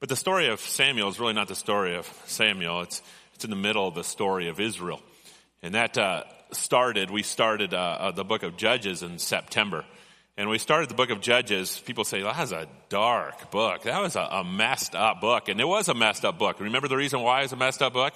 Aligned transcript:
But 0.00 0.08
the 0.08 0.16
story 0.16 0.48
of 0.48 0.60
Samuel 0.60 1.08
is 1.08 1.18
really 1.18 1.32
not 1.32 1.48
the 1.48 1.56
story 1.56 1.96
of 1.96 2.06
Samuel. 2.26 2.82
It's, 2.82 3.02
it's 3.34 3.44
in 3.44 3.50
the 3.50 3.56
middle 3.56 3.88
of 3.88 3.96
the 3.96 4.04
story 4.04 4.48
of 4.48 4.60
Israel. 4.60 5.00
And 5.60 5.74
that 5.74 5.98
uh, 5.98 6.22
started, 6.52 7.10
we 7.10 7.24
started 7.24 7.74
uh, 7.74 7.76
uh, 7.76 8.10
the 8.12 8.24
book 8.24 8.44
of 8.44 8.56
Judges 8.56 9.02
in 9.02 9.18
September. 9.18 9.84
And 10.36 10.48
we 10.48 10.58
started 10.58 10.88
the 10.88 10.94
book 10.94 11.10
of 11.10 11.20
Judges. 11.20 11.80
People 11.80 12.04
say, 12.04 12.22
that 12.22 12.38
was 12.38 12.52
a 12.52 12.68
dark 12.88 13.50
book. 13.50 13.82
That 13.82 14.00
was 14.00 14.14
a, 14.14 14.20
a 14.20 14.44
messed 14.44 14.94
up 14.94 15.20
book. 15.20 15.48
And 15.48 15.60
it 15.60 15.66
was 15.66 15.88
a 15.88 15.94
messed 15.94 16.24
up 16.24 16.38
book. 16.38 16.60
Remember 16.60 16.86
the 16.86 16.96
reason 16.96 17.20
why 17.20 17.42
it's 17.42 17.52
a 17.52 17.56
messed 17.56 17.82
up 17.82 17.92
book? 17.92 18.14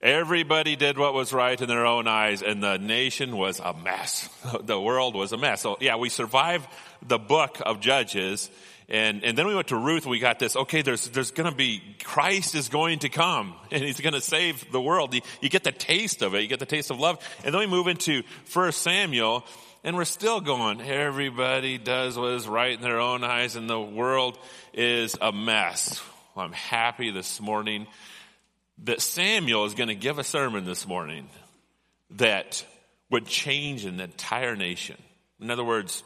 Everybody 0.00 0.74
did 0.74 0.98
what 0.98 1.14
was 1.14 1.32
right 1.32 1.58
in 1.58 1.66
their 1.66 1.86
own 1.86 2.06
eyes, 2.06 2.42
and 2.42 2.62
the 2.62 2.76
nation 2.76 3.38
was 3.38 3.58
a 3.58 3.72
mess. 3.72 4.28
The 4.62 4.78
world 4.78 5.14
was 5.14 5.32
a 5.32 5.38
mess. 5.38 5.62
So, 5.62 5.78
yeah, 5.80 5.96
we 5.96 6.10
survived 6.10 6.68
the 7.00 7.18
book 7.18 7.62
of 7.64 7.80
Judges, 7.80 8.50
and, 8.88 9.24
and 9.24 9.38
then 9.38 9.46
we 9.46 9.54
went 9.54 9.68
to 9.68 9.76
Ruth 9.76 10.02
and 10.02 10.10
we 10.10 10.18
got 10.18 10.38
this, 10.38 10.56
okay, 10.56 10.82
there's, 10.82 11.08
there's 11.08 11.30
gonna 11.30 11.54
be, 11.54 11.82
Christ 12.02 12.54
is 12.54 12.68
going 12.68 13.00
to 13.00 13.08
come 13.08 13.54
and 13.70 13.82
he's 13.82 14.00
gonna 14.00 14.20
save 14.20 14.70
the 14.70 14.80
world. 14.80 15.14
You, 15.14 15.22
you 15.40 15.48
get 15.48 15.64
the 15.64 15.72
taste 15.72 16.22
of 16.22 16.34
it, 16.34 16.42
you 16.42 16.48
get 16.48 16.58
the 16.58 16.66
taste 16.66 16.90
of 16.90 16.98
love. 16.98 17.18
And 17.44 17.54
then 17.54 17.60
we 17.60 17.66
move 17.66 17.88
into 17.88 18.22
First 18.44 18.82
Samuel 18.82 19.44
and 19.82 19.96
we're 19.96 20.04
still 20.04 20.40
going, 20.40 20.80
everybody 20.80 21.78
does 21.78 22.18
what 22.18 22.32
is 22.32 22.48
right 22.48 22.72
in 22.72 22.80
their 22.82 23.00
own 23.00 23.24
eyes 23.24 23.56
and 23.56 23.68
the 23.68 23.80
world 23.80 24.38
is 24.72 25.16
a 25.20 25.32
mess. 25.32 26.02
Well, 26.34 26.44
I'm 26.44 26.52
happy 26.52 27.10
this 27.10 27.40
morning 27.40 27.86
that 28.84 29.00
Samuel 29.00 29.64
is 29.64 29.74
gonna 29.74 29.94
give 29.94 30.18
a 30.18 30.24
sermon 30.24 30.66
this 30.66 30.86
morning 30.86 31.28
that 32.10 32.64
would 33.10 33.26
change 33.26 33.84
an 33.86 34.00
entire 34.00 34.56
nation. 34.56 34.96
In 35.40 35.50
other 35.50 35.64
words, 35.64 36.02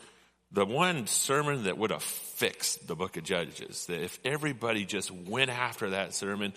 the 0.50 0.64
one 0.64 1.06
sermon 1.06 1.64
that 1.64 1.76
would 1.76 1.90
have 1.90 2.02
fixed 2.02 2.86
the 2.86 2.96
book 2.96 3.16
of 3.16 3.24
Judges, 3.24 3.86
that 3.86 4.02
if 4.02 4.18
everybody 4.24 4.84
just 4.84 5.10
went 5.10 5.50
after 5.50 5.90
that 5.90 6.14
sermon, 6.14 6.54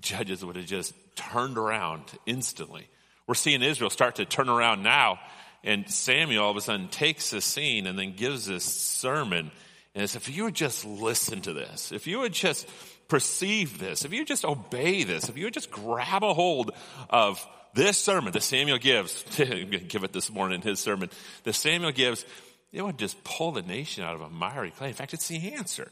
Judges 0.00 0.44
would 0.44 0.56
have 0.56 0.66
just 0.66 0.94
turned 1.14 1.58
around 1.58 2.02
instantly. 2.26 2.88
We're 3.26 3.34
seeing 3.34 3.62
Israel 3.62 3.90
start 3.90 4.16
to 4.16 4.24
turn 4.24 4.48
around 4.48 4.82
now, 4.82 5.20
and 5.62 5.88
Samuel 5.88 6.44
all 6.44 6.50
of 6.50 6.56
a 6.56 6.60
sudden 6.60 6.88
takes 6.88 7.30
the 7.30 7.40
scene 7.40 7.86
and 7.86 7.98
then 7.98 8.14
gives 8.16 8.46
this 8.46 8.64
sermon. 8.64 9.50
And 9.94 10.04
it's 10.04 10.16
if 10.16 10.34
you 10.34 10.44
would 10.44 10.54
just 10.54 10.84
listen 10.84 11.42
to 11.42 11.52
this, 11.52 11.92
if 11.92 12.06
you 12.06 12.20
would 12.20 12.32
just 12.32 12.66
perceive 13.08 13.78
this, 13.78 14.04
if 14.04 14.12
you 14.12 14.24
just 14.24 14.44
obey 14.44 15.04
this, 15.04 15.28
if 15.28 15.36
you 15.36 15.44
would 15.44 15.54
just 15.54 15.70
grab 15.70 16.24
a 16.24 16.34
hold 16.34 16.72
of 17.10 17.46
this 17.74 17.98
sermon 17.98 18.32
that 18.32 18.42
Samuel 18.42 18.78
gives, 18.78 19.22
give 19.36 20.04
it 20.04 20.12
this 20.12 20.30
morning, 20.30 20.60
in 20.60 20.66
his 20.66 20.80
sermon, 20.80 21.10
that 21.44 21.52
Samuel 21.52 21.92
gives, 21.92 22.24
it 22.72 22.82
would 22.82 22.98
just 22.98 23.22
pull 23.22 23.52
the 23.52 23.62
nation 23.62 24.02
out 24.02 24.14
of 24.14 24.22
a 24.22 24.30
miry 24.30 24.70
clay. 24.70 24.88
In 24.88 24.94
fact, 24.94 25.14
it's 25.14 25.28
the 25.28 25.52
answer. 25.52 25.90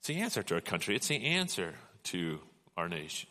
It's 0.00 0.08
the 0.08 0.20
answer 0.20 0.42
to 0.42 0.54
our 0.54 0.60
country. 0.60 0.96
It's 0.96 1.08
the 1.08 1.24
answer 1.24 1.74
to 2.04 2.40
our 2.76 2.88
nation. 2.88 3.28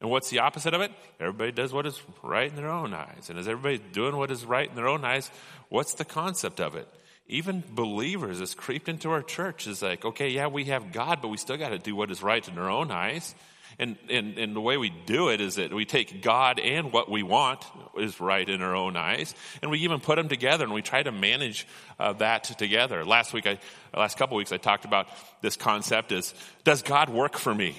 And 0.00 0.10
what's 0.10 0.28
the 0.28 0.40
opposite 0.40 0.74
of 0.74 0.80
it? 0.82 0.92
Everybody 1.20 1.52
does 1.52 1.72
what 1.72 1.86
is 1.86 2.00
right 2.22 2.48
in 2.50 2.56
their 2.56 2.70
own 2.70 2.92
eyes. 2.92 3.28
And 3.30 3.38
as 3.38 3.48
everybody 3.48 3.78
doing 3.92 4.16
what 4.16 4.30
is 4.30 4.44
right 4.44 4.68
in 4.68 4.76
their 4.76 4.88
own 4.88 5.04
eyes, 5.04 5.30
what's 5.68 5.94
the 5.94 6.04
concept 6.04 6.60
of 6.60 6.76
it? 6.76 6.86
Even 7.28 7.62
believers 7.72 8.40
has 8.40 8.54
creeped 8.54 8.88
into 8.88 9.10
our 9.10 9.22
church 9.22 9.66
is 9.66 9.82
like, 9.82 10.04
okay, 10.04 10.28
yeah, 10.28 10.46
we 10.46 10.66
have 10.66 10.92
God, 10.92 11.20
but 11.22 11.28
we 11.28 11.38
still 11.38 11.56
got 11.56 11.70
to 11.70 11.78
do 11.78 11.96
what 11.96 12.10
is 12.10 12.22
right 12.22 12.46
in 12.46 12.58
our 12.58 12.70
own 12.70 12.90
eyes. 12.90 13.34
And, 13.78 13.96
and, 14.08 14.38
and 14.38 14.56
the 14.56 14.60
way 14.60 14.78
we 14.78 14.90
do 15.04 15.28
it 15.28 15.40
is 15.40 15.56
that 15.56 15.72
we 15.72 15.84
take 15.84 16.22
God 16.22 16.58
and 16.58 16.92
what 16.92 17.10
we 17.10 17.22
want 17.22 17.62
is 17.98 18.20
right 18.20 18.48
in 18.48 18.62
our 18.62 18.74
own 18.74 18.96
eyes, 18.96 19.34
and 19.60 19.70
we 19.70 19.80
even 19.80 20.00
put 20.00 20.16
them 20.16 20.28
together 20.28 20.64
and 20.64 20.72
we 20.72 20.80
try 20.80 21.02
to 21.02 21.12
manage 21.12 21.66
uh, 21.98 22.14
that 22.14 22.44
together. 22.44 23.04
Last 23.04 23.34
week, 23.34 23.46
I, 23.46 23.58
last 23.94 24.16
couple 24.16 24.36
weeks, 24.38 24.50
I 24.50 24.56
talked 24.56 24.86
about 24.86 25.08
this 25.42 25.56
concept 25.56 26.12
is, 26.12 26.32
does 26.64 26.82
God 26.82 27.10
work 27.10 27.36
for 27.36 27.54
me? 27.54 27.76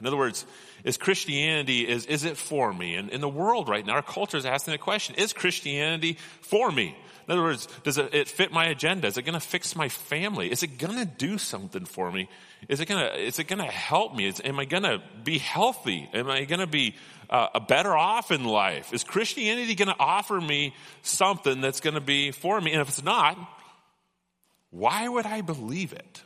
In 0.00 0.06
other 0.06 0.16
words, 0.16 0.46
is 0.84 0.96
Christianity, 0.96 1.86
is, 1.86 2.06
is 2.06 2.24
it 2.24 2.36
for 2.36 2.72
me? 2.72 2.94
And 2.94 3.10
in 3.10 3.20
the 3.20 3.28
world 3.28 3.68
right 3.68 3.84
now, 3.84 3.94
our 3.94 4.02
culture 4.02 4.36
is 4.36 4.46
asking 4.46 4.72
the 4.72 4.78
question, 4.78 5.16
is 5.16 5.32
Christianity 5.32 6.16
for 6.40 6.70
me? 6.70 6.96
In 7.26 7.32
other 7.32 7.42
words, 7.42 7.66
does 7.82 7.98
it, 7.98 8.14
it 8.14 8.28
fit 8.28 8.52
my 8.52 8.66
agenda? 8.66 9.08
Is 9.08 9.16
it 9.16 9.22
going 9.22 9.34
to 9.34 9.40
fix 9.40 9.74
my 9.74 9.88
family? 9.88 10.50
Is 10.50 10.62
it 10.62 10.78
going 10.78 10.96
to 10.96 11.04
do 11.04 11.38
something 11.38 11.84
for 11.84 12.12
me? 12.12 12.28
Is 12.68 12.80
it 12.80 12.86
going 12.86 13.00
to, 13.00 13.18
is 13.20 13.40
it 13.40 13.44
going 13.48 13.58
to 13.58 13.64
help 13.64 14.14
me? 14.14 14.26
Is, 14.28 14.40
am 14.44 14.60
I 14.60 14.64
going 14.64 14.84
to 14.84 15.02
be 15.24 15.38
healthy? 15.38 16.08
Am 16.14 16.30
I 16.30 16.44
going 16.44 16.60
to 16.60 16.68
be 16.68 16.94
uh, 17.28 17.58
better 17.60 17.96
off 17.96 18.30
in 18.30 18.44
life? 18.44 18.92
Is 18.92 19.02
Christianity 19.02 19.74
going 19.74 19.88
to 19.88 19.96
offer 19.98 20.40
me 20.40 20.72
something 21.02 21.60
that's 21.60 21.80
going 21.80 21.94
to 21.94 22.00
be 22.00 22.30
for 22.30 22.60
me? 22.60 22.72
And 22.72 22.80
if 22.80 22.88
it's 22.88 23.02
not, 23.02 23.36
why 24.70 25.08
would 25.08 25.26
I 25.26 25.40
believe 25.40 25.92
it? 25.92 26.22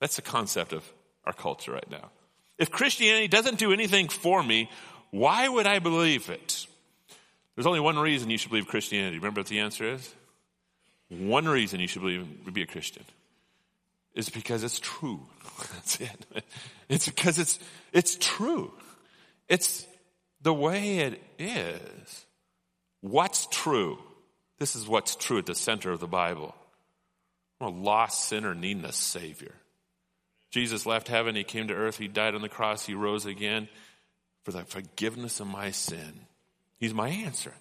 That's 0.00 0.16
the 0.16 0.22
concept 0.22 0.72
of 0.72 0.84
our 1.24 1.32
culture 1.32 1.72
right 1.72 1.90
now. 1.90 2.10
If 2.58 2.70
Christianity 2.70 3.26
doesn't 3.26 3.58
do 3.58 3.72
anything 3.72 4.08
for 4.08 4.40
me, 4.40 4.70
why 5.10 5.48
would 5.48 5.66
I 5.66 5.80
believe 5.80 6.30
it? 6.30 6.66
There's 7.56 7.66
only 7.66 7.80
one 7.80 7.98
reason 7.98 8.30
you 8.30 8.38
should 8.38 8.50
believe 8.50 8.68
Christianity. 8.68 9.16
Remember 9.16 9.40
what 9.40 9.48
the 9.48 9.58
answer 9.60 9.84
is? 9.84 10.14
One 11.08 11.48
reason 11.48 11.80
you 11.80 11.86
should 11.86 12.02
believe 12.02 12.52
be 12.52 12.62
a 12.62 12.66
Christian 12.66 13.04
is 14.14 14.28
because 14.28 14.64
it's 14.64 14.80
true. 14.80 15.26
That's 15.74 16.00
it. 16.00 16.44
It's 16.88 17.06
because 17.06 17.38
it's 17.38 17.58
it's 17.92 18.16
true. 18.20 18.72
It's 19.48 19.86
the 20.42 20.54
way 20.54 20.98
it 20.98 21.22
is. 21.38 22.26
What's 23.00 23.46
true? 23.46 23.98
This 24.58 24.74
is 24.76 24.88
what's 24.88 25.16
true 25.16 25.38
at 25.38 25.46
the 25.46 25.54
center 25.54 25.90
of 25.92 26.00
the 26.00 26.06
Bible. 26.06 26.54
I'm 27.60 27.66
a 27.66 27.70
lost 27.70 28.28
sinner 28.28 28.54
needing 28.54 28.84
a 28.84 28.92
Savior. 28.92 29.54
Jesus 30.50 30.86
left 30.86 31.08
heaven, 31.08 31.34
He 31.36 31.44
came 31.44 31.68
to 31.68 31.74
earth, 31.74 31.98
He 31.98 32.08
died 32.08 32.34
on 32.34 32.42
the 32.42 32.48
cross, 32.48 32.86
He 32.86 32.94
rose 32.94 33.26
again 33.26 33.68
for 34.44 34.52
the 34.52 34.64
forgiveness 34.64 35.40
of 35.40 35.46
my 35.46 35.70
sin. 35.70 36.20
He's 36.78 36.94
my 36.94 37.08
answer. 37.08 37.52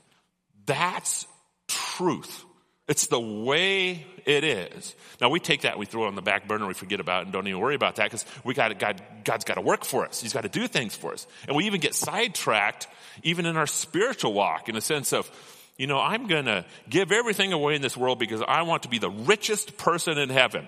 That's 0.65 1.27
truth. 1.67 2.45
It's 2.87 3.07
the 3.07 3.19
way 3.19 4.05
it 4.25 4.43
is. 4.45 4.95
Now 5.19 5.29
we 5.29 5.39
take 5.39 5.61
that, 5.61 5.77
we 5.77 5.85
throw 5.85 6.05
it 6.05 6.07
on 6.07 6.15
the 6.15 6.21
back 6.21 6.47
burner, 6.47 6.67
we 6.67 6.73
forget 6.73 7.01
about 7.01 7.21
it 7.21 7.23
and 7.25 7.33
don't 7.33 7.45
even 7.47 7.59
worry 7.59 7.75
about 7.75 7.97
that 7.97 8.05
because 8.05 8.25
we 8.45 8.53
got 8.53 8.77
God, 8.79 9.01
God's 9.25 9.43
got 9.43 9.55
to 9.55 9.61
work 9.61 9.83
for 9.83 10.05
us. 10.05 10.21
He's 10.21 10.33
got 10.33 10.43
to 10.43 10.49
do 10.49 10.67
things 10.67 10.95
for 10.95 11.11
us. 11.11 11.27
And 11.47 11.55
we 11.57 11.65
even 11.65 11.81
get 11.81 11.95
sidetracked 11.95 12.87
even 13.23 13.45
in 13.45 13.57
our 13.57 13.67
spiritual 13.67 14.33
walk 14.33 14.69
in 14.69 14.77
a 14.77 14.81
sense 14.81 15.11
of, 15.11 15.29
you 15.77 15.85
know, 15.85 15.99
I'm 15.99 16.27
going 16.27 16.45
to 16.45 16.65
give 16.89 17.11
everything 17.11 17.51
away 17.51 17.75
in 17.75 17.81
this 17.81 17.97
world 17.97 18.19
because 18.19 18.41
I 18.47 18.61
want 18.61 18.83
to 18.83 18.89
be 18.89 18.99
the 18.99 19.09
richest 19.09 19.77
person 19.77 20.17
in 20.17 20.29
heaven. 20.29 20.67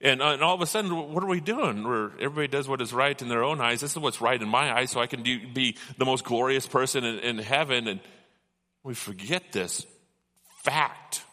And, 0.00 0.22
and, 0.22 0.42
all 0.42 0.54
of 0.54 0.60
a 0.60 0.66
sudden, 0.66 1.12
what 1.12 1.24
are 1.24 1.28
we 1.28 1.40
doing? 1.40 1.82
Where 1.82 2.12
everybody 2.20 2.46
does 2.46 2.68
what 2.68 2.80
is 2.80 2.92
right 2.92 3.20
in 3.20 3.28
their 3.28 3.42
own 3.42 3.60
eyes. 3.60 3.80
This 3.80 3.90
is 3.90 3.98
what's 3.98 4.20
right 4.20 4.40
in 4.40 4.48
my 4.48 4.72
eyes, 4.72 4.92
so 4.92 5.00
I 5.00 5.08
can 5.08 5.24
do, 5.24 5.40
be 5.48 5.76
the 5.98 6.04
most 6.04 6.22
glorious 6.22 6.68
person 6.68 7.02
in, 7.02 7.18
in 7.18 7.38
heaven. 7.38 7.88
And 7.88 8.00
we 8.84 8.94
forget 8.94 9.50
this 9.50 9.84
fact 10.62 11.24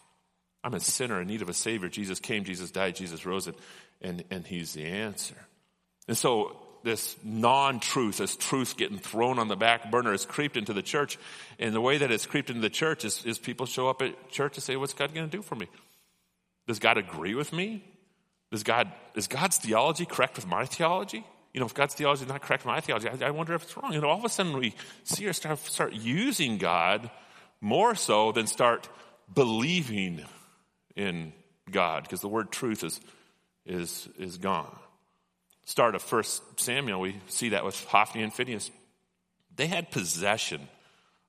I'm 0.66 0.74
a 0.74 0.80
sinner 0.80 1.20
in 1.20 1.28
need 1.28 1.42
of 1.42 1.48
a 1.48 1.54
Savior. 1.54 1.88
Jesus 1.88 2.18
came, 2.18 2.42
Jesus 2.42 2.72
died, 2.72 2.96
Jesus 2.96 3.24
rose, 3.24 3.46
and, 3.46 3.56
and, 4.02 4.24
and 4.32 4.44
He's 4.44 4.72
the 4.72 4.84
answer. 4.84 5.36
And 6.08 6.18
so 6.18 6.56
this 6.82 7.16
non-truth, 7.22 8.18
this 8.18 8.34
truth 8.34 8.76
getting 8.76 8.98
thrown 8.98 9.38
on 9.38 9.46
the 9.46 9.54
back 9.54 9.92
burner 9.92 10.10
has 10.10 10.24
creeped 10.24 10.56
into 10.56 10.72
the 10.72 10.82
church. 10.82 11.18
And 11.60 11.72
the 11.72 11.80
way 11.80 11.98
that 11.98 12.10
it's 12.10 12.26
creeped 12.26 12.50
into 12.50 12.62
the 12.62 12.70
church 12.70 13.04
is, 13.04 13.24
is 13.24 13.38
people 13.38 13.66
show 13.66 13.88
up 13.88 14.02
at 14.02 14.28
church 14.28 14.56
and 14.56 14.64
say, 14.64 14.74
what's 14.74 14.92
God 14.92 15.14
going 15.14 15.30
to 15.30 15.36
do 15.36 15.40
for 15.40 15.54
me? 15.54 15.68
Does 16.66 16.80
God 16.80 16.98
agree 16.98 17.36
with 17.36 17.52
me? 17.52 17.84
Does 18.50 18.64
God, 18.64 18.90
is 19.14 19.28
God's 19.28 19.58
theology 19.58 20.04
correct 20.04 20.34
with 20.34 20.48
my 20.48 20.64
theology? 20.64 21.24
You 21.54 21.60
know, 21.60 21.66
if 21.66 21.74
God's 21.74 21.94
theology 21.94 22.24
is 22.24 22.28
not 22.28 22.42
correct 22.42 22.64
with 22.64 22.72
my 22.72 22.80
theology, 22.80 23.08
I, 23.08 23.28
I 23.28 23.30
wonder 23.30 23.54
if 23.54 23.62
it's 23.62 23.76
wrong. 23.76 23.92
You 23.92 24.00
know, 24.00 24.08
all 24.08 24.18
of 24.18 24.24
a 24.24 24.28
sudden 24.28 24.56
we 24.56 24.74
see 25.04 25.28
or 25.28 25.32
start, 25.32 25.60
start 25.60 25.92
using 25.92 26.58
God 26.58 27.08
more 27.60 27.94
so 27.94 28.32
than 28.32 28.48
start 28.48 28.88
believing 29.32 30.24
in 30.96 31.32
God 31.70 32.02
because 32.02 32.20
the 32.20 32.28
word 32.28 32.50
truth 32.50 32.82
is, 32.82 33.00
is, 33.64 34.08
is 34.18 34.38
gone. 34.38 34.74
Start 35.64 35.94
of 35.94 36.02
First 36.02 36.42
Samuel, 36.60 37.00
we 37.00 37.16
see 37.26 37.50
that 37.50 37.64
with 37.64 37.82
Hophni 37.84 38.22
and 38.22 38.32
Phinehas. 38.32 38.70
They 39.54 39.66
had 39.66 39.90
possession 39.90 40.68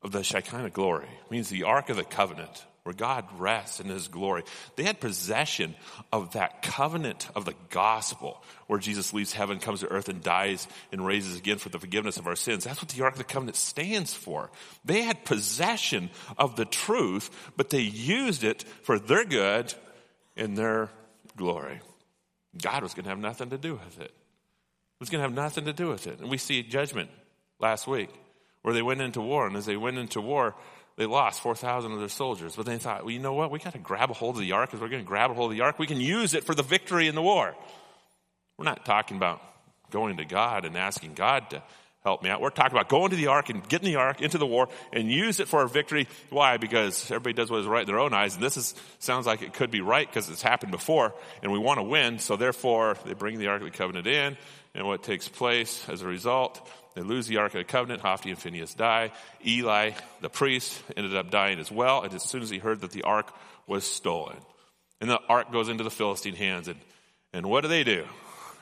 of 0.03 0.11
the 0.11 0.23
Shekinah 0.23 0.69
glory, 0.69 1.07
it 1.07 1.31
means 1.31 1.49
the 1.49 1.63
Ark 1.63 1.89
of 1.89 1.97
the 1.97 2.03
Covenant, 2.03 2.65
where 2.87 2.93
God 2.93 3.25
rests 3.37 3.81
in 3.81 3.87
his 3.87 4.07
glory. 4.07 4.43
They 4.77 4.83
had 4.83 5.01
possession 5.01 5.75
of 6.13 6.31
that 6.33 6.61
covenant 6.61 7.27
of 7.35 7.43
the 7.43 7.53
gospel, 7.69 8.41
where 8.67 8.79
Jesus 8.79 9.13
leaves 9.13 9.33
heaven, 9.33 9.59
comes 9.59 9.81
to 9.81 9.91
earth, 9.91 10.07
and 10.07 10.23
dies 10.23 10.69
and 10.93 11.05
raises 11.05 11.37
again 11.37 11.57
for 11.57 11.67
the 11.67 11.79
forgiveness 11.79 12.15
of 12.15 12.27
our 12.27 12.37
sins. 12.37 12.63
That's 12.63 12.81
what 12.81 12.87
the 12.87 13.03
Ark 13.03 13.15
of 13.15 13.17
the 13.17 13.25
Covenant 13.25 13.57
stands 13.57 14.13
for. 14.13 14.49
They 14.85 15.01
had 15.01 15.25
possession 15.25 16.09
of 16.37 16.55
the 16.55 16.63
truth, 16.63 17.29
but 17.57 17.71
they 17.71 17.81
used 17.81 18.45
it 18.45 18.63
for 18.83 18.97
their 18.99 19.25
good 19.25 19.73
and 20.37 20.57
their 20.57 20.89
glory. 21.35 21.81
God 22.57 22.83
was 22.83 22.93
going 22.93 23.03
to 23.03 23.09
have 23.09 23.19
nothing 23.19 23.49
to 23.49 23.57
do 23.57 23.73
with 23.73 23.99
it. 23.99 24.11
It 24.11 25.01
was 25.01 25.09
going 25.09 25.19
to 25.19 25.27
have 25.27 25.35
nothing 25.35 25.65
to 25.65 25.73
do 25.73 25.89
with 25.89 26.07
it. 26.07 26.21
And 26.21 26.29
we 26.29 26.37
see 26.37 26.63
judgment 26.63 27.09
last 27.59 27.85
week, 27.85 28.11
where 28.61 28.73
they 28.73 28.81
went 28.81 29.01
into 29.01 29.19
war, 29.19 29.45
and 29.45 29.57
as 29.57 29.65
they 29.65 29.75
went 29.75 29.97
into 29.97 30.21
war, 30.21 30.55
they 30.97 31.05
lost 31.05 31.41
4,000 31.41 31.91
of 31.91 31.99
their 31.99 32.09
soldiers. 32.09 32.55
But 32.55 32.65
they 32.65 32.77
thought, 32.77 33.03
well, 33.03 33.11
you 33.11 33.19
know 33.19 33.33
what? 33.33 33.51
We 33.51 33.59
got 33.59 33.73
to 33.73 33.79
grab 33.79 34.09
a 34.09 34.13
hold 34.13 34.35
of 34.35 34.41
the 34.41 34.51
ark 34.51 34.69
because 34.69 34.81
we're 34.81 34.89
going 34.89 35.03
to 35.03 35.07
grab 35.07 35.31
a 35.31 35.33
hold 35.35 35.51
of 35.51 35.57
the 35.57 35.63
ark. 35.63 35.79
We 35.79 35.87
can 35.87 36.01
use 36.01 36.33
it 36.33 36.43
for 36.43 36.55
the 36.55 36.63
victory 36.63 37.07
in 37.07 37.15
the 37.15 37.21
war. 37.21 37.55
We're 38.57 38.65
not 38.65 38.83
talking 38.83 39.15
about 39.15 39.41
going 39.91 40.17
to 40.17 40.25
God 40.25 40.65
and 40.65 40.75
asking 40.75 41.13
God 41.13 41.51
to 41.51 41.61
help 42.03 42.23
me 42.23 42.29
out. 42.29 42.41
We're 42.41 42.49
talking 42.49 42.71
about 42.71 42.89
going 42.89 43.11
to 43.11 43.15
the 43.15 43.27
ark 43.27 43.49
and 43.49 43.67
getting 43.69 43.89
the 43.91 43.97
ark 43.97 44.21
into 44.21 44.39
the 44.39 44.45
war 44.45 44.69
and 44.91 45.11
use 45.11 45.39
it 45.39 45.47
for 45.47 45.59
our 45.59 45.67
victory. 45.67 46.07
Why? 46.31 46.57
Because 46.57 47.11
everybody 47.11 47.33
does 47.33 47.51
what 47.51 47.59
is 47.59 47.67
right 47.67 47.81
in 47.81 47.87
their 47.87 47.99
own 47.99 48.13
eyes. 48.13 48.33
And 48.33 48.43
this 48.43 48.57
is, 48.57 48.73
sounds 48.97 49.27
like 49.27 49.43
it 49.43 49.53
could 49.53 49.69
be 49.69 49.81
right 49.81 50.07
because 50.07 50.29
it's 50.29 50.41
happened 50.41 50.71
before 50.71 51.13
and 51.43 51.51
we 51.51 51.59
want 51.59 51.77
to 51.77 51.83
win. 51.83 52.17
So 52.17 52.37
therefore 52.37 52.97
they 53.05 53.13
bring 53.13 53.37
the 53.37 53.47
ark 53.47 53.61
of 53.61 53.71
the 53.71 53.77
covenant 53.77 54.07
in 54.07 54.37
and 54.77 54.85
what 54.85 55.01
takes 55.01 55.27
place 55.27 55.83
as 55.89 56.03
a 56.03 56.07
result, 56.07 56.65
they 56.93 57.01
lose 57.01 57.25
the 57.27 57.37
ark 57.37 57.53
of 57.55 57.59
the 57.59 57.63
covenant. 57.63 58.01
Hophni 58.01 58.31
and 58.31 58.39
Phinehas 58.39 58.75
die. 58.75 59.11
Eli, 59.45 59.91
the 60.21 60.29
priest, 60.29 60.79
ended 60.95 61.15
up 61.15 61.31
dying 61.31 61.59
as 61.59 61.71
well. 61.71 62.03
And 62.03 62.13
as 62.13 62.23
soon 62.23 62.43
as 62.43 62.51
he 62.51 62.59
heard 62.59 62.81
that 62.81 62.91
the 62.91 63.01
ark 63.01 63.33
was 63.65 63.85
stolen, 63.85 64.37
and 65.01 65.09
the 65.09 65.19
ark 65.27 65.51
goes 65.51 65.67
into 65.67 65.83
the 65.83 65.91
Philistine 65.91 66.35
hands 66.35 66.67
and, 66.67 66.79
and 67.33 67.47
what 67.47 67.61
do 67.61 67.67
they 67.67 67.83
do? 67.83 68.05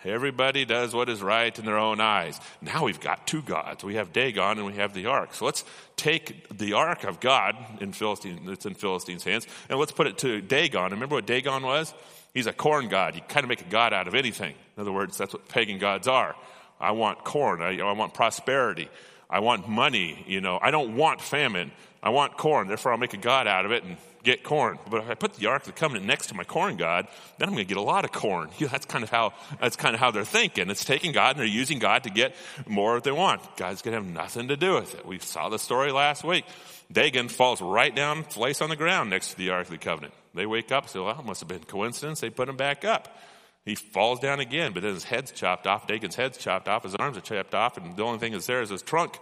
Everybody 0.06 0.66
does 0.66 0.94
what 0.94 1.10
is 1.10 1.22
right 1.22 1.58
in 1.58 1.66
their 1.66 1.80
own 1.80 2.00
eyes. 2.00 2.40
Now 2.62 2.86
we've 2.86 3.00
got 3.00 3.26
two 3.26 3.42
gods. 3.42 3.84
We 3.84 3.96
have 3.96 4.14
Dagon 4.14 4.58
and 4.58 4.66
we 4.66 4.76
have 4.76 4.94
the 4.94 5.08
ark. 5.08 5.34
So 5.34 5.46
let's 5.46 5.66
take 5.98 6.48
the 6.56 6.74
ark 6.74 7.04
of 7.04 7.20
God 7.20 7.56
in 7.82 7.92
Philistine, 7.92 8.46
that's 8.46 8.66
in 8.66 8.76
Philistine's 8.76 9.24
hands, 9.24 9.48
and 9.68 9.80
let's 9.80 9.92
put 9.92 10.08
it 10.08 10.20
to 10.20 10.42
Dagon. 10.42 10.92
Remember 10.92 11.16
what 11.16 11.26
Dagon 11.26 11.64
was? 11.64 11.94
He's 12.36 12.48
a 12.48 12.54
corn 12.54 12.90
god. 12.90 13.16
You 13.16 13.22
kind 13.22 13.46
of 13.46 13.50
make 13.50 13.62
a 13.62 13.70
god 13.70 13.94
out 13.94 14.10
of 14.10 14.14
anything. 14.14 14.54
In 14.76 14.82
other 14.82 14.92
words, 14.92 15.18
that's 15.18 15.34
what 15.34 15.48
pagan 15.48 15.80
gods 15.80 16.08
are. 16.08 16.36
I 16.82 16.92
want 16.92 17.24
corn. 17.24 17.62
I, 17.62 17.80
I 17.80 17.94
want 17.94 18.14
prosperity. 18.14 18.90
I 19.30 19.40
want 19.40 19.70
money. 19.70 20.24
You 20.28 20.42
know, 20.42 20.60
I 20.62 20.70
don't 20.70 20.98
want 20.98 21.22
famine. 21.22 21.72
I 22.04 22.10
want 22.10 22.38
corn. 22.38 22.68
Therefore, 22.68 22.92
I'll 22.92 22.98
make 22.98 23.14
a 23.14 23.18
god 23.18 23.48
out 23.48 23.66
of 23.66 23.72
it 23.72 23.86
and 23.86 23.96
get 24.22 24.44
corn. 24.44 24.78
But 24.92 25.04
if 25.04 25.10
I 25.10 25.14
put 25.14 25.36
the 25.36 25.48
Ark 25.48 25.62
of 25.62 25.68
the 25.68 25.80
Covenant 25.80 26.06
next 26.06 26.28
to 26.28 26.36
my 26.36 26.44
corn 26.44 26.76
God, 26.76 27.08
then 27.38 27.48
I'm 27.48 27.56
going 27.56 27.66
to 27.66 27.70
get 27.70 27.78
a 27.78 27.82
lot 27.82 28.04
of 28.04 28.12
corn. 28.12 28.50
that's 28.60 28.86
kind 28.86 29.06
of 29.06 29.10
how, 29.10 29.32
that's 29.62 29.78
kind 29.78 29.96
of 29.96 30.02
how 30.02 30.12
they're 30.12 30.26
thinking. 30.26 30.70
It's 30.70 30.84
taking 30.84 31.14
God 31.14 31.38
and 31.38 31.40
they're 31.40 31.46
using 31.46 31.80
God 31.80 32.04
to 32.04 32.10
get 32.10 32.36
more 32.68 32.96
what 32.96 33.06
they 33.06 33.14
want. 33.14 33.42
God's 33.56 33.82
going 33.82 33.96
to 33.96 34.04
have 34.04 34.14
nothing 34.14 34.50
to 34.50 34.58
do 34.58 34.76
with 34.76 34.94
it. 34.94 35.06
We 35.06 35.20
saw 35.20 35.48
the 35.48 35.60
story 35.60 35.94
last 35.94 36.26
week. 36.26 36.44
Dagon 36.92 37.30
falls 37.30 37.62
right 37.62 37.96
down, 37.96 38.26
place 38.26 38.62
on 38.62 38.70
the 38.70 38.76
ground 38.76 39.10
next 39.10 39.32
to 39.32 39.38
the 39.38 39.52
Ark 39.52 39.68
of 39.68 39.72
the 39.72 39.78
Covenant. 39.78 40.14
They 40.36 40.46
wake 40.46 40.72
up 40.72 40.90
say, 40.90 41.00
well, 41.00 41.20
it 41.20 41.26
must 41.26 41.40
have 41.40 41.50
been 41.50 41.64
coincidence. 41.64 42.20
They 42.20 42.30
put 42.30 42.50
him 42.50 42.58
back 42.58 42.86
up. 42.86 43.18
He 43.66 43.76
falls 43.76 44.20
down 44.20 44.40
again, 44.40 44.74
but 44.74 44.84
then 44.84 44.94
his 44.94 45.04
head's 45.04 45.32
chopped 45.32 45.66
off. 45.66 45.88
Dagon's 45.88 46.16
head's 46.16 46.38
chopped 46.38 46.68
off. 46.68 46.84
His 46.84 46.96
arms 46.96 47.18
are 47.18 47.22
chopped 47.22 47.56
off. 47.56 47.78
And 47.78 47.96
the 47.96 48.04
only 48.04 48.20
thing 48.20 48.34
that's 48.34 48.46
there 48.46 48.62
is 48.62 48.70
his 48.70 48.84
trunk. 48.84 49.18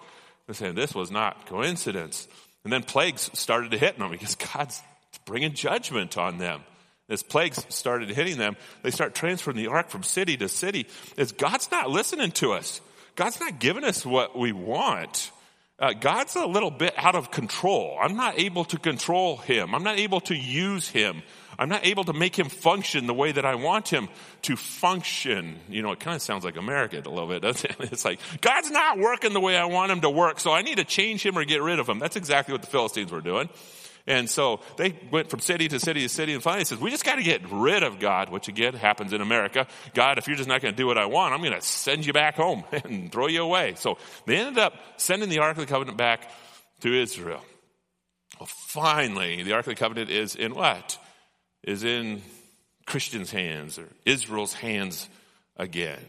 They're 0.45 0.53
saying 0.53 0.75
this 0.75 0.93
was 0.93 1.11
not 1.11 1.45
coincidence. 1.45 2.27
And 2.63 2.73
then 2.73 2.83
plagues 2.83 3.29
started 3.33 3.71
to 3.71 3.77
hit 3.77 3.97
them 3.97 4.11
because 4.11 4.35
God's 4.35 4.81
bringing 5.25 5.53
judgment 5.53 6.17
on 6.17 6.39
them. 6.39 6.61
As 7.09 7.23
plagues 7.23 7.65
started 7.69 8.09
hitting 8.09 8.37
them, 8.37 8.55
they 8.81 8.91
start 8.91 9.15
transferring 9.15 9.57
the 9.57 9.67
ark 9.67 9.89
from 9.89 10.03
city 10.03 10.35
to 10.37 10.49
city. 10.49 10.87
As 11.17 11.31
God's 11.31 11.69
not 11.71 11.89
listening 11.89 12.31
to 12.31 12.53
us. 12.53 12.81
God's 13.15 13.39
not 13.39 13.59
giving 13.59 13.83
us 13.83 14.05
what 14.05 14.37
we 14.37 14.51
want. 14.51 15.31
Uh, 15.83 15.91
God's 15.91 16.37
a 16.37 16.45
little 16.45 16.71
bit 16.71 16.93
out 16.95 17.13
of 17.13 17.29
control. 17.29 17.97
I'm 18.01 18.15
not 18.15 18.39
able 18.39 18.63
to 18.65 18.79
control 18.79 19.35
him. 19.35 19.75
I'm 19.75 19.83
not 19.83 19.99
able 19.99 20.21
to 20.21 20.33
use 20.33 20.87
him. 20.87 21.23
I'm 21.59 21.67
not 21.67 21.85
able 21.85 22.05
to 22.05 22.13
make 22.13 22.39
him 22.39 22.47
function 22.47 23.05
the 23.05 23.13
way 23.13 23.33
that 23.33 23.45
I 23.45 23.55
want 23.55 23.89
him 23.89 24.07
to 24.43 24.55
function. 24.55 25.59
You 25.67 25.81
know, 25.81 25.91
it 25.91 25.99
kind 25.99 26.15
of 26.15 26.21
sounds 26.21 26.45
like 26.45 26.55
America 26.55 27.01
a 27.05 27.09
little 27.09 27.27
bit, 27.27 27.41
doesn't 27.41 27.69
it? 27.69 27.75
It's 27.91 28.05
like, 28.05 28.21
God's 28.39 28.71
not 28.71 28.97
working 28.97 29.33
the 29.33 29.41
way 29.41 29.57
I 29.57 29.65
want 29.65 29.91
him 29.91 29.99
to 30.01 30.09
work, 30.09 30.39
so 30.39 30.53
I 30.53 30.61
need 30.61 30.77
to 30.77 30.85
change 30.85 31.25
him 31.25 31.37
or 31.37 31.43
get 31.43 31.61
rid 31.61 31.79
of 31.79 31.89
him. 31.89 31.99
That's 31.99 32.15
exactly 32.15 32.53
what 32.53 32.61
the 32.61 32.69
Philistines 32.69 33.11
were 33.11 33.19
doing. 33.19 33.49
And 34.05 34.29
so 34.29 34.59
they 34.75 34.97
went 35.11 35.29
from 35.29 35.39
city 35.39 35.69
to 35.69 35.79
city 35.79 36.01
to 36.01 36.09
city 36.09 36.33
and 36.33 36.43
finally 36.43 36.65
says, 36.65 36.79
we 36.79 36.91
just 36.91 37.05
got 37.05 37.15
to 37.15 37.23
get 37.23 37.41
rid 37.49 37.83
of 37.83 37.99
God, 37.99 38.29
which 38.29 38.49
again 38.49 38.73
happens 38.73 39.13
in 39.13 39.21
America. 39.21 39.65
God, 39.93 40.17
if 40.17 40.27
you're 40.27 40.35
just 40.35 40.49
not 40.49 40.61
going 40.61 40.73
to 40.73 40.77
do 40.77 40.85
what 40.85 40.97
I 40.97 41.05
want, 41.05 41.33
I'm 41.33 41.39
going 41.39 41.53
to 41.53 41.61
send 41.61 42.05
you 42.05 42.11
back 42.11 42.35
home 42.35 42.65
and 42.71 43.11
throw 43.11 43.27
you 43.27 43.41
away. 43.41 43.75
So 43.77 43.97
they 44.25 44.37
ended 44.37 44.57
up 44.57 44.73
sending 44.97 45.29
the 45.29 45.39
Ark 45.39 45.57
of 45.57 45.65
the 45.65 45.71
Covenant 45.71 45.97
back 45.97 46.29
to 46.81 46.93
Israel. 46.93 47.43
Well, 48.39 48.49
finally, 48.67 49.41
the 49.43 49.53
Ark 49.53 49.67
of 49.67 49.71
the 49.71 49.79
Covenant 49.79 50.09
is 50.09 50.35
in 50.35 50.53
what? 50.53 50.97
Is 51.63 51.85
in 51.85 52.21
Christians' 52.85 53.31
hands 53.31 53.79
or 53.79 53.87
Israel's 54.05 54.53
hands 54.53 55.07
again. 55.55 56.03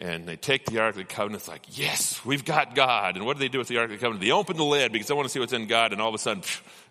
And 0.00 0.26
they 0.26 0.36
take 0.36 0.64
the 0.64 0.78
Ark 0.78 0.90
of 0.90 0.96
the 0.96 1.04
Covenant. 1.04 1.42
It's 1.42 1.48
like, 1.48 1.78
yes, 1.78 2.24
we've 2.24 2.44
got 2.44 2.74
God. 2.74 3.16
And 3.16 3.26
what 3.26 3.36
do 3.36 3.40
they 3.40 3.48
do 3.48 3.58
with 3.58 3.68
the 3.68 3.76
Ark 3.76 3.90
of 3.90 3.90
the 3.90 3.98
Covenant? 3.98 4.24
They 4.24 4.30
open 4.30 4.56
the 4.56 4.64
lid 4.64 4.92
because 4.92 5.08
they 5.08 5.14
want 5.14 5.26
to 5.26 5.32
see 5.32 5.40
what's 5.40 5.52
in 5.52 5.66
God. 5.66 5.92
And 5.92 6.00
all 6.00 6.08
of 6.08 6.14
a 6.14 6.18
sudden, 6.18 6.42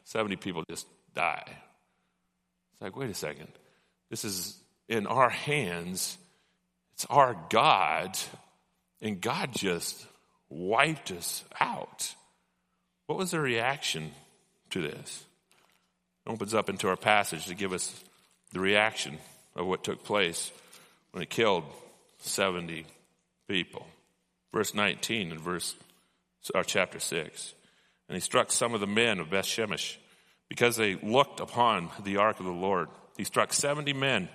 70 0.06 0.36
people 0.36 0.64
just 0.70 0.86
die. 1.16 1.44
It's 2.74 2.82
like, 2.82 2.96
wait 2.96 3.10
a 3.10 3.16
second. 3.16 3.48
This 4.12 4.24
is 4.24 4.56
in 4.88 5.08
our 5.08 5.30
hands. 5.30 6.20
It's 6.94 7.06
our 7.06 7.36
God. 7.50 8.16
And 9.02 9.20
God 9.20 9.54
just 9.54 10.06
wiped 10.50 11.12
us 11.12 11.44
out. 11.60 12.14
What 13.08 13.18
was 13.18 13.32
the 13.32 13.40
reaction 13.40 14.12
to 14.70 14.82
this? 14.82 15.26
It 16.28 16.30
opens 16.30 16.54
up 16.54 16.70
into 16.70 16.88
our 16.88 16.96
passage 16.96 17.48
to 17.48 17.56
give 17.56 17.74
us 17.74 18.04
the 18.54 18.60
reaction 18.60 19.18
of 19.56 19.66
what 19.66 19.84
took 19.84 20.04
place 20.04 20.52
when 21.12 21.24
it 21.24 21.30
killed 21.32 21.64
70 22.20 22.86
people. 23.50 23.86
Verse 24.54 24.74
19 24.74 25.32
and 25.32 25.42
verse, 25.42 25.76
or 26.56 26.64
chapter 26.64 27.00
6. 27.00 27.54
And 28.08 28.16
he 28.16 28.22
struck 28.22 28.52
some 28.52 28.74
of 28.74 28.80
the 28.80 28.88
men 28.88 29.20
of 29.20 29.30
Beth 29.30 29.46
Shemesh 29.46 29.98
because 30.48 30.78
they 30.78 30.96
looked 30.96 31.42
upon 31.42 31.90
the 32.04 32.18
ark 32.18 32.40
of 32.40 32.46
the 32.46 32.52
Lord. 32.52 32.88
He 33.18 33.24
struck 33.26 33.52
70 33.52 33.92
men 33.94 34.30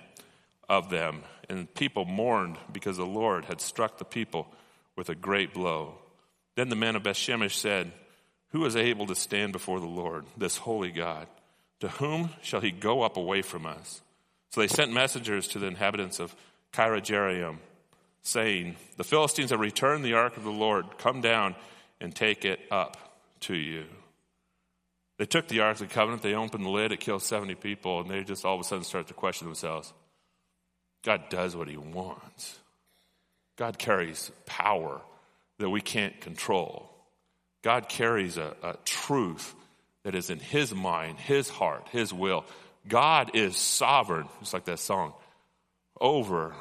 of 0.69 0.89
them, 0.89 1.23
and 1.49 1.73
people 1.73 2.05
mourned 2.05 2.57
because 2.71 2.97
the 2.97 3.05
Lord 3.05 3.45
had 3.45 3.59
struck 3.59 3.97
the 3.97 4.05
people 4.05 4.47
with 4.95 5.09
a 5.09 5.15
great 5.15 5.53
blow. 5.53 5.95
Then 6.55 6.69
the 6.69 6.75
men 6.75 6.95
of 6.95 7.03
Beth 7.03 7.17
Shemesh 7.17 7.55
said, 7.55 7.91
Who 8.51 8.65
is 8.65 8.75
able 8.75 9.07
to 9.07 9.15
stand 9.15 9.51
before 9.51 9.79
the 9.79 9.87
Lord, 9.87 10.25
this 10.37 10.57
holy 10.57 10.91
God? 10.91 11.27
To 11.81 11.89
whom 11.89 12.29
shall 12.41 12.61
he 12.61 12.71
go 12.71 13.01
up 13.01 13.17
away 13.17 13.41
from 13.41 13.65
us? 13.65 14.01
So 14.51 14.61
they 14.61 14.67
sent 14.67 14.93
messengers 14.93 15.49
to 15.49 15.59
the 15.59 15.67
inhabitants 15.67 16.21
of 16.21 16.33
Kiriath-jearim 16.71 17.57
saying, 18.25 18.75
The 18.97 19.03
Philistines 19.03 19.51
have 19.51 19.59
returned 19.59 20.03
the 20.03 20.15
ark 20.15 20.35
of 20.35 20.43
the 20.43 20.51
Lord. 20.51 20.97
Come 20.97 21.21
down 21.21 21.55
and 22.01 22.13
take 22.13 22.43
it 22.43 22.59
up 22.71 22.97
to 23.41 23.55
you. 23.55 23.85
They 25.17 25.25
took 25.25 25.47
the 25.47 25.61
ark 25.61 25.79
of 25.79 25.87
the 25.87 25.93
covenant, 25.93 26.23
they 26.23 26.33
opened 26.33 26.65
the 26.65 26.69
lid, 26.69 26.91
it 26.91 26.99
killed 26.99 27.21
70 27.21 27.55
people, 27.55 28.01
and 28.01 28.09
they 28.09 28.23
just 28.23 28.43
all 28.43 28.55
of 28.55 28.61
a 28.61 28.63
sudden 28.65 28.83
start 28.83 29.07
to 29.07 29.13
question 29.13 29.47
themselves. 29.47 29.93
God 31.03 31.29
does 31.29 31.55
what 31.55 31.69
he 31.69 31.77
wants. 31.77 32.59
God 33.55 33.77
carries 33.77 34.31
power 34.45 34.99
that 35.59 35.69
we 35.69 35.79
can't 35.79 36.19
control. 36.19 36.89
God 37.63 37.87
carries 37.87 38.37
a, 38.37 38.55
a 38.61 38.75
truth 38.83 39.55
that 40.03 40.15
is 40.15 40.29
in 40.29 40.39
his 40.39 40.75
mind, 40.75 41.17
his 41.17 41.47
heart, 41.47 41.87
his 41.91 42.11
will. 42.11 42.43
God 42.87 43.31
is 43.35 43.55
sovereign, 43.55 44.27
just 44.41 44.53
like 44.53 44.65
that 44.65 44.79
song, 44.79 45.13
over 46.01 46.53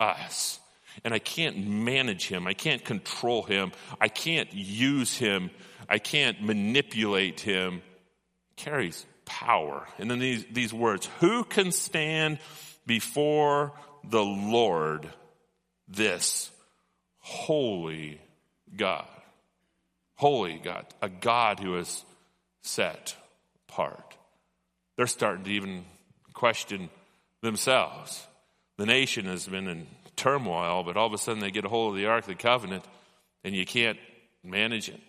us 0.00 0.58
and 1.04 1.14
I 1.14 1.18
can't 1.18 1.66
manage 1.66 2.28
him. 2.28 2.46
I 2.46 2.54
can't 2.54 2.84
control 2.84 3.42
him. 3.42 3.72
I 4.00 4.08
can't 4.08 4.52
use 4.52 5.16
him. 5.16 5.50
I 5.88 5.98
can't 5.98 6.42
manipulate 6.42 7.40
him. 7.40 7.82
Carries 8.56 9.06
power. 9.24 9.86
And 9.98 10.10
then 10.10 10.18
these, 10.18 10.44
these 10.50 10.72
words, 10.72 11.08
who 11.20 11.44
can 11.44 11.72
stand 11.72 12.38
before 12.86 13.72
the 14.04 14.24
Lord, 14.24 15.08
this 15.86 16.50
holy 17.18 18.20
God? 18.76 19.06
Holy 20.16 20.58
God, 20.58 20.84
a 21.00 21.08
God 21.08 21.60
who 21.60 21.76
is 21.76 22.04
set 22.62 23.14
apart. 23.68 24.16
They're 24.96 25.06
starting 25.06 25.44
to 25.44 25.50
even 25.50 25.84
question 26.32 26.90
themselves. 27.40 28.26
The 28.78 28.86
nation 28.86 29.26
has 29.26 29.46
been 29.46 29.68
in 29.68 29.86
turmoil, 30.18 30.82
but 30.82 30.96
all 30.96 31.06
of 31.06 31.14
a 31.14 31.18
sudden 31.18 31.40
they 31.40 31.50
get 31.50 31.64
a 31.64 31.68
hold 31.68 31.94
of 31.94 31.96
the 31.98 32.06
Ark 32.06 32.24
of 32.24 32.28
the 32.28 32.34
Covenant 32.34 32.84
and 33.44 33.54
you 33.54 33.64
can't 33.64 33.98
manage 34.44 34.88
it. 34.88 35.00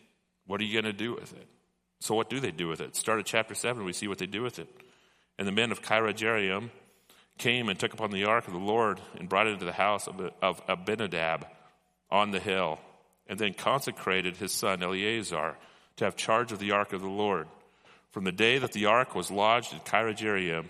What 0.48 0.62
are 0.62 0.64
you 0.64 0.74
going 0.74 0.92
to 0.92 0.98
do 0.98 1.14
with 1.14 1.34
it? 1.34 1.48
So, 2.00 2.16
what 2.16 2.30
do 2.30 2.40
they 2.40 2.52
do 2.52 2.70
with 2.70 2.80
it? 2.80 2.96
Start 2.96 3.20
at 3.20 3.26
chapter 3.26 3.54
7, 3.54 3.84
we 3.84 3.92
see 3.92 4.08
what 4.08 4.20
they 4.20 4.26
do 4.26 4.42
with 4.42 4.60
it. 4.60 4.70
And 5.38 5.48
the 5.48 5.52
men 5.52 5.72
of 5.72 5.82
Kiriath-jearim 5.82 6.70
came 7.38 7.70
and 7.70 7.78
took 7.78 7.94
upon 7.94 8.12
the 8.12 8.26
ark 8.26 8.48
of 8.48 8.54
the 8.54 8.60
Lord 8.60 9.02
and 9.18 9.28
brought 9.28 9.48
it 9.48 9.54
into 9.54 9.66
the 9.66 9.74
house 9.74 10.08
of 10.08 10.62
Abinadab 10.68 11.46
on 12.10 12.32
the 12.32 12.40
hill, 12.40 12.80
and 13.28 13.38
then 13.38 13.54
consecrated 13.54 14.38
his 14.38 14.52
son 14.52 14.82
Eleazar 14.82 15.58
to 15.98 16.06
have 16.06 16.16
charge 16.16 16.52
of 16.52 16.60
the 16.60 16.72
ark 16.72 16.94
of 16.94 17.02
the 17.02 17.08
Lord. 17.08 17.48
From 18.12 18.24
the 18.24 18.32
day 18.32 18.58
that 18.58 18.72
the 18.72 18.86
ark 18.86 19.14
was 19.14 19.30
lodged 19.30 19.74
at 19.74 19.86
Kiriath-jearim, 19.86 20.66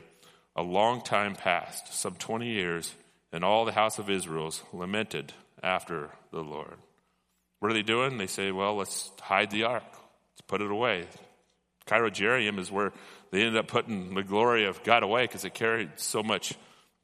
a 0.56 0.64
long 0.64 1.02
time 1.02 1.36
passed, 1.36 1.94
some 1.94 2.16
20 2.16 2.48
years, 2.48 2.94
and 3.32 3.44
all 3.44 3.66
the 3.66 3.72
house 3.72 4.00
of 4.00 4.10
Israel 4.10 4.54
lamented 4.74 5.34
after 5.62 6.10
the 6.32 6.42
Lord. 6.42 6.78
What 7.60 7.72
are 7.72 7.74
they 7.74 7.84
doing? 7.84 8.18
They 8.18 8.28
say, 8.28 8.52
well, 8.52 8.76
let's 8.76 9.12
hide 9.20 9.52
the 9.52 9.64
ark. 9.64 9.84
Let's 9.84 10.42
put 10.48 10.62
it 10.62 10.72
away. 10.72 11.08
Kiriath-jearim 11.88 12.60
is 12.60 12.72
where 12.72 12.94
they 13.32 13.42
ended 13.42 13.58
up 13.58 13.68
putting 13.68 14.14
the 14.14 14.24
glory 14.24 14.66
of 14.66 14.84
God 14.84 15.04
away 15.04 15.24
because 15.24 15.44
it 15.44 15.54
carried 15.54 15.92
so 15.98 16.24
much 16.24 16.54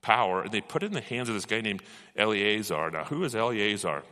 power, 0.02 0.44
and 0.44 0.52
they 0.52 0.62
put 0.62 0.84
it 0.84 0.88
in 0.88 0.94
the 0.94 1.02
hands 1.02 1.30
of 1.30 1.36
this 1.36 1.46
guy 1.46 1.62
named 1.62 1.82
Eleazar. 2.16 2.92
Now, 2.92 3.04
who 3.04 3.24
is 3.24 3.36
Eleazar? 3.36 4.04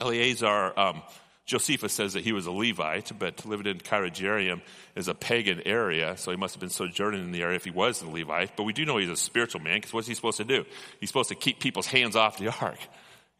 Eleazar, 0.00 0.72
um, 0.78 1.02
Josephus 1.50 1.92
says 1.92 2.12
that 2.12 2.22
he 2.22 2.32
was 2.32 2.46
a 2.46 2.52
Levite, 2.52 3.10
but 3.18 3.44
lived 3.44 3.66
in 3.66 3.78
Kiriath 3.78 4.60
is 4.94 5.08
a 5.08 5.14
pagan 5.14 5.60
area, 5.66 6.16
so 6.16 6.30
he 6.30 6.36
must 6.36 6.54
have 6.54 6.60
been 6.60 6.70
sojourning 6.70 7.24
in 7.24 7.32
the 7.32 7.42
area 7.42 7.56
if 7.56 7.64
he 7.64 7.72
was 7.72 8.02
a 8.02 8.08
Levite. 8.08 8.56
But 8.56 8.62
we 8.62 8.72
do 8.72 8.84
know 8.84 8.98
he's 8.98 9.08
a 9.08 9.16
spiritual 9.16 9.60
man, 9.60 9.78
because 9.78 9.92
what's 9.92 10.06
he 10.06 10.14
supposed 10.14 10.36
to 10.36 10.44
do? 10.44 10.64
He's 11.00 11.08
supposed 11.08 11.30
to 11.30 11.34
keep 11.34 11.58
people's 11.58 11.88
hands 11.88 12.14
off 12.14 12.38
the 12.38 12.54
ark. 12.60 12.78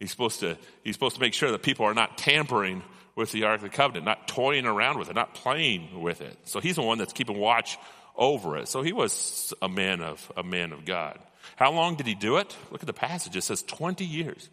He's 0.01 0.11
supposed 0.11 0.41
to, 0.41 0.59
he's 0.83 0.97
supposed 0.97 1.15
to 1.15 1.21
make 1.21 1.35
sure 1.35 1.53
that 1.53 1.63
people 1.63 1.87
are 1.87 1.95
not 1.95 2.19
tampering 2.19 2.83
with 3.15 3.31
the 3.31 3.45
Ark 3.45 3.59
of 3.59 3.63
the 3.63 3.69
Covenant, 3.69 4.07
not 4.07 4.27
toying 4.27 4.67
around 4.67 4.99
with 4.99 5.09
it, 5.09 5.15
not 5.15 5.35
playing 5.35 6.01
with 6.01 6.21
it. 6.21 6.37
So 6.45 6.59
he's 6.59 6.75
the 6.75 6.83
one 6.83 6.99
that's 6.99 7.13
keeping 7.13 7.39
watch 7.39 7.79
over 8.17 8.57
it. 8.57 8.67
So 8.67 8.83
he 8.83 8.93
was 8.93 9.55
a 9.63 9.69
man 9.69 10.01
of, 10.01 10.33
a 10.37 10.43
man 10.43 10.73
of 10.73 10.85
God. 10.85 11.17
How 11.55 11.71
long 11.71 11.95
did 11.95 12.07
he 12.09 12.17
do 12.17 12.39
it? 12.39 12.57
Look 12.73 12.83
at 12.83 12.89
the 12.89 12.93
passage. 12.93 13.37
It 13.37 13.45
says 13.45 13.63
20 13.63 14.05
years. 14.05 14.49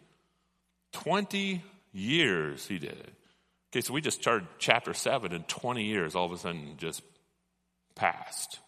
20 0.92 1.60
years 1.92 2.64
he 2.66 2.78
did 2.78 2.92
it. 2.92 3.14
Okay, 3.70 3.82
so 3.82 3.92
we 3.92 4.00
just 4.00 4.20
started 4.20 4.48
chapter 4.58 4.94
7 4.94 5.32
and 5.32 5.46
20 5.46 5.84
years 5.84 6.14
all 6.14 6.26
of 6.26 6.32
a 6.32 6.38
sudden 6.38 6.74
just 6.78 7.02
passed. 7.94 8.60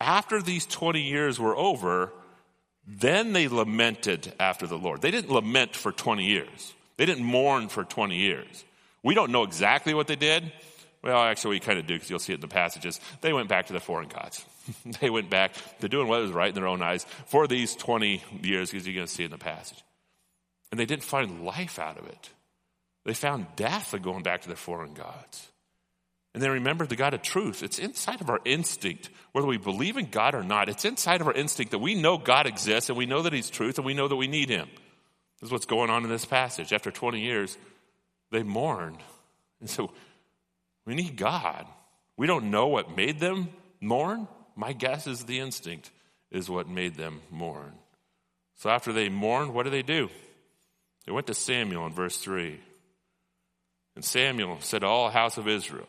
After 0.00 0.42
these 0.42 0.66
20 0.66 1.00
years 1.00 1.40
were 1.40 1.56
over, 1.56 2.12
then 2.86 3.32
they 3.32 3.48
lamented 3.48 4.32
after 4.38 4.66
the 4.66 4.76
Lord. 4.76 5.00
They 5.00 5.10
didn't 5.10 5.30
lament 5.30 5.74
for 5.74 5.92
20 5.92 6.26
years. 6.26 6.74
They 6.96 7.06
didn't 7.06 7.24
mourn 7.24 7.68
for 7.68 7.84
20 7.84 8.16
years. 8.16 8.64
We 9.02 9.14
don't 9.14 9.32
know 9.32 9.44
exactly 9.44 9.94
what 9.94 10.06
they 10.06 10.16
did. 10.16 10.52
Well, 11.02 11.22
actually, 11.22 11.56
we 11.56 11.60
kind 11.60 11.78
of 11.78 11.86
do 11.86 11.94
because 11.94 12.08
you'll 12.08 12.18
see 12.18 12.32
it 12.32 12.36
in 12.36 12.40
the 12.40 12.48
passages. 12.48 13.00
They 13.20 13.32
went 13.32 13.48
back 13.48 13.66
to 13.66 13.72
the 13.72 13.80
foreign 13.80 14.08
gods. 14.08 14.44
they 15.00 15.10
went 15.10 15.30
back 15.30 15.52
to 15.80 15.88
doing 15.88 16.08
what 16.08 16.20
was 16.20 16.32
right 16.32 16.48
in 16.48 16.54
their 16.54 16.66
own 16.66 16.82
eyes 16.82 17.04
for 17.26 17.46
these 17.46 17.76
20 17.76 18.22
years, 18.42 18.70
because 18.70 18.86
you're 18.86 18.94
going 18.94 19.06
to 19.06 19.12
see 19.12 19.22
it 19.22 19.26
in 19.26 19.32
the 19.32 19.38
passage. 19.38 19.82
And 20.70 20.80
they 20.80 20.86
didn't 20.86 21.04
find 21.04 21.44
life 21.44 21.78
out 21.78 21.98
of 21.98 22.06
it. 22.06 22.30
They 23.04 23.14
found 23.14 23.46
death 23.56 23.92
of 23.92 24.02
going 24.02 24.22
back 24.22 24.42
to 24.42 24.48
their 24.48 24.56
foreign 24.56 24.94
gods. 24.94 25.48
And 26.32 26.42
they 26.42 26.48
remembered 26.48 26.88
the 26.88 26.96
God 26.96 27.14
of 27.14 27.22
truth. 27.22 27.62
It's 27.62 27.78
inside 27.78 28.20
of 28.20 28.28
our 28.28 28.40
instinct, 28.44 29.10
whether 29.32 29.46
we 29.46 29.56
believe 29.56 29.96
in 29.96 30.06
God 30.06 30.34
or 30.34 30.42
not. 30.42 30.68
It's 30.68 30.84
inside 30.84 31.20
of 31.20 31.28
our 31.28 31.32
instinct 31.32 31.70
that 31.70 31.78
we 31.78 31.94
know 31.94 32.18
God 32.18 32.46
exists 32.46 32.90
and 32.90 32.98
we 32.98 33.06
know 33.06 33.22
that 33.22 33.32
He's 33.32 33.50
truth 33.50 33.78
and 33.78 33.86
we 33.86 33.94
know 33.94 34.08
that 34.08 34.16
we 34.16 34.26
need 34.26 34.48
Him. 34.48 34.68
This 35.40 35.48
is 35.48 35.52
what's 35.52 35.66
going 35.66 35.90
on 35.90 36.02
in 36.02 36.10
this 36.10 36.24
passage. 36.24 36.72
After 36.72 36.90
20 36.90 37.20
years, 37.20 37.56
they 38.32 38.42
mourned. 38.42 38.98
And 39.60 39.70
so 39.70 39.92
we 40.84 40.94
need 40.94 41.16
God. 41.16 41.66
We 42.16 42.26
don't 42.26 42.50
know 42.50 42.66
what 42.66 42.96
made 42.96 43.20
them 43.20 43.50
mourn. 43.80 44.26
My 44.56 44.72
guess 44.72 45.06
is 45.06 45.24
the 45.24 45.38
instinct 45.38 45.90
is 46.32 46.50
what 46.50 46.68
made 46.68 46.96
them 46.96 47.20
mourn. 47.30 47.72
So 48.56 48.70
after 48.70 48.92
they 48.92 49.08
mourned, 49.08 49.54
what 49.54 49.64
do 49.64 49.70
they 49.70 49.82
do? 49.82 50.08
They 51.06 51.12
went 51.12 51.28
to 51.28 51.34
Samuel 51.34 51.86
in 51.86 51.92
verse 51.92 52.16
3. 52.18 52.58
And 53.94 54.04
Samuel 54.04 54.58
said 54.60 54.80
to 54.80 54.86
all 54.86 55.10
house 55.10 55.38
of 55.38 55.48
Israel, 55.48 55.88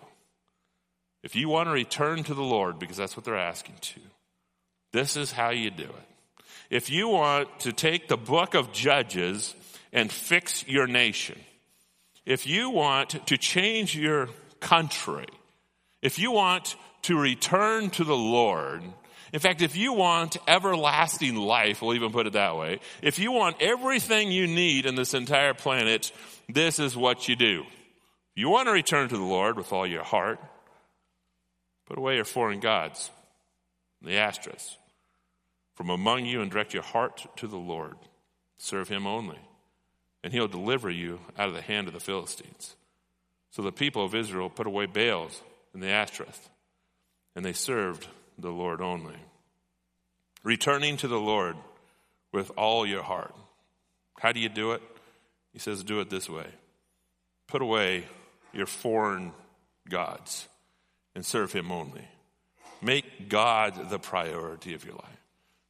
if 1.24 1.36
you 1.36 1.50
want 1.50 1.68
to 1.68 1.74
return 1.74 2.24
to 2.24 2.34
the 2.34 2.44
Lord, 2.44 2.78
because 2.78 2.98
that's 2.98 3.18
what 3.18 3.26
they're 3.26 3.36
asking 3.36 3.76
to, 3.82 4.00
this 4.94 5.18
is 5.18 5.32
how 5.32 5.50
you 5.50 5.72
do 5.72 5.84
it. 5.84 6.46
If 6.70 6.90
you 6.90 7.08
want 7.08 7.60
to 7.62 7.72
take 7.72 8.08
the 8.08 8.18
book 8.18 8.54
of 8.54 8.72
Judges 8.72 9.56
and 9.92 10.12
fix 10.12 10.68
your 10.68 10.88
nation, 10.88 11.40
if 12.26 12.48
you 12.48 12.70
want 12.70 13.28
to 13.28 13.38
change 13.38 13.96
your 13.96 14.30
country, 14.60 15.28
if 16.02 16.20
you 16.20 16.32
want 16.32 16.76
to 17.04 17.18
return 17.20 17.90
to 17.92 18.04
the 18.04 18.16
Lord, 18.16 18.84
in 19.34 19.40
fact, 19.40 19.62
if 19.62 19.76
you 19.76 19.94
want 19.94 20.38
everlasting 20.48 21.36
life, 21.36 21.82
we'll 21.82 21.96
even 21.96 22.12
put 22.12 22.28
it 22.28 22.34
that 22.34 22.56
way, 22.56 22.80
if 23.02 23.20
you 23.20 23.32
want 23.32 23.62
everything 23.62 24.32
you 24.32 24.48
need 24.48 24.86
in 24.86 24.96
this 24.96 25.14
entire 25.14 25.54
planet, 25.54 26.12
this 26.48 26.80
is 26.80 26.96
what 26.96 27.28
you 27.28 27.36
do. 27.36 27.64
You 28.36 28.50
want 28.50 28.68
to 28.68 28.74
return 28.74 29.10
to 29.10 29.18
the 29.18 29.24
Lord 29.24 29.58
with 29.58 29.72
all 29.72 29.88
your 29.88 30.04
heart, 30.04 30.40
put 31.88 31.98
away 31.98 32.16
your 32.16 32.26
foreign 32.26 32.60
gods, 32.60 33.10
the 34.02 34.18
Ashtoreth, 34.18 34.76
from 35.76 35.90
among 35.90 36.26
you 36.26 36.42
and 36.42 36.52
direct 36.52 36.74
your 36.74 36.84
heart 36.84 37.26
to 37.38 37.48
the 37.48 37.58
Lord. 37.58 37.96
Serve 38.58 38.90
him 38.90 39.08
only 39.08 39.40
and 40.26 40.34
he'll 40.34 40.48
deliver 40.48 40.90
you 40.90 41.20
out 41.38 41.50
of 41.50 41.54
the 41.54 41.62
hand 41.62 41.88
of 41.88 41.94
the 41.94 42.00
Philistines. 42.00 42.76
So 43.52 43.62
the 43.62 43.72
people 43.72 44.04
of 44.04 44.16
Israel 44.16 44.50
put 44.50 44.66
away 44.66 44.88
Baals 44.88 45.40
and 45.72 45.84
the 45.84 45.90
Ashtoreth, 45.90 46.50
and 47.36 47.46
they 47.46 47.54
served 47.54 48.08
the 48.40 48.50
Lord 48.50 48.82
only. 48.82 49.18
Returning 50.44 50.98
to 50.98 51.08
the 51.08 51.20
Lord 51.20 51.56
with 52.34 52.50
all 52.58 52.88
your 52.88 53.04
heart. 53.04 53.36
How 54.20 54.32
do 54.32 54.40
you 54.40 54.50
do 54.50 54.72
it? 54.72 54.82
He 55.54 55.60
says, 55.60 55.84
do 55.84 56.00
it 56.00 56.10
this 56.10 56.28
way 56.28 56.48
put 57.48 57.62
away 57.62 58.06
your 58.56 58.66
foreign 58.66 59.34
gods 59.90 60.48
and 61.14 61.26
serve 61.26 61.52
him 61.52 61.72
only. 61.72 62.08
Make 62.82 63.30
God 63.30 63.90
the 63.90 64.00
priority 64.00 64.74
of 64.74 64.86
your 64.86 64.96
life. 64.96 65.22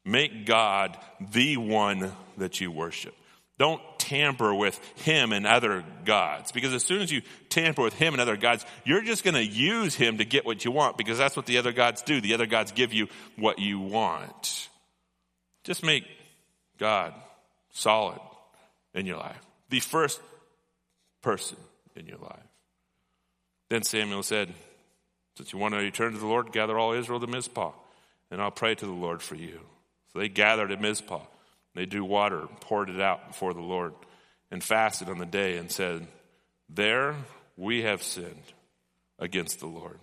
Make 0.03 0.45
God 0.45 0.97
the 1.19 1.57
one 1.57 2.11
that 2.37 2.61
you 2.61 2.71
worship. 2.71 3.15
Don't 3.57 3.81
tamper 3.97 4.53
with 4.53 4.77
him 4.99 5.31
and 5.31 5.47
other 5.47 5.85
gods. 6.03 6.51
Because 6.51 6.73
as 6.73 6.83
soon 6.83 7.01
as 7.01 7.11
you 7.11 7.21
tamper 7.49 7.81
with 7.81 7.93
him 7.93 8.13
and 8.13 8.21
other 8.21 8.35
gods, 8.35 8.65
you're 8.83 9.01
just 9.01 9.23
going 9.23 9.33
to 9.33 9.45
use 9.45 9.95
him 9.95 10.17
to 10.17 10.25
get 10.25 10.45
what 10.45 10.65
you 10.65 10.71
want 10.71 10.97
because 10.97 11.17
that's 11.17 11.37
what 11.37 11.45
the 11.45 11.57
other 11.57 11.71
gods 11.71 12.01
do. 12.01 12.19
The 12.19 12.33
other 12.33 12.45
gods 12.45 12.73
give 12.73 12.93
you 12.93 13.07
what 13.37 13.59
you 13.59 13.79
want. 13.79 14.69
Just 15.63 15.83
make 15.83 16.03
God 16.77 17.13
solid 17.71 18.19
in 18.93 19.05
your 19.05 19.17
life. 19.17 19.39
The 19.69 19.79
first 19.79 20.19
person 21.21 21.57
in 21.95 22.05
your 22.07 22.19
life. 22.19 22.43
Then 23.69 23.83
Samuel 23.83 24.23
said, 24.23 24.53
Since 25.37 25.53
you 25.53 25.59
want 25.59 25.73
to 25.73 25.79
return 25.79 26.13
to 26.13 26.19
the 26.19 26.27
Lord, 26.27 26.51
gather 26.51 26.77
all 26.77 26.93
Israel 26.93 27.19
to 27.19 27.27
Mizpah, 27.27 27.71
and 28.31 28.41
I'll 28.41 28.51
pray 28.51 28.75
to 28.75 28.85
the 28.85 28.91
Lord 28.91 29.21
for 29.21 29.35
you. 29.35 29.59
So 30.13 30.19
they 30.19 30.29
gathered 30.29 30.71
at 30.71 30.81
Mizpah. 30.81 31.21
They 31.73 31.85
drew 31.85 32.05
water, 32.05 32.47
poured 32.61 32.89
it 32.89 33.01
out 33.01 33.27
before 33.27 33.53
the 33.53 33.61
Lord, 33.61 33.93
and 34.49 34.63
fasted 34.63 35.09
on 35.09 35.17
the 35.17 35.25
day 35.25 35.57
and 35.57 35.71
said, 35.71 36.07
There 36.69 37.15
we 37.57 37.83
have 37.83 38.01
sinned 38.01 38.53
against 39.19 39.59
the 39.59 39.67
Lord. 39.67 39.99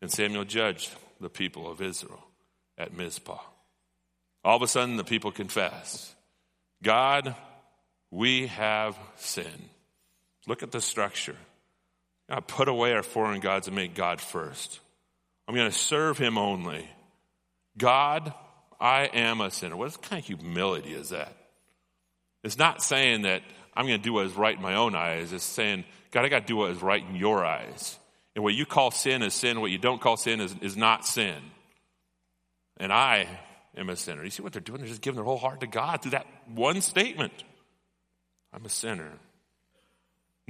And 0.00 0.10
Samuel 0.10 0.44
judged 0.44 0.90
the 1.20 1.28
people 1.28 1.70
of 1.70 1.80
Israel 1.80 2.24
at 2.78 2.96
Mizpah. 2.96 3.40
All 4.44 4.56
of 4.56 4.62
a 4.62 4.68
sudden, 4.68 4.96
the 4.96 5.04
people 5.04 5.32
confess, 5.32 6.14
God, 6.82 7.34
we 8.10 8.46
have 8.46 8.98
sinned. 9.16 9.68
Look 10.46 10.62
at 10.62 10.70
the 10.70 10.80
structure. 10.80 11.36
God, 12.30 12.46
put 12.46 12.68
away 12.68 12.92
our 12.92 13.02
foreign 13.02 13.40
gods 13.40 13.66
and 13.66 13.74
make 13.74 13.94
God 13.94 14.20
first. 14.20 14.78
I'm 15.48 15.54
going 15.54 15.70
to 15.70 15.76
serve 15.76 16.16
him 16.16 16.38
only. 16.38 16.88
God, 17.76 18.32
I 18.80 19.06
am 19.12 19.40
a 19.40 19.50
sinner. 19.50 19.76
What 19.76 20.00
kind 20.00 20.20
of 20.20 20.26
humility 20.26 20.94
is 20.94 21.08
that? 21.08 21.36
It's 22.44 22.56
not 22.56 22.82
saying 22.82 23.22
that 23.22 23.42
I'm 23.74 23.86
going 23.86 23.98
to 23.98 24.02
do 24.02 24.12
what 24.12 24.26
is 24.26 24.34
right 24.34 24.54
in 24.54 24.62
my 24.62 24.76
own 24.76 24.94
eyes. 24.94 25.32
It's 25.32 25.42
saying, 25.42 25.84
God, 26.12 26.24
I 26.24 26.28
got 26.28 26.40
to 26.40 26.46
do 26.46 26.56
what 26.56 26.70
is 26.70 26.80
right 26.80 27.04
in 27.04 27.16
your 27.16 27.44
eyes. 27.44 27.98
And 28.36 28.44
what 28.44 28.54
you 28.54 28.64
call 28.64 28.92
sin 28.92 29.22
is 29.22 29.34
sin. 29.34 29.60
What 29.60 29.72
you 29.72 29.78
don't 29.78 30.00
call 30.00 30.16
sin 30.16 30.40
is, 30.40 30.54
is 30.60 30.76
not 30.76 31.04
sin. 31.04 31.36
And 32.76 32.92
I 32.92 33.26
am 33.76 33.90
a 33.90 33.96
sinner. 33.96 34.22
You 34.22 34.30
see 34.30 34.42
what 34.44 34.52
they're 34.52 34.62
doing? 34.62 34.78
They're 34.78 34.88
just 34.88 35.02
giving 35.02 35.16
their 35.16 35.24
whole 35.24 35.36
heart 35.36 35.60
to 35.60 35.66
God 35.66 36.00
through 36.00 36.12
that 36.12 36.26
one 36.46 36.80
statement. 36.80 37.32
I'm 38.52 38.64
a 38.64 38.68
sinner. 38.68 39.10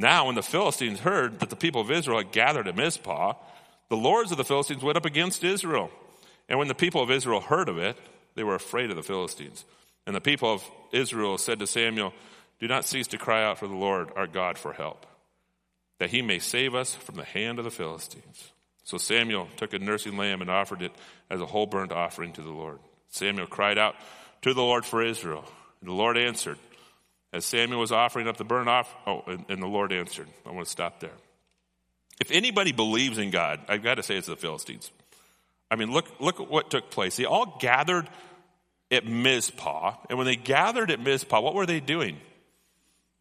Now, 0.00 0.24
when 0.24 0.34
the 0.34 0.42
Philistines 0.42 1.00
heard 1.00 1.40
that 1.40 1.50
the 1.50 1.56
people 1.56 1.82
of 1.82 1.90
Israel 1.90 2.16
had 2.16 2.32
gathered 2.32 2.66
at 2.66 2.74
Mizpah, 2.74 3.34
the 3.90 3.98
lords 3.98 4.30
of 4.30 4.38
the 4.38 4.46
Philistines 4.46 4.82
went 4.82 4.96
up 4.96 5.04
against 5.04 5.44
Israel. 5.44 5.90
And 6.48 6.58
when 6.58 6.68
the 6.68 6.74
people 6.74 7.02
of 7.02 7.10
Israel 7.10 7.40
heard 7.40 7.68
of 7.68 7.76
it, 7.76 7.98
they 8.34 8.42
were 8.42 8.54
afraid 8.54 8.88
of 8.88 8.96
the 8.96 9.02
Philistines. 9.02 9.66
And 10.06 10.16
the 10.16 10.20
people 10.22 10.54
of 10.54 10.64
Israel 10.90 11.36
said 11.36 11.58
to 11.58 11.66
Samuel, 11.66 12.14
Do 12.60 12.66
not 12.66 12.86
cease 12.86 13.08
to 13.08 13.18
cry 13.18 13.44
out 13.44 13.58
for 13.58 13.68
the 13.68 13.74
Lord 13.74 14.10
our 14.16 14.26
God 14.26 14.56
for 14.56 14.72
help, 14.72 15.04
that 15.98 16.08
he 16.08 16.22
may 16.22 16.38
save 16.38 16.74
us 16.74 16.94
from 16.94 17.16
the 17.16 17.24
hand 17.24 17.58
of 17.58 17.66
the 17.66 17.70
Philistines. 17.70 18.52
So 18.84 18.96
Samuel 18.96 19.48
took 19.58 19.74
a 19.74 19.78
nursing 19.78 20.16
lamb 20.16 20.40
and 20.40 20.50
offered 20.50 20.80
it 20.80 20.92
as 21.28 21.42
a 21.42 21.46
whole 21.46 21.66
burnt 21.66 21.92
offering 21.92 22.32
to 22.32 22.42
the 22.42 22.48
Lord. 22.48 22.78
Samuel 23.10 23.48
cried 23.48 23.76
out 23.76 23.96
to 24.40 24.54
the 24.54 24.62
Lord 24.62 24.86
for 24.86 25.04
Israel, 25.04 25.44
and 25.82 25.90
the 25.90 25.94
Lord 25.94 26.16
answered. 26.16 26.56
As 27.32 27.44
Samuel 27.44 27.80
was 27.80 27.92
offering 27.92 28.26
up 28.26 28.36
the 28.36 28.44
burnt 28.44 28.68
offering, 28.68 29.02
oh, 29.06 29.22
and, 29.30 29.44
and 29.48 29.62
the 29.62 29.66
Lord 29.66 29.92
answered. 29.92 30.28
I 30.44 30.50
want 30.50 30.66
to 30.66 30.70
stop 30.70 31.00
there. 31.00 31.12
If 32.20 32.30
anybody 32.30 32.72
believes 32.72 33.18
in 33.18 33.30
God, 33.30 33.60
I've 33.68 33.82
got 33.82 33.94
to 33.94 34.02
say 34.02 34.16
it's 34.16 34.26
the 34.26 34.36
Philistines. 34.36 34.90
I 35.70 35.76
mean, 35.76 35.92
look, 35.92 36.06
look 36.20 36.40
at 36.40 36.50
what 36.50 36.70
took 36.70 36.90
place. 36.90 37.16
They 37.16 37.24
all 37.24 37.56
gathered 37.60 38.08
at 38.90 39.06
Mizpah. 39.06 39.94
And 40.08 40.18
when 40.18 40.26
they 40.26 40.36
gathered 40.36 40.90
at 40.90 41.00
Mizpah, 41.00 41.40
what 41.40 41.54
were 41.54 41.66
they 41.66 41.80
doing? 41.80 42.18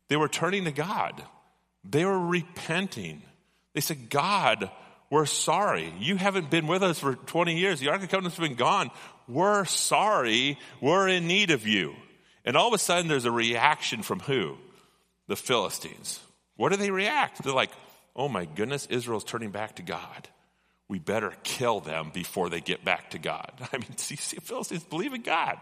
They 0.07 0.17
were 0.17 0.27
turning 0.27 0.65
to 0.65 0.71
God. 0.71 1.23
They 1.87 2.03
were 2.03 2.19
repenting. 2.19 3.21
They 3.73 3.81
said, 3.81 4.09
God, 4.09 4.71
We're 5.09 5.25
sorry. 5.25 5.91
You 5.99 6.17
haven't 6.17 6.51
been 6.51 6.67
with 6.67 6.83
us 6.83 6.99
for 6.99 7.15
20 7.15 7.57
years. 7.57 7.79
The 7.79 7.89
Ark 7.89 8.03
of 8.03 8.09
Covenant's 8.09 8.37
been 8.37 8.55
gone. 8.55 8.91
We're 9.27 9.65
sorry. 9.65 10.59
We're 10.81 11.07
in 11.07 11.27
need 11.27 11.49
of 11.51 11.65
you. 11.65 11.95
And 12.45 12.55
all 12.55 12.67
of 12.67 12.73
a 12.73 12.77
sudden, 12.77 13.07
there's 13.07 13.25
a 13.25 13.31
reaction 13.31 14.03
from 14.03 14.19
who? 14.21 14.57
The 15.27 15.35
Philistines. 15.35 16.19
What 16.55 16.69
do 16.69 16.77
they 16.77 16.91
react? 16.91 17.43
They're 17.43 17.53
like, 17.53 17.71
oh 18.15 18.27
my 18.27 18.45
goodness, 18.45 18.85
Israel's 18.87 19.23
turning 19.23 19.51
back 19.51 19.75
to 19.75 19.83
God. 19.83 20.27
We 20.87 20.99
better 20.99 21.33
kill 21.43 21.79
them 21.79 22.11
before 22.13 22.49
they 22.49 22.61
get 22.61 22.83
back 22.83 23.11
to 23.11 23.19
God. 23.19 23.51
I 23.71 23.77
mean, 23.77 23.95
see, 23.97 24.15
see 24.15 24.37
Philistines 24.37 24.83
believe 24.83 25.13
in 25.13 25.21
God. 25.21 25.57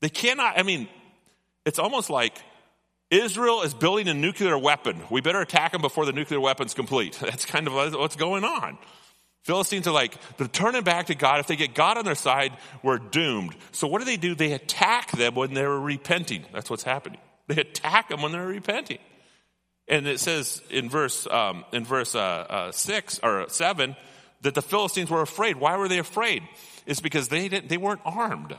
They 0.00 0.08
cannot, 0.08 0.58
I 0.58 0.62
mean, 0.62 0.88
it's 1.64 1.78
almost 1.78 2.10
like 2.10 2.36
Israel 3.10 3.62
is 3.62 3.74
building 3.74 4.08
a 4.08 4.14
nuclear 4.14 4.56
weapon. 4.56 5.00
We 5.10 5.20
better 5.20 5.40
attack 5.40 5.72
them 5.72 5.82
before 5.82 6.06
the 6.06 6.12
nuclear 6.12 6.40
weapon's 6.40 6.74
complete. 6.74 7.18
That's 7.20 7.44
kind 7.44 7.66
of 7.66 7.74
what's 7.94 8.16
going 8.16 8.44
on. 8.44 8.78
Philistines 9.50 9.88
are 9.88 9.92
like, 9.92 10.14
they're 10.36 10.46
turning 10.46 10.84
back 10.84 11.06
to 11.06 11.16
God. 11.16 11.40
If 11.40 11.48
they 11.48 11.56
get 11.56 11.74
God 11.74 11.98
on 11.98 12.04
their 12.04 12.14
side, 12.14 12.52
we're 12.84 12.98
doomed. 12.98 13.56
So 13.72 13.88
what 13.88 13.98
do 13.98 14.04
they 14.04 14.16
do? 14.16 14.36
They 14.36 14.52
attack 14.52 15.10
them 15.10 15.34
when 15.34 15.54
they're 15.54 15.76
repenting. 15.76 16.44
That's 16.52 16.70
what's 16.70 16.84
happening. 16.84 17.18
They 17.48 17.60
attack 17.60 18.10
them 18.10 18.22
when 18.22 18.30
they're 18.30 18.46
repenting. 18.46 19.00
And 19.88 20.06
it 20.06 20.20
says 20.20 20.62
in 20.70 20.88
verse, 20.88 21.26
um, 21.26 21.64
in 21.72 21.84
verse 21.84 22.14
uh, 22.14 22.20
uh, 22.70 22.70
6 22.70 23.18
or 23.24 23.48
7 23.48 23.96
that 24.42 24.54
the 24.54 24.62
Philistines 24.62 25.10
were 25.10 25.20
afraid. 25.20 25.56
Why 25.56 25.76
were 25.76 25.88
they 25.88 25.98
afraid? 25.98 26.44
It's 26.86 27.00
because 27.00 27.26
they, 27.26 27.48
didn't, 27.48 27.68
they 27.68 27.76
weren't 27.76 28.02
armed. 28.04 28.56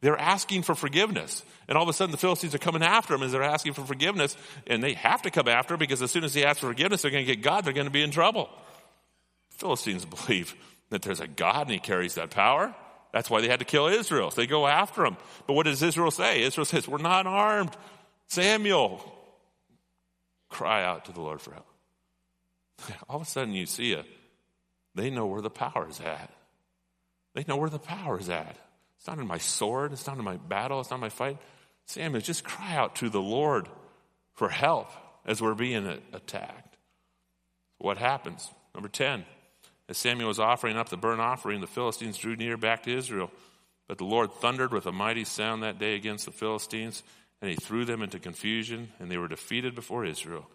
They're 0.00 0.18
asking 0.18 0.64
for 0.64 0.74
forgiveness. 0.74 1.44
And 1.68 1.78
all 1.78 1.84
of 1.84 1.88
a 1.88 1.92
sudden 1.92 2.10
the 2.10 2.18
Philistines 2.18 2.52
are 2.52 2.58
coming 2.58 2.82
after 2.82 3.14
them 3.14 3.22
as 3.22 3.30
they're 3.30 3.44
asking 3.44 3.74
for 3.74 3.82
forgiveness. 3.82 4.36
And 4.66 4.82
they 4.82 4.94
have 4.94 5.22
to 5.22 5.30
come 5.30 5.46
after 5.46 5.74
them 5.74 5.78
because 5.78 6.02
as 6.02 6.10
soon 6.10 6.24
as 6.24 6.34
they 6.34 6.44
ask 6.44 6.58
for 6.58 6.66
forgiveness, 6.66 7.02
they're 7.02 7.12
going 7.12 7.24
to 7.24 7.32
get 7.32 7.44
God. 7.44 7.64
They're 7.64 7.72
going 7.72 7.86
to 7.86 7.92
be 7.92 8.02
in 8.02 8.10
trouble. 8.10 8.50
Philistines 9.62 10.04
believe 10.26 10.54
that 10.90 11.00
there's 11.02 11.20
a 11.20 11.26
God 11.26 11.62
and 11.62 11.70
he 11.70 11.78
carries 11.78 12.16
that 12.16 12.30
power. 12.30 12.74
That's 13.12 13.30
why 13.30 13.40
they 13.40 13.48
had 13.48 13.60
to 13.60 13.64
kill 13.64 13.86
Israel. 13.86 14.30
So 14.30 14.40
they 14.40 14.46
go 14.46 14.66
after 14.66 15.04
him. 15.04 15.16
But 15.46 15.54
what 15.54 15.64
does 15.64 15.82
Israel 15.82 16.10
say? 16.10 16.42
Israel 16.42 16.64
says, 16.64 16.88
We're 16.88 16.98
not 16.98 17.26
armed. 17.26 17.74
Samuel, 18.28 19.00
cry 20.48 20.84
out 20.84 21.06
to 21.06 21.12
the 21.12 21.20
Lord 21.20 21.40
for 21.40 21.52
help. 21.52 21.66
All 23.08 23.16
of 23.16 23.22
a 23.22 23.26
sudden 23.26 23.54
you 23.54 23.66
see 23.66 23.92
it. 23.92 24.06
They 24.94 25.10
know 25.10 25.26
where 25.26 25.40
the 25.40 25.50
power 25.50 25.86
is 25.88 26.00
at. 26.00 26.30
They 27.34 27.44
know 27.46 27.56
where 27.56 27.70
the 27.70 27.78
power 27.78 28.18
is 28.18 28.28
at. 28.28 28.56
It's 28.98 29.06
not 29.06 29.18
in 29.18 29.26
my 29.26 29.38
sword. 29.38 29.92
It's 29.92 30.06
not 30.06 30.18
in 30.18 30.24
my 30.24 30.36
battle. 30.36 30.80
It's 30.80 30.90
not 30.90 30.96
in 30.96 31.02
my 31.02 31.08
fight. 31.08 31.38
Samuel, 31.86 32.20
just 32.20 32.44
cry 32.44 32.74
out 32.76 32.96
to 32.96 33.08
the 33.08 33.20
Lord 33.20 33.68
for 34.34 34.48
help 34.48 34.88
as 35.24 35.40
we're 35.40 35.54
being 35.54 35.86
attacked. 36.12 36.76
What 37.78 37.98
happens? 37.98 38.48
Number 38.74 38.88
10. 38.88 39.24
As 39.92 39.98
Samuel 39.98 40.28
was 40.28 40.38
offering 40.38 40.78
up 40.78 40.88
the 40.88 40.96
burnt 40.96 41.20
offering, 41.20 41.60
the 41.60 41.66
Philistines 41.66 42.16
drew 42.16 42.34
near 42.34 42.56
back 42.56 42.84
to 42.84 42.96
Israel. 42.96 43.30
But 43.86 43.98
the 43.98 44.06
Lord 44.06 44.32
thundered 44.32 44.72
with 44.72 44.86
a 44.86 44.90
mighty 44.90 45.22
sound 45.22 45.62
that 45.62 45.78
day 45.78 45.96
against 45.96 46.24
the 46.24 46.32
Philistines, 46.32 47.02
and 47.42 47.50
he 47.50 47.56
threw 47.56 47.84
them 47.84 48.00
into 48.00 48.18
confusion, 48.18 48.90
and 48.98 49.10
they 49.10 49.18
were 49.18 49.28
defeated 49.28 49.74
before 49.74 50.06
Israel. 50.06 50.48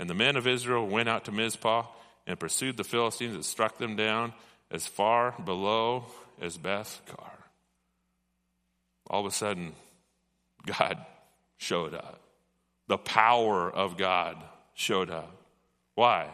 And 0.00 0.10
the 0.10 0.14
men 0.14 0.34
of 0.34 0.48
Israel 0.48 0.88
went 0.88 1.08
out 1.08 1.26
to 1.26 1.30
Mizpah 1.30 1.86
and 2.26 2.40
pursued 2.40 2.76
the 2.76 2.82
Philistines 2.82 3.36
and 3.36 3.44
struck 3.44 3.78
them 3.78 3.94
down 3.94 4.32
as 4.72 4.88
far 4.88 5.36
below 5.44 6.06
as 6.40 6.56
Beth 6.56 7.00
Kar. 7.06 7.32
All 9.08 9.20
of 9.20 9.26
a 9.26 9.30
sudden, 9.30 9.72
God 10.66 10.98
showed 11.58 11.94
up. 11.94 12.20
The 12.88 12.98
power 12.98 13.70
of 13.70 13.96
God 13.96 14.36
showed 14.74 15.10
up. 15.10 15.30
Why? 15.94 16.26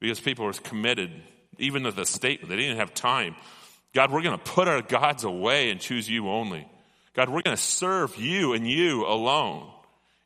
Because 0.00 0.18
people 0.18 0.46
were 0.46 0.52
committed, 0.52 1.12
even 1.58 1.82
the 1.82 2.04
statement. 2.04 2.50
They 2.50 2.56
didn't 2.56 2.78
have 2.78 2.94
time. 2.94 3.36
God, 3.94 4.12
we're 4.12 4.22
going 4.22 4.38
to 4.38 4.44
put 4.44 4.68
our 4.68 4.82
gods 4.82 5.24
away 5.24 5.70
and 5.70 5.80
choose 5.80 6.08
you 6.08 6.28
only. 6.28 6.68
God, 7.14 7.28
we're 7.28 7.42
going 7.42 7.56
to 7.56 7.62
serve 7.62 8.16
you 8.16 8.52
and 8.52 8.68
you 8.68 9.06
alone. 9.06 9.70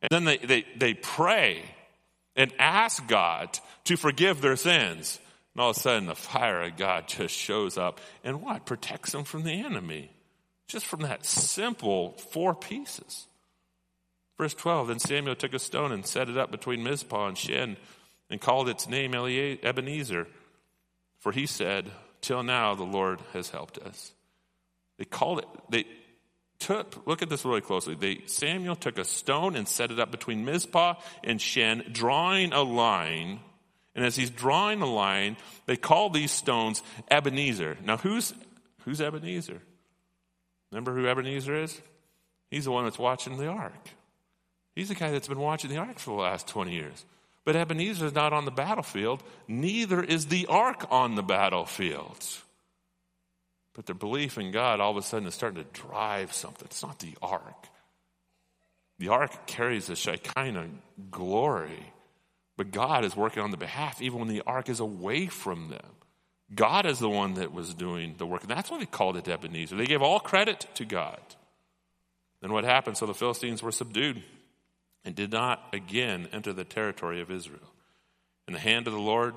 And 0.03 0.11
then 0.11 0.25
they, 0.25 0.39
they, 0.39 0.65
they 0.77 0.95
pray 0.95 1.63
and 2.35 2.53
ask 2.59 3.07
God 3.07 3.59
to 3.85 3.97
forgive 3.97 4.41
their 4.41 4.57
sins. 4.57 5.21
And 5.55 5.63
all 5.63 5.71
of 5.71 5.77
a 5.77 5.81
sudden, 5.81 6.07
the 6.07 6.15
fire 6.15 6.63
of 6.63 6.77
God 6.77 7.07
just 7.07 7.35
shows 7.35 7.79
up 7.79 8.01
and 8.25 8.43
what? 8.43 8.67
Protects 8.67 9.13
them 9.13 9.25
from 9.25 9.45
the 9.45 9.53
enemy. 9.53 10.11
Just 10.67 10.87
from 10.87 11.01
that 11.01 11.25
simple 11.25 12.13
four 12.13 12.55
pieces. 12.55 13.27
Verse 14.39 14.55
12 14.55 14.89
Then 14.89 14.99
Samuel 14.99 15.35
took 15.35 15.53
a 15.53 15.59
stone 15.59 15.93
and 15.93 16.07
set 16.07 16.29
it 16.29 16.39
up 16.39 16.51
between 16.51 16.83
Mizpah 16.83 17.29
and 17.29 17.37
Shen 17.39 17.77
and 18.31 18.41
called 18.41 18.69
its 18.69 18.89
name 18.89 19.15
Ebenezer. 19.15 20.27
For 21.21 21.33
he 21.33 21.47
said, 21.47 21.91
Till 22.21 22.43
now 22.43 22.75
the 22.75 22.85
Lord 22.85 23.21
has 23.33 23.51
helped 23.51 23.79
us. 23.79 24.13
They 24.99 25.05
called 25.05 25.39
it, 25.39 25.47
they, 25.71 25.85
took, 26.61 27.07
look 27.07 27.23
at 27.23 27.29
this 27.29 27.45
really 27.45 27.63
closely. 27.63 27.95
They, 27.95 28.21
Samuel 28.27 28.77
took 28.77 28.99
a 28.99 29.05
stone 29.05 29.57
and 29.57 29.67
set 29.67 29.91
it 29.91 29.99
up 29.99 30.11
between 30.11 30.45
Mizpah 30.45 30.95
and 31.25 31.41
Shen, 31.41 31.83
drawing 31.91 32.53
a 32.53 32.63
line. 32.63 33.41
And 33.95 34.05
as 34.05 34.15
he's 34.15 34.31
drawing 34.31 34.83
a 34.83 34.87
line, 34.87 35.37
they 35.67 35.77
call 35.77 36.11
these 36.11 36.31
stones 36.31 36.83
Ebenezer. 37.11 37.79
Now, 37.83 37.97
who's, 37.97 38.33
who's 38.85 39.01
Ebenezer? 39.01 39.61
Remember 40.71 40.95
who 40.95 41.09
Ebenezer 41.09 41.57
is? 41.57 41.81
He's 42.51 42.67
the 42.67 42.71
one 42.71 42.85
that's 42.85 42.99
watching 42.99 43.37
the 43.37 43.49
ark. 43.49 43.91
He's 44.77 44.89
the 44.89 44.95
guy 44.95 45.11
that's 45.11 45.29
been 45.29 45.41
watching 45.41 45.71
the 45.71 45.79
ark 45.79 45.99
for 45.99 46.11
the 46.11 46.23
last 46.23 46.47
20 46.47 46.73
years. 46.73 47.05
But 47.51 47.57
Ebenezer 47.57 48.07
is 48.07 48.15
not 48.15 48.33
on 48.33 48.45
the 48.45 48.53
battlefield, 48.53 49.25
neither 49.49 50.01
is 50.01 50.27
the 50.27 50.47
ark 50.47 50.87
on 50.89 51.17
the 51.17 51.23
battlefield. 51.25 52.25
But 53.75 53.87
their 53.87 53.97
belief 53.97 54.39
in 54.39 54.53
God 54.53 54.79
all 54.79 54.93
of 54.93 54.97
a 54.97 55.03
sudden 55.03 55.27
is 55.27 55.35
starting 55.35 55.65
to 55.65 55.81
drive 55.81 56.33
something. 56.33 56.67
It's 56.67 56.81
not 56.81 57.01
the 57.01 57.17
ark. 57.21 57.67
The 59.01 59.09
ark 59.09 59.49
carries 59.49 59.91
a 59.91 59.97
Shekinah 59.97 60.69
glory, 61.11 61.93
but 62.57 62.71
God 62.71 63.05
is 63.05 63.17
working 63.17 63.43
on 63.43 63.51
the 63.51 63.57
behalf 63.57 64.01
even 64.01 64.21
when 64.21 64.29
the 64.29 64.43
ark 64.47 64.69
is 64.69 64.79
away 64.79 65.27
from 65.27 65.71
them. 65.71 65.91
God 66.55 66.87
is 66.87 67.01
the 67.01 67.11
one 67.11 67.35
that 67.35 67.53
was 67.53 67.75
doing 67.75 68.15
the 68.17 68.27
work. 68.27 68.43
And 68.43 68.51
that's 68.53 68.71
why 68.71 68.79
they 68.79 68.87
called 68.87 69.17
it 69.17 69.27
Ebenezer. 69.27 69.75
They 69.75 69.87
gave 69.87 70.03
all 70.03 70.21
credit 70.21 70.69
to 70.75 70.85
God. 70.85 71.19
Then 72.43 72.53
what 72.53 72.63
happened? 72.63 72.97
So 72.97 73.07
the 73.07 73.13
Philistines 73.13 73.61
were 73.61 73.73
subdued 73.73 74.23
and 75.05 75.15
did 75.15 75.33
not 75.33 75.63
again 75.73 76.29
enter 76.33 76.53
the 76.53 76.65
territory 76.65 77.21
of 77.21 77.31
Israel. 77.31 77.73
And 78.47 78.55
the 78.55 78.61
hand 78.61 78.87
of 78.87 78.93
the 78.93 78.99
Lord 78.99 79.35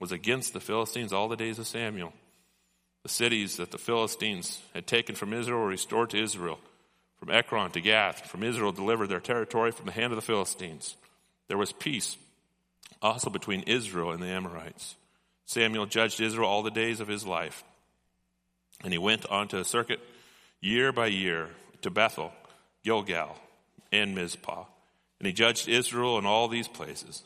was 0.00 0.12
against 0.12 0.52
the 0.52 0.60
Philistines 0.60 1.12
all 1.12 1.28
the 1.28 1.36
days 1.36 1.58
of 1.58 1.66
Samuel. 1.66 2.12
The 3.02 3.08
cities 3.08 3.56
that 3.58 3.70
the 3.70 3.78
Philistines 3.78 4.60
had 4.72 4.86
taken 4.86 5.14
from 5.14 5.32
Israel 5.32 5.60
were 5.60 5.68
restored 5.68 6.10
to 6.10 6.22
Israel. 6.22 6.58
From 7.18 7.30
Ekron 7.30 7.70
to 7.72 7.80
Gath, 7.80 8.26
from 8.26 8.42
Israel 8.42 8.72
delivered 8.72 9.08
their 9.08 9.20
territory 9.20 9.72
from 9.72 9.86
the 9.86 9.92
hand 9.92 10.12
of 10.12 10.16
the 10.16 10.22
Philistines. 10.22 10.96
There 11.48 11.58
was 11.58 11.72
peace 11.72 12.16
also 13.02 13.28
between 13.30 13.62
Israel 13.62 14.10
and 14.10 14.22
the 14.22 14.28
Amorites. 14.28 14.96
Samuel 15.46 15.86
judged 15.86 16.20
Israel 16.20 16.48
all 16.48 16.62
the 16.62 16.70
days 16.70 17.00
of 17.00 17.08
his 17.08 17.26
life. 17.26 17.62
And 18.82 18.92
he 18.92 18.98
went 18.98 19.26
on 19.26 19.48
to 19.48 19.60
a 19.60 19.64
circuit 19.64 20.00
year 20.60 20.92
by 20.92 21.06
year 21.06 21.50
to 21.82 21.90
Bethel, 21.90 22.32
Gilgal, 22.82 23.36
and 23.92 24.14
Mizpah. 24.14 24.64
And 25.24 25.28
he 25.28 25.32
judged 25.32 25.68
Israel 25.68 26.18
in 26.18 26.26
all 26.26 26.48
these 26.48 26.68
places. 26.68 27.22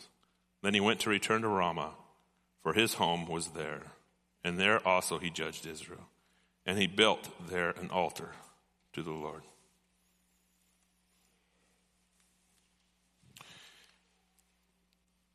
Then 0.63 0.73
he 0.73 0.79
went 0.79 1.01
to 1.01 1.11
return 1.11 1.43
to 1.43 1.49
Ramah, 1.49 1.95
for 2.63 2.73
his 2.73 2.95
home 2.95 3.27
was 3.27 3.49
there 3.49 3.83
and 4.45 4.59
there 4.59 4.87
also 4.87 5.19
he 5.19 5.31
judged 5.31 5.67
Israel. 5.67 6.07
And 6.65 6.79
he 6.79 6.87
built 6.87 7.29
there 7.49 7.71
an 7.71 7.91
altar 7.91 8.31
to 8.93 9.03
the 9.03 9.11
Lord. 9.11 9.43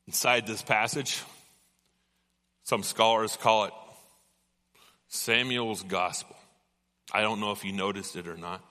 Inside 0.07 0.45
this 0.45 0.61
passage, 0.61 1.21
some 2.63 2.83
scholars 2.83 3.37
call 3.37 3.65
it 3.65 3.73
Samuel's 5.07 5.83
gospel. 5.83 6.35
I 7.11 7.21
don't 7.21 7.39
know 7.39 7.51
if 7.51 7.63
you 7.65 7.71
noticed 7.71 8.15
it 8.15 8.27
or 8.27 8.37
not, 8.37 8.63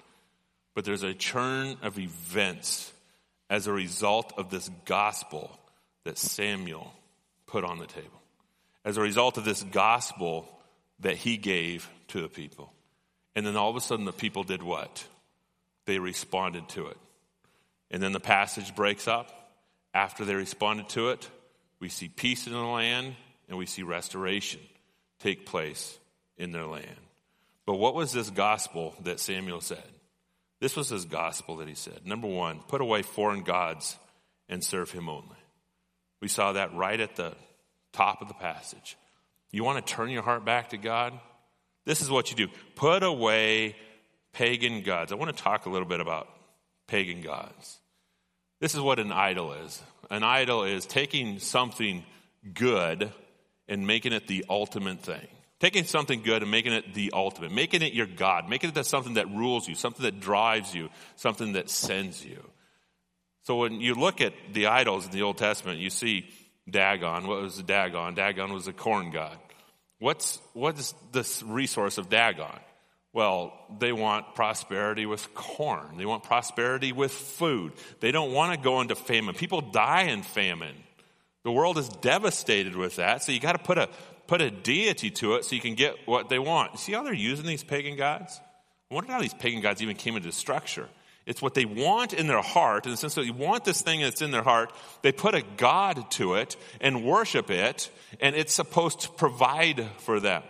but 0.74 0.84
there's 0.84 1.02
a 1.02 1.14
churn 1.14 1.76
of 1.82 1.98
events 1.98 2.91
as 3.52 3.66
a 3.66 3.72
result 3.72 4.32
of 4.38 4.48
this 4.48 4.70
gospel 4.86 5.50
that 6.04 6.16
Samuel 6.16 6.90
put 7.46 7.64
on 7.64 7.78
the 7.78 7.86
table 7.86 8.22
as 8.82 8.96
a 8.96 9.02
result 9.02 9.36
of 9.36 9.44
this 9.44 9.62
gospel 9.62 10.48
that 11.00 11.16
he 11.16 11.36
gave 11.36 11.86
to 12.08 12.22
the 12.22 12.30
people. 12.30 12.72
And 13.36 13.46
then 13.46 13.54
all 13.54 13.68
of 13.68 13.76
a 13.76 13.80
sudden, 13.82 14.06
the 14.06 14.12
people 14.12 14.42
did 14.42 14.62
what? 14.62 15.04
They 15.84 15.98
responded 15.98 16.66
to 16.70 16.86
it. 16.86 16.96
And 17.90 18.02
then 18.02 18.12
the 18.12 18.20
passage 18.20 18.74
breaks 18.74 19.06
up. 19.06 19.30
After 19.92 20.24
they 20.24 20.34
responded 20.34 20.88
to 20.90 21.10
it, 21.10 21.28
we 21.78 21.90
see 21.90 22.08
peace 22.08 22.46
in 22.46 22.54
the 22.54 22.58
land 22.58 23.14
and 23.50 23.58
we 23.58 23.66
see 23.66 23.82
restoration 23.82 24.60
take 25.20 25.44
place 25.44 25.98
in 26.38 26.52
their 26.52 26.64
land. 26.64 26.86
But 27.66 27.74
what 27.74 27.94
was 27.94 28.12
this 28.12 28.30
gospel 28.30 28.94
that 29.02 29.20
Samuel 29.20 29.60
said? 29.60 29.84
This 30.62 30.76
was 30.76 30.88
his 30.88 31.06
gospel 31.06 31.56
that 31.56 31.66
he 31.66 31.74
said. 31.74 32.06
Number 32.06 32.28
one, 32.28 32.60
put 32.68 32.80
away 32.80 33.02
foreign 33.02 33.42
gods 33.42 33.98
and 34.48 34.62
serve 34.62 34.92
him 34.92 35.08
only. 35.08 35.36
We 36.20 36.28
saw 36.28 36.52
that 36.52 36.72
right 36.72 37.00
at 37.00 37.16
the 37.16 37.34
top 37.92 38.22
of 38.22 38.28
the 38.28 38.34
passage. 38.34 38.96
You 39.50 39.64
want 39.64 39.84
to 39.84 39.92
turn 39.92 40.10
your 40.10 40.22
heart 40.22 40.44
back 40.44 40.70
to 40.70 40.76
God? 40.76 41.18
This 41.84 42.00
is 42.00 42.08
what 42.08 42.30
you 42.30 42.36
do 42.36 42.52
put 42.76 43.02
away 43.02 43.74
pagan 44.32 44.82
gods. 44.82 45.10
I 45.10 45.16
want 45.16 45.36
to 45.36 45.42
talk 45.42 45.66
a 45.66 45.68
little 45.68 45.88
bit 45.88 45.98
about 45.98 46.28
pagan 46.86 47.22
gods. 47.22 47.80
This 48.60 48.76
is 48.76 48.80
what 48.80 49.00
an 49.00 49.10
idol 49.10 49.54
is 49.54 49.82
an 50.10 50.22
idol 50.22 50.62
is 50.62 50.86
taking 50.86 51.40
something 51.40 52.04
good 52.54 53.10
and 53.66 53.84
making 53.84 54.12
it 54.12 54.28
the 54.28 54.44
ultimate 54.48 55.00
thing. 55.00 55.26
Taking 55.62 55.84
something 55.84 56.22
good 56.22 56.42
and 56.42 56.50
making 56.50 56.72
it 56.72 56.92
the 56.92 57.12
ultimate, 57.14 57.52
making 57.52 57.82
it 57.82 57.92
your 57.92 58.06
God, 58.06 58.48
making 58.48 58.72
it 58.74 58.84
something 58.84 59.14
that 59.14 59.30
rules 59.30 59.68
you, 59.68 59.76
something 59.76 60.02
that 60.02 60.18
drives 60.18 60.74
you, 60.74 60.88
something 61.14 61.52
that 61.52 61.70
sends 61.70 62.24
you. 62.24 62.42
So 63.44 63.54
when 63.54 63.80
you 63.80 63.94
look 63.94 64.20
at 64.20 64.32
the 64.52 64.66
idols 64.66 65.04
in 65.04 65.12
the 65.12 65.22
Old 65.22 65.38
Testament, 65.38 65.78
you 65.78 65.88
see 65.88 66.28
Dagon. 66.68 67.28
What 67.28 67.42
was 67.42 67.62
Dagon? 67.62 68.16
Dagon 68.16 68.52
was 68.52 68.66
a 68.66 68.72
corn 68.72 69.12
god. 69.12 69.38
What's, 70.00 70.40
what's 70.52 70.96
this 71.12 71.44
resource 71.44 71.96
of 71.96 72.08
Dagon? 72.08 72.58
Well, 73.12 73.56
they 73.78 73.92
want 73.92 74.34
prosperity 74.34 75.06
with 75.06 75.32
corn. 75.32 75.96
They 75.96 76.06
want 76.06 76.24
prosperity 76.24 76.90
with 76.90 77.12
food. 77.12 77.74
They 78.00 78.10
don't 78.10 78.32
want 78.32 78.52
to 78.52 78.60
go 78.60 78.80
into 78.80 78.96
famine. 78.96 79.36
People 79.36 79.60
die 79.60 80.06
in 80.06 80.22
famine. 80.22 80.74
The 81.44 81.52
world 81.52 81.78
is 81.78 81.88
devastated 81.88 82.74
with 82.74 82.96
that. 82.96 83.22
So 83.22 83.30
you 83.30 83.40
got 83.40 83.52
to 83.52 83.58
put 83.58 83.78
a 83.78 83.88
put 84.32 84.40
a 84.40 84.50
deity 84.50 85.10
to 85.10 85.34
it 85.34 85.44
so 85.44 85.54
you 85.54 85.60
can 85.60 85.74
get 85.74 85.94
what 86.06 86.30
they 86.30 86.38
want. 86.38 86.78
See 86.78 86.92
how 86.92 87.02
they're 87.02 87.12
using 87.12 87.44
these 87.44 87.62
pagan 87.62 87.98
gods? 87.98 88.40
I 88.90 88.94
wonder 88.94 89.12
how 89.12 89.20
these 89.20 89.34
pagan 89.34 89.60
gods 89.60 89.82
even 89.82 89.94
came 89.94 90.16
into 90.16 90.32
structure. 90.32 90.88
It's 91.26 91.42
what 91.42 91.52
they 91.52 91.66
want 91.66 92.14
in 92.14 92.28
their 92.28 92.40
heart, 92.40 92.86
in 92.86 92.92
the 92.92 92.96
sense 92.96 93.14
that 93.16 93.26
you 93.26 93.34
want 93.34 93.66
this 93.66 93.82
thing 93.82 94.00
that's 94.00 94.22
in 94.22 94.30
their 94.30 94.42
heart. 94.42 94.72
They 95.02 95.12
put 95.12 95.34
a 95.34 95.42
God 95.58 96.10
to 96.12 96.36
it 96.36 96.56
and 96.80 97.04
worship 97.04 97.50
it, 97.50 97.90
and 98.22 98.34
it's 98.34 98.54
supposed 98.54 99.00
to 99.00 99.10
provide 99.10 99.86
for 99.98 100.18
them. 100.18 100.42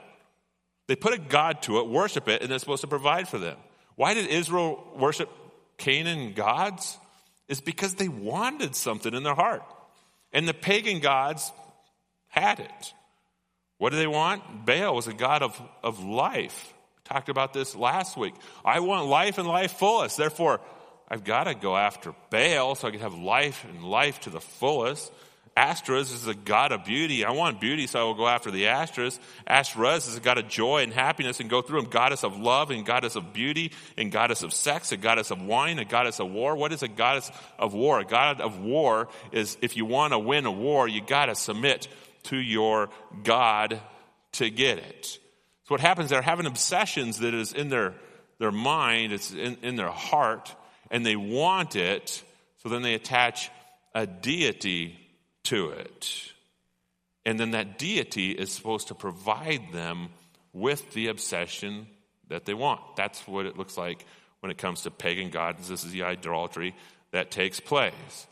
They 0.87 0.95
put 0.95 1.15
a 1.15 1.19
God 1.19 1.63
to 1.63 1.81
it, 1.81 1.89
worship 1.89 2.29
it, 2.29 2.41
and 2.41 2.53
it's 2.53 2.63
supposed 2.63 2.83
to 2.83 2.87
provide 2.87 3.27
for 3.27 3.39
them. 3.39 3.57
Why 3.97 4.15
did 4.15 4.29
Israel 4.29 4.87
worship 4.97 5.29
Canaan 5.79 6.35
gods? 6.35 6.97
It's 7.49 7.61
because 7.61 7.97
they 7.97 8.07
wanted 8.07 8.77
something 8.77 9.13
in 9.13 9.25
their 9.25 9.35
heart. 9.35 9.65
And 10.33 10.47
the 10.47 10.55
pagan 10.55 11.01
gods 11.01 11.51
had 12.29 12.61
it. 12.61 12.95
What 13.83 13.91
do 13.91 13.99
they 13.99 14.07
want? 14.07 14.65
Baal 14.65 14.95
was 14.95 15.09
a 15.09 15.13
god 15.13 15.43
of, 15.43 15.61
of 15.83 16.05
life. 16.05 16.73
We 16.73 17.13
talked 17.13 17.29
about 17.29 17.53
this 17.53 17.75
last 17.75 18.17
week. 18.17 18.33
I 18.65 18.79
want 18.79 19.09
life 19.09 19.39
and 19.39 19.49
life 19.49 19.73
fullest. 19.73 20.17
Therefore, 20.17 20.61
I've 21.09 21.25
got 21.25 21.45
to 21.45 21.55
go 21.57 21.77
after 21.77 22.15
Baal 22.31 22.77
so 22.77 22.87
I 22.87 22.93
can 22.93 23.01
have 23.01 23.15
life 23.15 23.67
and 23.69 23.83
life 23.83 24.21
to 24.21 24.31
the 24.31 24.41
fullest. 24.41 25.11
Ashtoreth 25.57 26.15
is 26.15 26.29
a 26.29 26.35
god 26.35 26.71
of 26.71 26.85
beauty. 26.85 27.25
I 27.25 27.33
want 27.33 27.61
beauty, 27.61 27.89
so 27.89 27.99
I 27.99 28.05
will 28.05 28.15
go 28.15 28.29
after 28.29 28.53
the 28.53 28.69
Ashtoreth. 28.69 29.19
Ashtoreth 29.49 30.07
is 30.07 30.17
a 30.17 30.21
god 30.21 30.39
of 30.39 30.47
joy 30.47 30.85
and 30.85 30.93
happiness 30.93 31.41
and 31.41 31.51
go 31.51 31.61
through 31.61 31.81
them. 31.81 31.91
Goddess 31.91 32.23
of 32.23 32.39
love 32.39 32.71
and 32.71 32.87
goddess 32.87 33.17
of 33.17 33.33
beauty 33.33 33.73
and 33.99 34.13
goddess 34.13 34.45
of 34.45 34.53
sex, 34.53 34.93
a 34.93 34.97
goddess 34.97 35.33
of 35.33 35.43
wine, 35.43 35.81
a 35.81 35.85
goddess 35.85 36.21
of 36.21 36.31
war. 36.31 36.55
What 36.55 36.73
is 36.73 36.85
a 36.85 36.89
goddess 36.89 37.33
of 37.59 37.75
war? 37.75 37.99
A 37.99 38.05
god 38.05 38.41
of 38.41 38.61
war 38.61 39.09
is 39.33 39.59
if 39.61 39.77
you 39.77 39.87
want 39.87 40.13
to 40.13 40.21
win 40.21 40.47
a 40.47 40.53
war, 40.53 40.87
you 40.87 41.03
got 41.05 41.27
to 41.27 41.35
submit 41.35 41.89
to 42.25 42.37
your 42.37 42.91
God 43.25 43.81
to 44.33 44.51
get 44.51 44.79
it. 44.79 45.19
So 45.65 45.75
what 45.75 45.81
happens, 45.81 46.11
they're 46.11 46.23
having 46.23 46.47
obsessions 46.47 47.19
that 47.21 47.35
is 47.35 47.53
in 47.53 47.69
their, 47.69 47.95
their 48.39 48.53
mind, 48.53 49.13
it's 49.13 49.33
in, 49.33 49.57
in 49.63 49.77
their 49.77 49.91
heart, 49.91 50.55
and 50.91 51.05
they 51.05 51.17
want 51.17 51.77
it, 51.77 52.23
so 52.63 52.69
then 52.69 52.83
they 52.83 52.95
attach 52.95 53.51
a 53.95 54.07
deity 54.07 54.99
to 55.45 55.71
it. 55.71 56.33
And 57.25 57.39
then 57.39 57.53
that 57.53 57.79
deity 57.79 58.33
is 58.33 58.51
supposed 58.51 58.89
to 58.89 58.95
provide 58.95 59.73
them 59.73 60.09
with 60.53 60.93
the 60.93 61.09
obsession 61.09 61.87
that 62.29 62.45
they 62.45 62.55
want. 62.55 62.81
That's 62.97 63.27
what 63.27 63.47
it 63.47 63.57
looks 63.57 63.77
like 63.77 64.05
when 64.41 64.51
it 64.51 64.59
comes 64.59 64.83
to 64.83 64.91
pagan 64.91 65.31
gods. 65.31 65.69
This 65.69 65.85
is 65.85 65.93
the 65.93 66.03
idolatry 66.03 66.75
that 67.13 67.31
takes 67.31 67.61
place. 67.61 68.27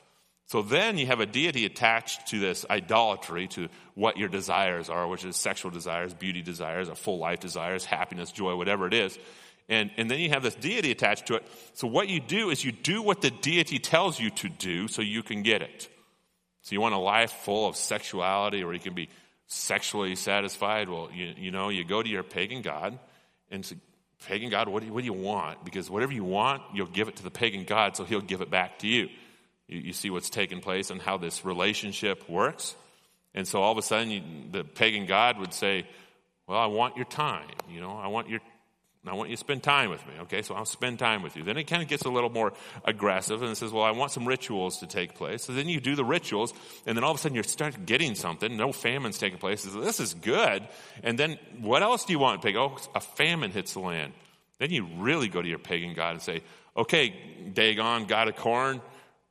So 0.50 0.62
then 0.62 0.98
you 0.98 1.06
have 1.06 1.20
a 1.20 1.26
deity 1.26 1.64
attached 1.64 2.26
to 2.30 2.40
this 2.40 2.66
idolatry, 2.68 3.46
to 3.48 3.68
what 3.94 4.16
your 4.16 4.28
desires 4.28 4.90
are, 4.90 5.06
which 5.06 5.24
is 5.24 5.36
sexual 5.36 5.70
desires, 5.70 6.12
beauty 6.12 6.42
desires, 6.42 6.88
a 6.88 6.96
full 6.96 7.18
life 7.18 7.38
desires, 7.38 7.84
happiness, 7.84 8.32
joy, 8.32 8.56
whatever 8.56 8.88
it 8.88 8.92
is. 8.92 9.16
And, 9.68 9.92
and 9.96 10.10
then 10.10 10.18
you 10.18 10.30
have 10.30 10.42
this 10.42 10.56
deity 10.56 10.90
attached 10.90 11.26
to 11.26 11.36
it. 11.36 11.46
So 11.74 11.86
what 11.86 12.08
you 12.08 12.18
do 12.18 12.50
is 12.50 12.64
you 12.64 12.72
do 12.72 13.00
what 13.00 13.20
the 13.20 13.30
deity 13.30 13.78
tells 13.78 14.18
you 14.18 14.30
to 14.30 14.48
do 14.48 14.88
so 14.88 15.02
you 15.02 15.22
can 15.22 15.44
get 15.44 15.62
it. 15.62 15.88
So 16.62 16.72
you 16.72 16.80
want 16.80 16.96
a 16.96 16.98
life 16.98 17.30
full 17.30 17.68
of 17.68 17.76
sexuality 17.76 18.64
where 18.64 18.74
you 18.74 18.80
can 18.80 18.94
be 18.94 19.08
sexually 19.46 20.16
satisfied? 20.16 20.88
Well, 20.88 21.10
you, 21.14 21.32
you 21.36 21.52
know, 21.52 21.68
you 21.68 21.84
go 21.84 22.02
to 22.02 22.08
your 22.08 22.24
pagan 22.24 22.62
god 22.62 22.98
and 23.52 23.64
say, 23.64 23.76
pagan 24.26 24.50
god, 24.50 24.66
what 24.66 24.80
do, 24.80 24.86
you, 24.86 24.92
what 24.92 25.02
do 25.02 25.06
you 25.06 25.12
want? 25.12 25.64
Because 25.64 25.88
whatever 25.88 26.12
you 26.12 26.24
want, 26.24 26.62
you'll 26.74 26.88
give 26.88 27.06
it 27.06 27.14
to 27.16 27.22
the 27.22 27.30
pagan 27.30 27.62
god 27.62 27.96
so 27.96 28.02
he'll 28.02 28.20
give 28.20 28.40
it 28.40 28.50
back 28.50 28.80
to 28.80 28.88
you. 28.88 29.10
You, 29.70 29.78
you 29.80 29.92
see 29.92 30.10
what's 30.10 30.28
taking 30.28 30.60
place 30.60 30.90
and 30.90 31.00
how 31.00 31.16
this 31.16 31.44
relationship 31.44 32.28
works. 32.28 32.74
And 33.34 33.46
so 33.46 33.62
all 33.62 33.72
of 33.72 33.78
a 33.78 33.82
sudden, 33.82 34.10
you, 34.10 34.22
the 34.50 34.64
pagan 34.64 35.06
god 35.06 35.38
would 35.38 35.54
say, 35.54 35.86
Well, 36.46 36.58
I 36.58 36.66
want 36.66 36.96
your 36.96 37.06
time. 37.06 37.48
You 37.70 37.80
know, 37.80 37.96
I 37.96 38.08
want 38.08 38.28
your 38.28 38.40
I 39.06 39.14
want 39.14 39.30
you 39.30 39.36
to 39.36 39.40
spend 39.40 39.62
time 39.62 39.88
with 39.88 40.06
me. 40.06 40.12
Okay, 40.20 40.42
so 40.42 40.54
I'll 40.54 40.66
spend 40.66 40.98
time 40.98 41.22
with 41.22 41.34
you. 41.34 41.42
Then 41.42 41.56
it 41.56 41.64
kind 41.64 41.82
of 41.82 41.88
gets 41.88 42.04
a 42.04 42.10
little 42.10 42.28
more 42.28 42.52
aggressive 42.84 43.40
and 43.40 43.50
it 43.50 43.54
says, 43.54 43.72
Well, 43.72 43.82
I 43.82 43.92
want 43.92 44.12
some 44.12 44.28
rituals 44.28 44.78
to 44.80 44.86
take 44.86 45.14
place. 45.14 45.44
So 45.44 45.54
then 45.54 45.68
you 45.68 45.80
do 45.80 45.96
the 45.96 46.04
rituals, 46.04 46.52
and 46.84 46.96
then 46.96 47.04
all 47.04 47.12
of 47.12 47.16
a 47.16 47.20
sudden 47.20 47.34
you 47.34 47.42
start 47.42 47.86
getting 47.86 48.14
something. 48.14 48.56
No 48.56 48.72
famine's 48.72 49.18
taking 49.18 49.38
place. 49.38 49.62
This 49.62 50.00
is 50.00 50.12
good. 50.12 50.68
And 51.02 51.18
then 51.18 51.38
what 51.60 51.82
else 51.82 52.04
do 52.04 52.12
you 52.12 52.18
want? 52.18 52.42
Pig? 52.42 52.56
Oh, 52.56 52.76
a 52.94 53.00
famine 53.00 53.52
hits 53.52 53.72
the 53.72 53.80
land. 53.80 54.12
Then 54.58 54.70
you 54.70 54.86
really 54.98 55.28
go 55.28 55.40
to 55.40 55.48
your 55.48 55.58
pagan 55.58 55.94
god 55.94 56.10
and 56.10 56.22
say, 56.22 56.42
Okay, 56.76 57.14
Dagon, 57.54 58.04
god 58.04 58.28
of 58.28 58.36
corn, 58.36 58.82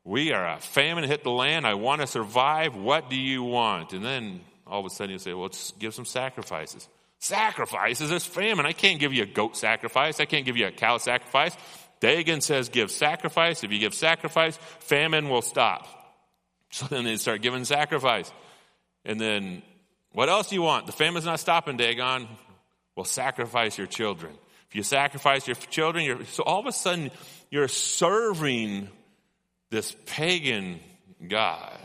we 0.09 0.33
are 0.33 0.55
a 0.55 0.59
famine 0.59 1.03
hit 1.03 1.23
the 1.23 1.29
land. 1.29 1.67
I 1.67 1.75
want 1.75 2.01
to 2.01 2.07
survive. 2.07 2.75
What 2.75 3.11
do 3.11 3.15
you 3.15 3.43
want? 3.43 3.93
And 3.93 4.03
then 4.03 4.41
all 4.65 4.79
of 4.79 4.85
a 4.87 4.89
sudden 4.89 5.11
you 5.11 5.19
say, 5.19 5.33
well, 5.33 5.43
let's 5.43 5.71
give 5.73 5.93
some 5.93 6.05
sacrifices. 6.05 6.89
Sacrifices? 7.19 8.09
There's 8.09 8.25
famine. 8.25 8.65
I 8.65 8.71
can't 8.71 8.99
give 8.99 9.13
you 9.13 9.21
a 9.21 9.27
goat 9.27 9.55
sacrifice. 9.55 10.19
I 10.19 10.25
can't 10.25 10.45
give 10.45 10.57
you 10.57 10.65
a 10.65 10.71
cow 10.71 10.97
sacrifice. 10.97 11.55
Dagon 11.99 12.41
says 12.41 12.69
give 12.69 12.89
sacrifice. 12.89 13.63
If 13.63 13.71
you 13.71 13.77
give 13.77 13.93
sacrifice, 13.93 14.57
famine 14.79 15.29
will 15.29 15.43
stop. 15.43 15.87
So 16.71 16.85
then 16.85 17.03
they 17.03 17.17
start 17.17 17.41
giving 17.41 17.65
sacrifice. 17.65 18.31
And 19.03 19.19
then 19.19 19.63
what 20.11 20.29
else 20.29 20.49
do 20.49 20.55
you 20.55 20.61
want? 20.61 20.85
The 20.85 20.91
famine's 20.91 21.25
not 21.25 21.39
stopping, 21.39 21.77
Dagon. 21.77 22.27
Well, 22.95 23.05
sacrifice 23.05 23.75
your 23.75 23.87
children. 23.87 24.33
If 24.69 24.75
you 24.75 24.83
sacrifice 24.83 25.47
your 25.47 25.55
children, 25.55 26.27
so 26.27 26.43
all 26.43 26.59
of 26.59 26.67
a 26.67 26.71
sudden 26.71 27.09
you're 27.49 27.67
serving 27.67 28.89
this 29.69 29.95
pagan 30.05 30.79
God, 31.27 31.77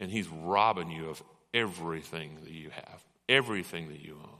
and 0.00 0.10
he's 0.10 0.28
robbing 0.28 0.90
you 0.90 1.10
of 1.10 1.22
everything 1.52 2.38
that 2.44 2.52
you 2.52 2.70
have, 2.70 3.04
everything 3.28 3.88
that 3.88 4.00
you 4.00 4.14
own. 4.14 4.30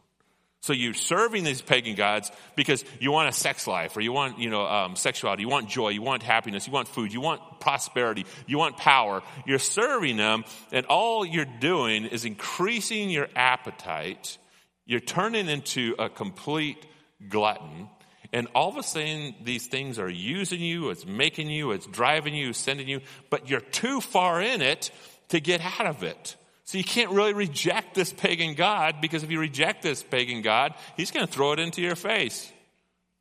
So 0.61 0.73
you're 0.73 0.95
serving 0.95 1.45
these 1.45 1.62
pagan 1.62 1.95
gods 1.95 2.33
because 2.57 2.85
you 2.99 3.12
want 3.12 3.29
a 3.29 3.33
sex 3.33 3.69
life, 3.69 3.97
or 3.97 4.01
you 4.01 4.12
want, 4.12 4.40
you 4.40 4.51
know, 4.51 4.66
um, 4.66 4.97
sexuality, 4.97 5.42
you 5.42 5.49
want 5.49 5.69
joy, 5.69 5.90
you 5.90 6.03
want 6.03 6.25
happiness, 6.25 6.66
you 6.66 6.73
want 6.73 6.88
food, 6.88 7.12
you 7.12 7.21
want 7.21 7.61
prosperity, 7.61 8.27
you 8.49 8.59
want 8.59 8.77
power. 8.77 9.23
You're 9.47 9.61
serving 9.61 10.16
them, 10.16 10.45
and 10.73 10.85
all 10.87 11.25
you're 11.25 11.45
doing 11.45 12.07
is 12.07 12.25
increasing 12.25 13.11
your 13.11 13.29
appetite. 13.37 14.38
You're 14.87 14.99
turning 14.99 15.49
into 15.49 15.95
a 16.01 16.09
complete 16.09 16.85
glutton, 17.29 17.88
and 18.33 18.49
all 18.55 18.69
of 18.69 18.77
a 18.77 18.83
sudden, 18.83 19.35
these 19.43 19.67
things 19.67 19.99
are 19.99 20.09
using 20.09 20.61
you, 20.61 20.91
it's 20.91 21.07
making 21.07 21.51
you, 21.51 21.71
it's 21.71 21.87
driving 21.87 22.35
you, 22.35 22.53
sending 22.53 22.89
you, 22.89 23.01
but 23.31 23.49
you're 23.49 23.61
too 23.61 24.01
far 24.01 24.41
in 24.41 24.62
it 24.62 24.91
to 25.29 25.41
get 25.41 25.61
out 25.61 25.87
of 25.87 26.03
it. 26.03 26.37
So 26.65 26.79
you 26.79 26.85
can't 26.85 27.11
really 27.11 27.33
reject 27.33 27.95
this 27.95 28.12
pagan 28.12 28.55
God 28.55 29.01
because 29.01 29.23
if 29.23 29.31
you 29.31 29.39
reject 29.39 29.83
this 29.83 30.03
pagan 30.03 30.43
God, 30.43 30.75
he's 30.97 31.12
going 31.12 31.27
to 31.27 31.33
throw 31.33 31.53
it 31.53 31.61
into 31.61 31.81
your 31.81 31.95
face. 31.95 32.51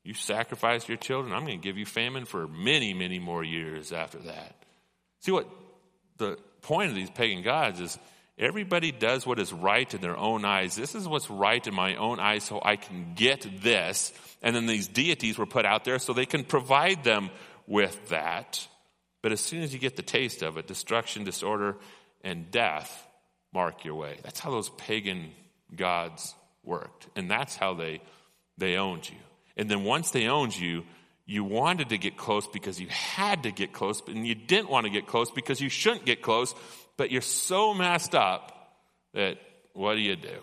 You 0.03 0.13
sacrifice 0.13 0.87
your 0.87 0.97
children, 0.97 1.33
I'm 1.33 1.45
going 1.45 1.59
to 1.59 1.63
give 1.63 1.77
you 1.77 1.85
famine 1.85 2.25
for 2.25 2.47
many, 2.47 2.93
many 2.93 3.19
more 3.19 3.43
years 3.43 3.91
after 3.91 4.19
that. 4.19 4.55
See 5.19 5.31
what 5.31 5.47
the 6.17 6.37
point 6.61 6.89
of 6.89 6.95
these 6.95 7.09
pagan 7.09 7.43
gods 7.43 7.79
is 7.79 7.97
everybody 8.37 8.91
does 8.91 9.25
what 9.25 9.39
is 9.39 9.53
right 9.53 9.91
in 9.93 10.01
their 10.01 10.17
own 10.17 10.45
eyes. 10.45 10.75
This 10.75 10.95
is 10.95 11.07
what's 11.07 11.29
right 11.29 11.65
in 11.65 11.73
my 11.73 11.95
own 11.95 12.19
eyes 12.19 12.43
so 12.43 12.61
I 12.63 12.75
can 12.75 13.13
get 13.15 13.47
this 13.61 14.13
and 14.45 14.55
then 14.55 14.67
these 14.67 14.87
deities 14.87 15.39
were 15.39 15.47
put 15.47 15.65
out 15.65 15.85
there 15.85 15.97
so 15.97 16.13
they 16.13 16.27
can 16.27 16.43
provide 16.43 17.03
them 17.03 17.31
with 17.65 18.09
that. 18.09 18.67
But 19.23 19.31
as 19.31 19.41
soon 19.41 19.63
as 19.63 19.73
you 19.73 19.79
get 19.79 19.95
the 19.95 20.03
taste 20.03 20.43
of 20.43 20.57
it, 20.57 20.67
destruction, 20.67 21.23
disorder, 21.23 21.77
and 22.23 22.51
death 22.51 23.07
mark 23.51 23.83
your 23.83 23.95
way. 23.95 24.19
That's 24.23 24.39
how 24.39 24.51
those 24.51 24.69
pagan 24.69 25.31
gods 25.75 26.35
worked. 26.63 27.07
And 27.15 27.29
that's 27.29 27.55
how 27.55 27.73
they, 27.73 28.01
they 28.59 28.75
owned 28.75 29.09
you. 29.09 29.17
And 29.57 29.67
then 29.67 29.83
once 29.83 30.11
they 30.11 30.27
owned 30.27 30.55
you, 30.55 30.83
you 31.25 31.43
wanted 31.43 31.89
to 31.89 31.97
get 31.97 32.15
close 32.15 32.45
because 32.45 32.79
you 32.79 32.87
had 32.89 33.43
to 33.43 33.51
get 33.51 33.73
close, 33.73 33.99
and 34.07 34.27
you 34.27 34.35
didn't 34.35 34.69
want 34.69 34.85
to 34.85 34.91
get 34.91 35.07
close 35.07 35.31
because 35.31 35.59
you 35.59 35.69
shouldn't 35.69 36.05
get 36.05 36.21
close, 36.21 36.53
but 36.97 37.11
you're 37.11 37.21
so 37.21 37.73
messed 37.73 38.15
up 38.15 38.73
that 39.13 39.37
what 39.73 39.95
do 39.95 40.01
you 40.01 40.15
do? 40.15 40.41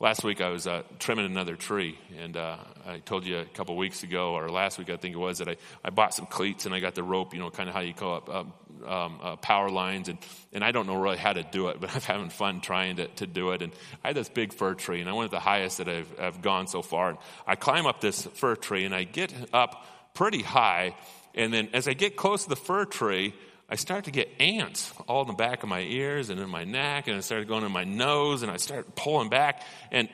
Last 0.00 0.24
week 0.24 0.40
I 0.40 0.48
was 0.48 0.66
uh, 0.66 0.82
trimming 0.98 1.26
another 1.26 1.54
tree, 1.54 1.96
and 2.20 2.36
uh, 2.36 2.56
I 2.84 2.98
told 2.98 3.24
you 3.24 3.38
a 3.38 3.44
couple 3.44 3.76
weeks 3.76 4.02
ago, 4.02 4.34
or 4.34 4.48
last 4.48 4.76
week 4.76 4.90
I 4.90 4.96
think 4.96 5.14
it 5.14 5.18
was, 5.18 5.38
that 5.38 5.48
I, 5.48 5.56
I 5.84 5.90
bought 5.90 6.12
some 6.12 6.26
cleats 6.26 6.66
and 6.66 6.74
I 6.74 6.80
got 6.80 6.96
the 6.96 7.04
rope, 7.04 7.34
you 7.34 7.38
know, 7.38 7.50
kind 7.50 7.68
of 7.68 7.74
how 7.74 7.82
you 7.82 7.94
call 7.94 8.16
it, 8.16 8.28
um, 8.28 8.52
um, 8.84 9.20
uh, 9.22 9.36
power 9.36 9.70
lines, 9.70 10.08
and, 10.08 10.18
and 10.52 10.64
I 10.64 10.72
don't 10.72 10.88
know 10.88 10.96
really 10.96 11.18
how 11.18 11.32
to 11.32 11.44
do 11.44 11.68
it, 11.68 11.76
but 11.80 11.94
I'm 11.94 12.00
having 12.00 12.30
fun 12.30 12.60
trying 12.60 12.96
to, 12.96 13.06
to 13.06 13.28
do 13.28 13.52
it. 13.52 13.62
And 13.62 13.72
I 14.02 14.08
had 14.08 14.16
this 14.16 14.28
big 14.28 14.52
fir 14.52 14.74
tree, 14.74 15.00
and 15.00 15.08
I 15.08 15.12
went 15.12 15.30
the 15.30 15.38
highest 15.38 15.78
that 15.78 15.88
I've, 15.88 16.12
I've 16.18 16.42
gone 16.42 16.66
so 16.66 16.82
far. 16.82 17.10
And 17.10 17.18
I 17.46 17.54
climb 17.54 17.86
up 17.86 18.00
this 18.00 18.24
fir 18.24 18.56
tree, 18.56 18.84
and 18.84 18.94
I 18.94 19.04
get 19.04 19.32
up 19.52 19.86
pretty 20.14 20.42
high, 20.42 20.96
and 21.34 21.52
then 21.52 21.68
as 21.74 21.86
I 21.86 21.92
get 21.92 22.16
close 22.16 22.42
to 22.42 22.48
the 22.48 22.56
fir 22.56 22.86
tree, 22.86 23.34
I 23.72 23.76
start 23.76 24.04
to 24.04 24.10
get 24.10 24.28
ants 24.38 24.92
all 25.08 25.22
in 25.22 25.28
the 25.28 25.32
back 25.32 25.62
of 25.62 25.68
my 25.70 25.80
ears 25.80 26.28
and 26.28 26.38
in 26.38 26.50
my 26.50 26.64
neck, 26.64 27.08
and 27.08 27.16
it 27.16 27.22
started 27.22 27.48
going 27.48 27.64
in 27.64 27.72
my 27.72 27.84
nose, 27.84 28.42
and 28.42 28.50
I 28.50 28.58
start 28.58 28.94
pulling 28.94 29.30
back. 29.30 29.62
And 29.90 30.10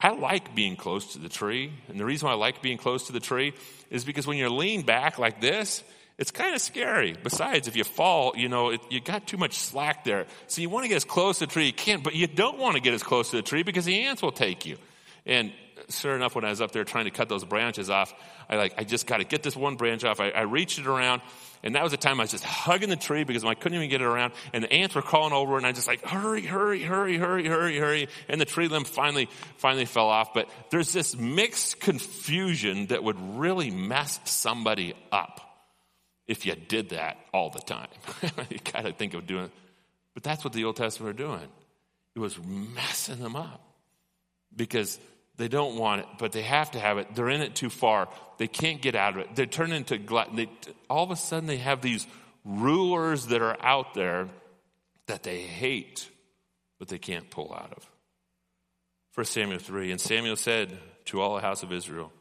I 0.00 0.10
like 0.10 0.56
being 0.56 0.74
close 0.74 1.12
to 1.12 1.20
the 1.20 1.28
tree. 1.28 1.72
And 1.86 2.00
the 2.00 2.04
reason 2.04 2.26
why 2.26 2.32
I 2.32 2.36
like 2.36 2.62
being 2.62 2.78
close 2.78 3.06
to 3.06 3.12
the 3.12 3.20
tree 3.20 3.54
is 3.90 4.04
because 4.04 4.26
when 4.26 4.38
you're 4.38 4.50
leaned 4.50 4.86
back 4.86 5.20
like 5.20 5.40
this, 5.40 5.84
it's 6.18 6.32
kind 6.32 6.52
of 6.52 6.60
scary. 6.60 7.14
Besides, 7.22 7.68
if 7.68 7.76
you 7.76 7.84
fall, 7.84 8.32
you 8.34 8.48
know, 8.48 8.70
it, 8.70 8.80
you 8.90 9.00
got 9.00 9.24
too 9.28 9.36
much 9.36 9.54
slack 9.54 10.02
there. 10.02 10.26
So 10.48 10.60
you 10.60 10.68
want 10.68 10.82
to 10.82 10.88
get 10.88 10.96
as 10.96 11.04
close 11.04 11.38
to 11.38 11.46
the 11.46 11.52
tree 11.52 11.66
you 11.66 11.72
can, 11.72 12.00
but 12.00 12.16
you 12.16 12.26
don't 12.26 12.58
want 12.58 12.74
to 12.74 12.82
get 12.82 12.92
as 12.92 13.04
close 13.04 13.30
to 13.30 13.36
the 13.36 13.42
tree 13.42 13.62
because 13.62 13.84
the 13.84 14.00
ants 14.00 14.20
will 14.20 14.32
take 14.32 14.66
you. 14.66 14.78
And 15.24 15.52
sure 15.90 16.14
enough, 16.16 16.34
when 16.34 16.44
I 16.44 16.50
was 16.50 16.60
up 16.60 16.72
there 16.72 16.84
trying 16.84 17.04
to 17.04 17.10
cut 17.10 17.28
those 17.28 17.44
branches 17.44 17.90
off, 17.90 18.14
I 18.48 18.56
like, 18.56 18.74
I 18.78 18.84
just 18.84 19.06
got 19.06 19.18
to 19.18 19.24
get 19.24 19.42
this 19.42 19.56
one 19.56 19.76
branch 19.76 20.04
off. 20.04 20.20
I, 20.20 20.30
I 20.30 20.42
reached 20.42 20.78
it 20.78 20.86
around 20.86 21.22
and 21.62 21.74
that 21.74 21.82
was 21.82 21.90
the 21.90 21.98
time 21.98 22.20
I 22.20 22.24
was 22.24 22.30
just 22.30 22.44
hugging 22.44 22.90
the 22.90 22.96
tree 22.96 23.24
because 23.24 23.44
I 23.44 23.54
couldn't 23.54 23.76
even 23.76 23.90
get 23.90 24.00
it 24.00 24.04
around. 24.04 24.34
And 24.52 24.62
the 24.62 24.72
ants 24.72 24.94
were 24.94 25.02
crawling 25.02 25.32
over 25.32 25.56
and 25.56 25.66
I 25.66 25.72
just 25.72 25.88
like, 25.88 26.00
hurry, 26.04 26.42
hurry, 26.42 26.82
hurry, 26.82 27.18
hurry, 27.18 27.46
hurry, 27.46 27.78
hurry. 27.78 28.08
And 28.28 28.40
the 28.40 28.44
tree 28.44 28.68
limb 28.68 28.84
finally, 28.84 29.28
finally 29.56 29.84
fell 29.84 30.08
off. 30.08 30.32
But 30.32 30.48
there's 30.70 30.92
this 30.92 31.16
mixed 31.16 31.80
confusion 31.80 32.86
that 32.86 33.02
would 33.02 33.16
really 33.36 33.70
mess 33.70 34.20
somebody 34.24 34.94
up 35.10 35.40
if 36.26 36.46
you 36.46 36.54
did 36.54 36.90
that 36.90 37.16
all 37.32 37.50
the 37.50 37.60
time. 37.60 37.88
you 38.50 38.58
gotta 38.72 38.92
think 38.92 39.14
of 39.14 39.26
doing 39.26 39.46
it. 39.46 39.52
But 40.14 40.22
that's 40.22 40.44
what 40.44 40.52
the 40.52 40.64
Old 40.64 40.76
Testament 40.76 41.18
are 41.18 41.22
doing. 41.24 41.48
It 42.14 42.20
was 42.20 42.38
messing 42.44 43.18
them 43.18 43.36
up 43.36 43.60
because 44.54 44.98
they 45.36 45.48
don't 45.48 45.76
want 45.76 46.00
it, 46.02 46.06
but 46.18 46.32
they 46.32 46.42
have 46.42 46.70
to 46.72 46.80
have 46.80 46.98
it. 46.98 47.14
They're 47.14 47.28
in 47.28 47.42
it 47.42 47.54
too 47.54 47.68
far. 47.70 48.08
They 48.38 48.48
can't 48.48 48.80
get 48.80 48.94
out 48.94 49.14
of 49.14 49.20
it. 49.20 49.36
They 49.36 49.46
turn 49.46 49.72
into 49.72 49.98
glutton. 49.98 50.36
they, 50.36 50.48
all 50.88 51.04
of 51.04 51.10
a 51.10 51.16
sudden 51.16 51.46
they 51.46 51.58
have 51.58 51.82
these 51.82 52.06
rulers 52.44 53.26
that 53.26 53.42
are 53.42 53.56
out 53.60 53.94
there 53.94 54.28
that 55.06 55.22
they 55.22 55.40
hate, 55.40 56.08
but 56.78 56.88
they 56.88 56.98
can't 56.98 57.28
pull 57.30 57.52
out 57.52 57.72
of. 57.76 57.88
1 59.14 59.26
Samuel 59.26 59.58
3 59.58 59.90
And 59.92 60.00
Samuel 60.00 60.36
said 60.36 60.76
to 61.06 61.20
all 61.20 61.34
the 61.34 61.42
house 61.42 61.62
of 61.62 61.72
Israel, 61.72 62.12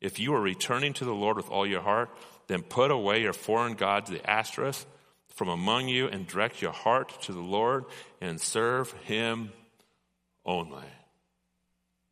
If 0.00 0.18
you 0.18 0.34
are 0.34 0.40
returning 0.40 0.92
to 0.94 1.04
the 1.04 1.14
Lord 1.14 1.36
with 1.36 1.50
all 1.50 1.66
your 1.66 1.82
heart, 1.82 2.10
then 2.48 2.62
put 2.62 2.90
away 2.90 3.22
your 3.22 3.32
foreign 3.32 3.74
gods, 3.74 4.10
the 4.10 4.28
Ashtoreth, 4.28 4.84
from 5.28 5.48
among 5.48 5.88
you, 5.88 6.08
and 6.08 6.26
direct 6.26 6.60
your 6.60 6.72
heart 6.72 7.22
to 7.22 7.32
the 7.32 7.40
Lord 7.40 7.84
and 8.20 8.40
serve 8.40 8.92
him 9.04 9.52
only. 10.44 10.84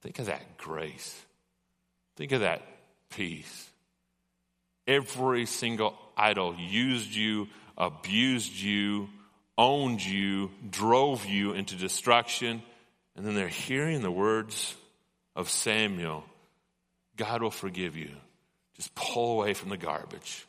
Think 0.02 0.18
of 0.18 0.26
that 0.26 0.58
grace. 0.58 1.20
Think 2.16 2.32
of 2.32 2.40
that 2.40 2.62
peace. 3.10 3.70
Every 4.86 5.46
single 5.46 5.96
idol 6.16 6.54
used 6.56 7.14
you, 7.14 7.48
abused 7.76 8.54
you, 8.54 9.08
owned 9.56 10.04
you, 10.04 10.50
drove 10.68 11.26
you 11.26 11.52
into 11.52 11.76
destruction. 11.76 12.62
And 13.16 13.26
then 13.26 13.34
they're 13.34 13.48
hearing 13.48 14.02
the 14.02 14.10
words 14.10 14.74
of 15.36 15.50
Samuel 15.50 16.24
God 17.16 17.42
will 17.42 17.50
forgive 17.50 17.96
you. 17.96 18.10
Just 18.76 18.94
pull 18.94 19.38
away 19.38 19.52
from 19.52 19.68
the 19.68 19.76
garbage. 19.76 20.46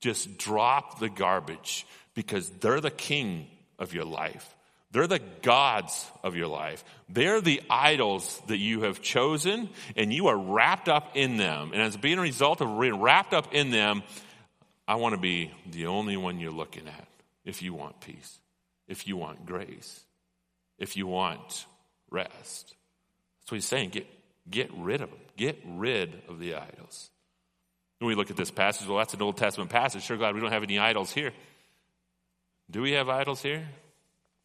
Just 0.00 0.38
drop 0.38 1.00
the 1.00 1.08
garbage 1.08 1.84
because 2.14 2.48
they're 2.48 2.80
the 2.80 2.92
king 2.92 3.48
of 3.76 3.92
your 3.92 4.04
life. 4.04 4.54
They're 4.92 5.06
the 5.06 5.22
gods 5.40 6.10
of 6.22 6.36
your 6.36 6.48
life. 6.48 6.84
They're 7.08 7.40
the 7.40 7.62
idols 7.70 8.40
that 8.48 8.58
you 8.58 8.82
have 8.82 9.00
chosen, 9.00 9.70
and 9.96 10.12
you 10.12 10.26
are 10.26 10.36
wrapped 10.36 10.88
up 10.88 11.16
in 11.16 11.38
them. 11.38 11.70
And 11.72 11.80
as 11.80 11.96
being 11.96 12.18
a 12.18 12.22
result 12.22 12.60
of 12.60 12.78
being 12.78 13.00
wrapped 13.00 13.32
up 13.32 13.54
in 13.54 13.70
them, 13.70 14.02
I 14.86 14.96
want 14.96 15.14
to 15.14 15.20
be 15.20 15.50
the 15.70 15.86
only 15.86 16.18
one 16.18 16.38
you're 16.38 16.52
looking 16.52 16.86
at 16.86 17.08
if 17.44 17.62
you 17.62 17.72
want 17.72 18.00
peace, 18.00 18.38
if 18.86 19.06
you 19.08 19.16
want 19.16 19.46
grace, 19.46 20.04
if 20.78 20.96
you 20.96 21.06
want 21.06 21.64
rest. 22.10 22.74
That's 23.40 23.50
what 23.50 23.56
he's 23.56 23.64
saying. 23.64 23.90
Get, 23.90 24.06
get 24.50 24.70
rid 24.76 25.00
of 25.00 25.08
them, 25.08 25.18
get 25.38 25.58
rid 25.66 26.22
of 26.28 26.38
the 26.38 26.54
idols. 26.54 27.10
When 27.98 28.08
we 28.08 28.14
look 28.14 28.30
at 28.30 28.36
this 28.36 28.50
passage, 28.50 28.86
well, 28.86 28.98
that's 28.98 29.14
an 29.14 29.22
Old 29.22 29.38
Testament 29.38 29.70
passage. 29.70 30.02
Sure, 30.02 30.16
glad 30.16 30.34
we 30.34 30.40
don't 30.40 30.52
have 30.52 30.64
any 30.64 30.78
idols 30.78 31.12
here. 31.12 31.32
Do 32.70 32.82
we 32.82 32.92
have 32.92 33.08
idols 33.08 33.40
here? 33.40 33.66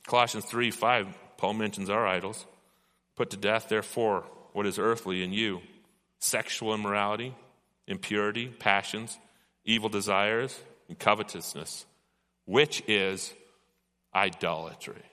Colossians 0.07 0.45
3 0.45 0.71
5, 0.71 1.07
Paul 1.37 1.53
mentions 1.53 1.89
our 1.89 2.07
idols. 2.07 2.45
Put 3.15 3.29
to 3.31 3.37
death, 3.37 3.67
therefore, 3.69 4.23
what 4.53 4.65
is 4.65 4.79
earthly 4.79 5.23
in 5.23 5.33
you 5.33 5.61
sexual 6.19 6.73
immorality, 6.73 7.35
impurity, 7.87 8.47
passions, 8.47 9.19
evil 9.65 9.89
desires, 9.89 10.57
and 10.87 10.97
covetousness, 10.97 11.85
which 12.45 12.81
is 12.87 13.33
idolatry. 14.15 15.03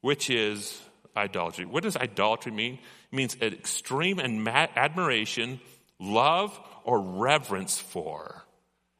Which 0.00 0.28
is 0.28 0.78
idolatry. 1.16 1.64
What 1.64 1.84
does 1.84 1.96
idolatry 1.96 2.52
mean? 2.52 2.74
It 3.12 3.16
means 3.16 3.36
an 3.40 3.54
extreme 3.54 4.18
and 4.18 4.46
admiration, 4.46 5.60
love, 5.98 6.58
or 6.84 7.00
reverence 7.00 7.78
for 7.78 8.45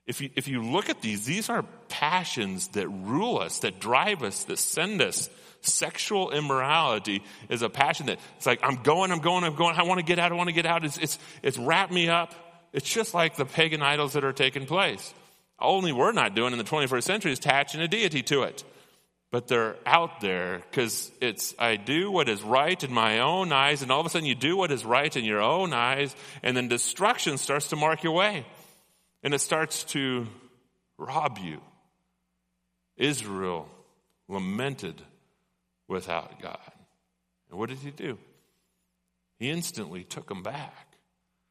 if 0.07 0.21
you, 0.21 0.31
if 0.37 0.47
you 0.47 0.63
look 0.63 0.89
at 0.89 1.03
these, 1.03 1.25
these 1.25 1.51
are 1.51 1.65
passions 1.89 2.69
that 2.69 2.89
rule 2.89 3.39
us, 3.39 3.59
that 3.61 3.81
drive 3.81 4.23
us, 4.23 4.45
that 4.45 4.59
send 4.59 5.03
us. 5.03 5.29
Sexual 5.63 6.31
immorality 6.31 7.25
is 7.49 7.63
a 7.63 7.69
passion 7.69 8.07
that 8.07 8.21
it's 8.37 8.47
like, 8.47 8.61
I'm 8.63 8.83
going, 8.83 9.11
I'm 9.11 9.19
going, 9.19 9.43
I'm 9.43 9.57
going, 9.57 9.75
I 9.75 9.83
want 9.83 9.99
to 9.99 10.07
get 10.07 10.21
out, 10.21 10.31
I 10.31 10.37
want 10.37 10.49
to 10.49 10.55
get 10.55 10.67
out. 10.67 10.85
It's, 10.85 10.97
it's, 10.99 11.19
it's 11.43 11.59
wrapped 11.59 11.93
me 11.93 12.09
up. 12.09 12.35
It's 12.73 12.89
just 12.89 13.15
like 13.15 13.37
the 13.37 13.45
pagan 13.45 13.83
idols 13.83 14.13
that 14.13 14.23
are 14.23 14.33
taking 14.33 14.67
place. 14.67 15.13
Only 15.59 15.93
we're 15.93 16.13
not 16.13 16.37
doing 16.37 16.53
in 16.53 16.59
the 16.59 16.65
21st 16.65 17.03
century 17.03 17.33
is 17.33 17.39
attaching 17.39 17.81
a 17.81 17.89
deity 17.89 18.23
to 18.25 18.43
it. 18.43 18.63
But 19.33 19.49
they're 19.49 19.77
out 19.85 20.21
there 20.21 20.63
because 20.71 21.11
it's, 21.21 21.53
I 21.59 21.77
do 21.77 22.13
what 22.13 22.29
is 22.29 22.43
right 22.45 22.81
in 22.85 22.93
my 22.93 23.19
own 23.21 23.53
eyes, 23.53 23.83
and 23.83 23.91
all 23.91 23.99
of 23.99 24.07
a 24.07 24.11
sudden 24.11 24.29
you 24.29 24.37
do 24.37 24.57
what 24.57 24.71
is 24.71 24.85
right 24.85 25.15
in 25.17 25.25
your 25.25 25.43
own 25.43 25.73
eyes, 25.73 26.15
and 26.45 26.57
then 26.57 26.69
destruction 26.69 27.39
starts 27.39 27.71
to 27.71 27.77
mark 27.77 28.05
your 28.05 28.13
way 28.13 28.47
and 29.23 29.35
it 29.35 29.41
starts 29.41 29.85
to 29.85 30.27
rob 30.99 31.39
you. 31.39 31.61
Israel 32.97 33.69
lamented 34.29 35.01
without 35.89 36.41
God. 36.41 36.73
And 37.51 37.59
what 37.59 37.69
did 37.69 37.79
he 37.79 37.91
do? 37.91 38.19
He 39.39 39.51
instantly 39.51 40.05
took 40.05 40.29
them 40.29 40.43
back. 40.43 40.87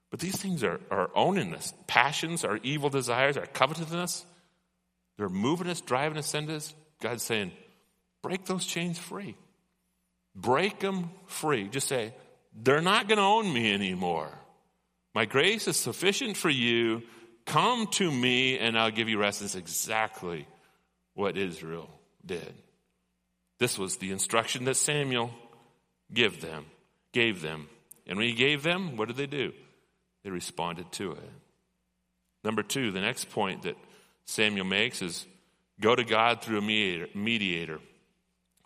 But 0.10 0.20
these 0.20 0.38
things 0.38 0.64
are, 0.64 0.80
are 0.92 1.10
owning 1.14 1.54
us. 1.54 1.74
Passions, 1.88 2.44
our 2.44 2.58
evil 2.64 2.90
desires, 2.90 3.38
our 3.38 3.46
covetousness, 3.46 4.26
they're 5.18 5.30
moving 5.30 5.70
us, 5.70 5.82
driving 5.82 6.18
us, 6.18 6.34
into 6.34 6.56
us. 6.56 6.74
God's 7.02 7.24
saying, 7.24 7.52
break 8.22 8.46
those 8.46 8.66
chains 8.66 8.98
free. 8.98 9.36
Break 10.36 10.80
them 10.80 11.12
free. 11.28 11.68
Just 11.70 11.88
say, 11.88 12.14
they're 12.54 12.82
not 12.82 13.08
going 13.08 13.18
to 13.18 13.24
own 13.24 13.52
me 13.52 13.74
anymore. 13.74 14.30
My 15.14 15.26
grace 15.26 15.68
is 15.68 15.78
sufficient 15.78 16.36
for 16.36 16.50
you 16.50 17.04
Come 17.46 17.88
to 17.88 18.12
me 18.12 18.58
and 18.58 18.78
I'll 18.78 18.92
give 18.92 19.10
you 19.10 19.20
rest. 19.20 19.42
Is 19.42 19.56
exactly 19.56 20.48
what 21.14 21.38
Israel 21.38 21.90
did. 22.26 22.54
This 23.60 23.78
was 23.78 23.98
the 23.98 24.12
instruction 24.12 24.66
that 24.66 24.76
Samuel 24.76 25.32
gave 26.14 26.42
them, 26.42 26.66
gave 27.14 27.42
them. 27.42 27.70
And 28.08 28.18
when 28.18 28.28
he 28.28 28.34
gave 28.34 28.64
them, 28.64 28.98
what 28.98 29.08
did 29.08 29.18
they 29.18 29.28
do? 29.28 29.54
They 30.24 30.30
responded 30.30 30.92
to 30.94 31.14
it. 31.14 31.32
Number 32.44 32.64
two, 32.64 32.92
the 32.92 33.02
next 33.02 33.30
point 33.30 33.64
that 33.64 33.78
Samuel 34.26 34.66
makes 34.66 35.02
is 35.02 35.26
go 35.80 35.96
to 35.96 36.04
God 36.04 36.42
through 36.42 36.60
a 36.60 36.62
mediator. 37.16 37.80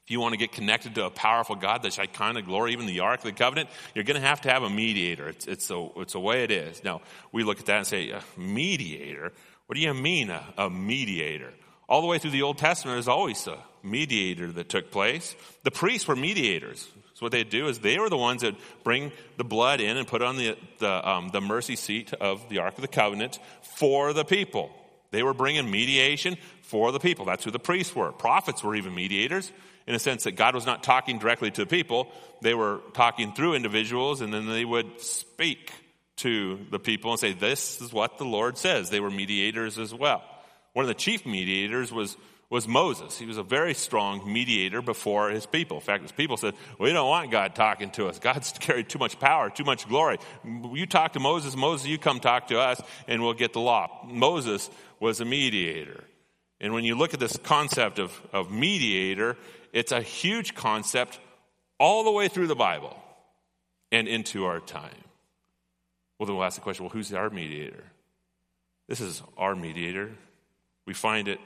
If 0.10 0.14
you 0.14 0.22
want 0.22 0.34
to 0.34 0.40
get 0.40 0.52
connected 0.52 0.96
to 0.96 1.06
a 1.06 1.12
powerful 1.12 1.56
God, 1.56 1.84
the 1.84 1.92
Shekinah 1.92 2.42
glory, 2.42 2.74
even 2.74 2.88
the 2.88 3.02
Ark 3.02 3.20
of 3.20 3.26
the 3.26 3.32
Covenant, 3.32 3.70
you're 3.94 4.04
going 4.04 4.20
to 4.20 4.28
have 4.28 4.42
to 4.42 4.50
have 4.50 4.64
a 4.64 4.70
mediator. 4.70 5.30
It's, 5.30 5.46
it's, 5.46 5.70
a, 5.70 5.88
it's 5.98 6.16
a 6.16 6.20
way 6.20 6.44
it 6.44 6.50
is. 6.50 6.84
Now, 6.84 7.02
we 7.32 7.44
look 7.44 7.60
at 7.60 7.68
that 7.68 7.78
and 7.78 7.86
say, 7.86 8.12
mediator? 8.36 9.32
What 9.68 9.76
do 9.76 9.82
you 9.82 9.94
mean, 9.94 10.32
a, 10.32 10.44
a 10.58 10.68
mediator? 10.68 11.54
All 11.88 12.02
the 12.02 12.08
way 12.08 12.18
through 12.18 12.32
the 12.32 12.42
Old 12.42 12.58
Testament, 12.58 12.96
there's 12.96 13.08
always 13.08 13.46
a 13.46 13.60
mediator 13.84 14.52
that 14.54 14.68
took 14.68 14.90
place. 14.90 15.36
The 15.62 15.70
priests 15.70 16.08
were 16.08 16.16
mediators. 16.16 16.88
So 17.14 17.20
what 17.20 17.32
they'd 17.32 17.48
do 17.48 17.68
is 17.68 17.78
they 17.78 18.00
were 18.00 18.10
the 18.10 18.18
ones 18.18 18.42
that 18.42 18.56
bring 18.84 19.12
the 19.38 19.44
blood 19.44 19.80
in 19.80 19.96
and 19.96 20.08
put 20.08 20.24
on 20.24 20.38
the, 20.38 20.58
the, 20.80 21.08
um, 21.08 21.30
the 21.30 21.40
mercy 21.40 21.76
seat 21.76 22.14
of 22.14 22.50
the 22.50 22.58
Ark 22.58 22.74
of 22.78 22.82
the 22.82 22.88
Covenant 22.88 23.38
for 23.62 24.12
the 24.14 24.26
people. 24.26 24.72
They 25.12 25.22
were 25.22 25.36
bringing 25.36 25.70
mediation 25.70 26.36
for 26.64 26.92
the 26.92 27.00
people. 27.00 27.26
That's 27.26 27.44
who 27.44 27.52
the 27.52 27.60
priests 27.60 27.96
were. 27.96 28.12
Prophets 28.12 28.64
were 28.64 28.76
even 28.76 28.96
mediators 28.96 29.52
in 29.90 29.96
a 29.96 30.00
sense 30.00 30.26
that 30.26 30.34
God 30.34 30.54
was 30.54 30.68
not 30.68 30.84
talking 30.84 31.18
directly 31.18 31.50
to 31.50 31.62
the 31.62 31.68
people. 31.68 32.12
They 32.44 32.54
were 32.54 32.80
talking 32.94 33.34
through 33.34 33.56
individuals 33.56 34.22
and 34.22 34.32
then 34.32 34.46
they 34.46 34.64
would 34.64 35.02
speak 35.02 35.72
to 36.18 36.60
the 36.70 36.78
people 36.78 37.10
and 37.10 37.20
say, 37.20 37.34
this 37.34 37.82
is 37.82 37.92
what 37.92 38.20
the 38.20 38.24
Lord 38.24 38.56
says. 38.56 38.92
They 38.92 39.00
were 39.00 39.10
mediators 39.10 39.80
as 39.80 39.92
well. 39.92 40.22
One 40.74 40.84
of 40.84 40.88
the 40.90 40.94
chief 40.94 41.26
mediators 41.26 41.92
was, 41.92 42.18
was 42.52 42.68
Moses. 42.68 43.18
He 43.18 43.26
was 43.26 43.40
a 43.40 43.44
very 43.44 43.74
strong 43.74 44.32
mediator 44.32 44.84
before 44.84 45.32
his 45.32 45.48
people. 45.48 45.78
In 45.78 45.82
fact, 45.82 46.04
his 46.04 46.12
people 46.12 46.38
said, 46.38 46.54
we 46.80 46.94
don't 46.94 47.10
want 47.10 47.32
God 47.32 47.56
talking 47.56 47.90
to 47.92 48.10
us. 48.10 48.20
God's 48.20 48.52
carried 48.60 48.90
too 48.90 49.00
much 49.00 49.20
power, 49.20 49.50
too 49.50 49.64
much 49.64 49.90
glory. 49.90 50.20
You 50.46 50.86
talk 50.86 51.14
to 51.14 51.20
Moses, 51.20 51.56
Moses, 51.56 51.88
you 51.88 51.98
come 51.98 52.20
talk 52.20 52.50
to 52.50 52.60
us 52.60 52.80
and 53.08 53.24
we'll 53.24 53.34
get 53.34 53.54
the 53.54 53.60
law. 53.60 54.06
Moses 54.08 54.70
was 55.00 55.20
a 55.20 55.26
mediator. 55.26 56.04
And 56.62 56.74
when 56.74 56.84
you 56.84 56.96
look 56.96 57.14
at 57.14 57.20
this 57.20 57.38
concept 57.38 58.00
of, 58.00 58.12
of 58.32 58.52
mediator, 58.52 59.38
it's 59.74 59.92
a 59.92 60.02
huge 60.02 60.56
concept 60.56 61.20
all 61.80 62.04
the 62.04 62.12
way 62.12 62.28
through 62.28 62.48
the 62.48 62.56
Bible 62.56 62.98
and 63.92 64.08
into 64.08 64.46
our 64.46 64.60
time. 64.60 65.04
Well, 66.18 66.28
then 66.28 66.36
we'll 66.36 66.46
ask 66.46 66.56
the 66.56 66.62
question 66.62 66.86
well, 66.86 66.92
who's 66.92 67.14
our 67.14 67.30
mediator? 67.30 67.84
This 68.88 69.02
is 69.02 69.22
our 69.38 69.56
mediator. 69.56 70.12
We 70.86 70.94
find 70.94 71.28
it 71.28 71.40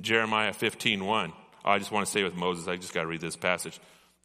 Jeremiah 0.00 0.52
15 0.52 1.04
1. 1.04 1.32
Oh, 1.64 1.70
I 1.70 1.78
just 1.78 1.92
want 1.92 2.06
to 2.06 2.12
say 2.12 2.22
with 2.22 2.34
Moses, 2.34 2.68
I 2.68 2.76
just 2.76 2.92
got 2.94 3.02
to 3.02 3.06
read 3.06 3.20
this 3.20 3.36
passage. 3.36 3.78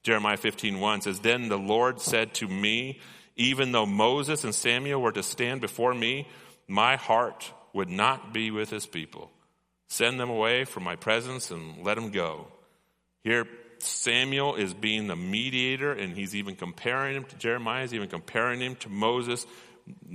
Jeremiah 0.03 0.37
15 0.37 0.79
1 0.79 1.01
says, 1.01 1.19
Then 1.19 1.49
the 1.49 1.57
Lord 1.57 2.01
said 2.01 2.33
to 2.35 2.47
me, 2.47 2.99
Even 3.35 3.71
though 3.71 3.85
Moses 3.85 4.43
and 4.43 4.53
Samuel 4.53 5.01
were 5.01 5.11
to 5.11 5.23
stand 5.23 5.61
before 5.61 5.93
me, 5.93 6.27
my 6.67 6.95
heart 6.95 7.51
would 7.73 7.89
not 7.89 8.33
be 8.33 8.51
with 8.51 8.69
his 8.69 8.85
people. 8.85 9.31
Send 9.87 10.19
them 10.19 10.29
away 10.29 10.63
from 10.65 10.83
my 10.83 10.95
presence 10.95 11.51
and 11.51 11.83
let 11.83 11.95
them 11.95 12.11
go. 12.11 12.47
Here, 13.25 13.45
Samuel 13.79 14.55
is 14.55 14.73
being 14.73 15.07
the 15.07 15.17
mediator, 15.17 15.91
and 15.91 16.15
he's 16.15 16.35
even 16.35 16.55
comparing 16.55 17.17
him 17.17 17.25
to 17.25 17.35
Jeremiah, 17.37 17.81
he's 17.81 17.93
even 17.93 18.07
comparing 18.07 18.61
him 18.61 18.75
to 18.77 18.89
Moses. 18.89 19.45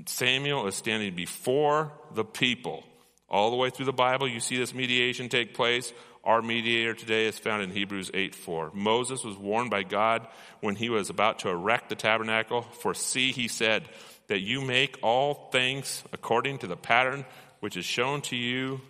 Samuel 0.06 0.66
is 0.66 0.76
standing 0.76 1.14
before 1.14 1.92
the 2.14 2.24
people. 2.24 2.84
All 3.28 3.50
the 3.50 3.56
way 3.56 3.68
through 3.68 3.86
the 3.86 3.92
Bible, 3.92 4.26
you 4.26 4.40
see 4.40 4.56
this 4.56 4.72
mediation 4.72 5.28
take 5.28 5.54
place. 5.54 5.92
Our 6.24 6.40
mediator 6.40 6.94
today 6.94 7.26
is 7.26 7.38
found 7.38 7.62
in 7.62 7.70
Hebrews 7.70 8.10
8 8.14 8.34
4. 8.34 8.70
Moses 8.74 9.24
was 9.24 9.36
warned 9.36 9.70
by 9.70 9.82
God 9.82 10.26
when 10.60 10.76
he 10.76 10.88
was 10.88 11.10
about 11.10 11.40
to 11.40 11.48
erect 11.48 11.88
the 11.88 11.94
tabernacle. 11.96 12.62
For 12.62 12.94
see, 12.94 13.32
he 13.32 13.48
said, 13.48 13.84
that 14.30 14.40
you 14.40 14.60
make 14.60 14.96
all 15.02 15.48
things 15.50 16.04
according 16.12 16.58
to 16.58 16.68
the 16.68 16.76
pattern 16.76 17.24
which 17.58 17.76
is 17.76 17.84
shown 17.84 18.20
to 18.22 18.36
you 18.36 18.80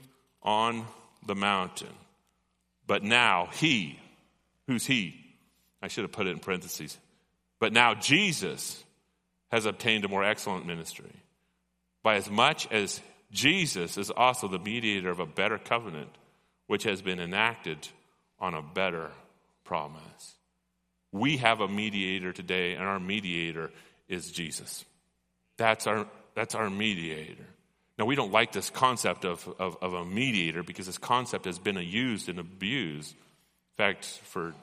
on 0.42 0.84
the 1.26 1.34
mountain. 1.34 1.88
But 2.86 3.04
now 3.04 3.48
he, 3.54 3.99
Who's 4.70 4.86
he? 4.86 5.16
I 5.82 5.88
should 5.88 6.04
have 6.04 6.12
put 6.12 6.28
it 6.28 6.30
in 6.30 6.38
parentheses. 6.38 6.96
But 7.58 7.72
now 7.72 7.92
Jesus 7.94 8.84
has 9.50 9.66
obtained 9.66 10.04
a 10.04 10.08
more 10.08 10.22
excellent 10.22 10.64
ministry. 10.64 11.10
By 12.04 12.14
as 12.14 12.30
much 12.30 12.70
as 12.70 13.00
Jesus 13.32 13.98
is 13.98 14.12
also 14.12 14.46
the 14.46 14.60
mediator 14.60 15.10
of 15.10 15.18
a 15.18 15.26
better 15.26 15.58
covenant, 15.58 16.10
which 16.68 16.84
has 16.84 17.02
been 17.02 17.18
enacted 17.18 17.88
on 18.38 18.54
a 18.54 18.62
better 18.62 19.10
promise. 19.64 20.36
We 21.10 21.38
have 21.38 21.60
a 21.60 21.66
mediator 21.66 22.32
today, 22.32 22.74
and 22.74 22.84
our 22.84 23.00
mediator 23.00 23.72
is 24.06 24.30
Jesus. 24.30 24.84
That's 25.56 25.88
our, 25.88 26.06
that's 26.36 26.54
our 26.54 26.70
mediator. 26.70 27.46
Now, 27.98 28.04
we 28.04 28.14
don't 28.14 28.30
like 28.30 28.52
this 28.52 28.70
concept 28.70 29.24
of, 29.24 29.52
of, 29.58 29.78
of 29.82 29.94
a 29.94 30.04
mediator 30.04 30.62
because 30.62 30.86
this 30.86 30.96
concept 30.96 31.46
has 31.46 31.58
been 31.58 31.74
used 31.74 32.28
and 32.28 32.38
abused 32.38 33.16
fact, 33.80 34.04
for 34.24 34.54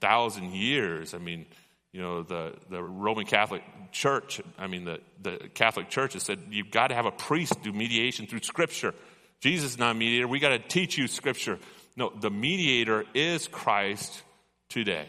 thousand 0.00 0.52
years, 0.52 1.14
I 1.14 1.18
mean, 1.18 1.46
you 1.92 2.00
know, 2.02 2.22
the, 2.22 2.54
the 2.70 2.82
Roman 2.82 3.24
Catholic 3.24 3.62
Church, 3.92 4.40
I 4.58 4.66
mean, 4.66 4.84
the, 4.84 5.00
the 5.22 5.48
Catholic 5.54 5.88
Church 5.88 6.12
has 6.12 6.22
said 6.22 6.38
you've 6.50 6.70
got 6.70 6.88
to 6.88 6.94
have 6.94 7.06
a 7.06 7.10
priest 7.10 7.62
do 7.62 7.72
mediation 7.72 8.26
through 8.26 8.42
Scripture. 8.42 8.94
Jesus 9.40 9.72
is 9.72 9.78
not 9.78 9.92
a 9.92 9.94
mediator. 9.94 10.28
We 10.28 10.38
got 10.38 10.50
to 10.50 10.58
teach 10.58 10.98
you 10.98 11.08
Scripture. 11.08 11.58
No, 11.96 12.10
the 12.10 12.30
mediator 12.30 13.04
is 13.14 13.48
Christ 13.48 14.22
today. 14.68 15.06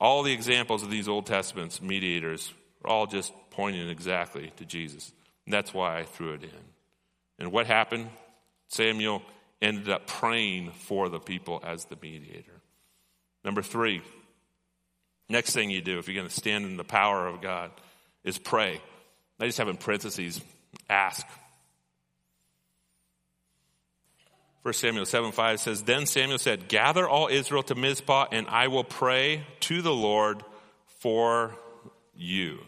All 0.00 0.22
the 0.22 0.32
examples 0.32 0.82
of 0.82 0.90
these 0.90 1.08
Old 1.08 1.26
Testaments 1.26 1.82
mediators 1.82 2.52
are 2.84 2.90
all 2.90 3.06
just 3.06 3.32
pointing 3.50 3.88
exactly 3.88 4.50
to 4.56 4.64
Jesus. 4.64 5.12
And 5.44 5.52
that's 5.52 5.74
why 5.74 5.98
I 5.98 6.04
threw 6.04 6.32
it 6.32 6.42
in. 6.42 6.50
And 7.38 7.52
what 7.52 7.66
happened? 7.66 8.08
Samuel 8.68 9.22
ended 9.64 9.88
up 9.88 10.06
praying 10.06 10.70
for 10.72 11.08
the 11.08 11.18
people 11.18 11.60
as 11.64 11.86
the 11.86 11.96
mediator. 12.00 12.60
Number 13.44 13.62
three, 13.62 14.02
next 15.28 15.52
thing 15.52 15.70
you 15.70 15.80
do 15.80 15.98
if 15.98 16.06
you're 16.06 16.16
going 16.16 16.28
to 16.28 16.34
stand 16.34 16.66
in 16.66 16.76
the 16.76 16.84
power 16.84 17.26
of 17.26 17.40
God 17.40 17.70
is 18.22 18.38
pray. 18.38 18.80
I 19.40 19.46
just 19.46 19.58
have 19.58 19.68
in 19.68 19.76
parentheses, 19.76 20.40
ask. 20.88 21.26
1 24.62 24.72
Samuel 24.74 25.04
7 25.04 25.32
5 25.32 25.60
says, 25.60 25.82
Then 25.82 26.06
Samuel 26.06 26.38
said, 26.38 26.68
Gather 26.68 27.08
all 27.08 27.28
Israel 27.28 27.62
to 27.64 27.74
Mizpah, 27.74 28.28
and 28.32 28.46
I 28.48 28.68
will 28.68 28.84
pray 28.84 29.46
to 29.60 29.82
the 29.82 29.92
Lord 29.92 30.42
for 31.00 31.54
you. 32.14 32.58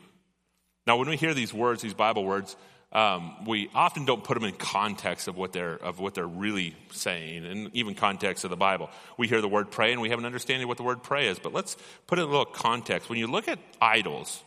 Now, 0.87 0.99
when 0.99 1.09
we 1.09 1.17
hear 1.17 1.35
these 1.35 1.55
words, 1.55 1.83
these 1.83 1.95
Bible 1.95 2.25
words, 2.25 2.55
um, 2.97 3.45
we 3.45 3.69
often 3.75 4.07
don't 4.07 4.25
put 4.25 4.41
them 4.41 4.45
in 4.45 4.55
context 4.55 5.29
of 5.29 5.37
what 5.37 5.53
they're 5.53 5.75
of 5.75 6.01
what 6.01 6.15
they're 6.15 6.27
really 6.27 6.75
saying, 6.93 7.45
and 7.45 7.71
even 7.75 7.95
context 7.95 8.45
of 8.45 8.51
the 8.51 8.57
Bible. 8.57 8.89
We 9.19 9.29
hear 9.29 9.43
the 9.43 9.49
word 9.49 9.71
pray, 9.71 9.93
and 9.93 10.01
we 10.01 10.09
have 10.09 10.19
an 10.19 10.25
understanding 10.25 10.63
of 10.63 10.69
what 10.69 10.79
the 10.79 10.83
word 10.83 11.03
pray 11.03 11.29
is. 11.29 11.39
But 11.39 11.53
let's 11.53 11.77
put 12.07 12.19
it 12.19 12.23
in 12.23 12.29
a 12.29 12.31
little 12.31 12.47
context. 12.47 13.11
When 13.11 13.19
you 13.19 13.27
look 13.27 13.49
at 13.49 13.59
idols, 13.83 14.43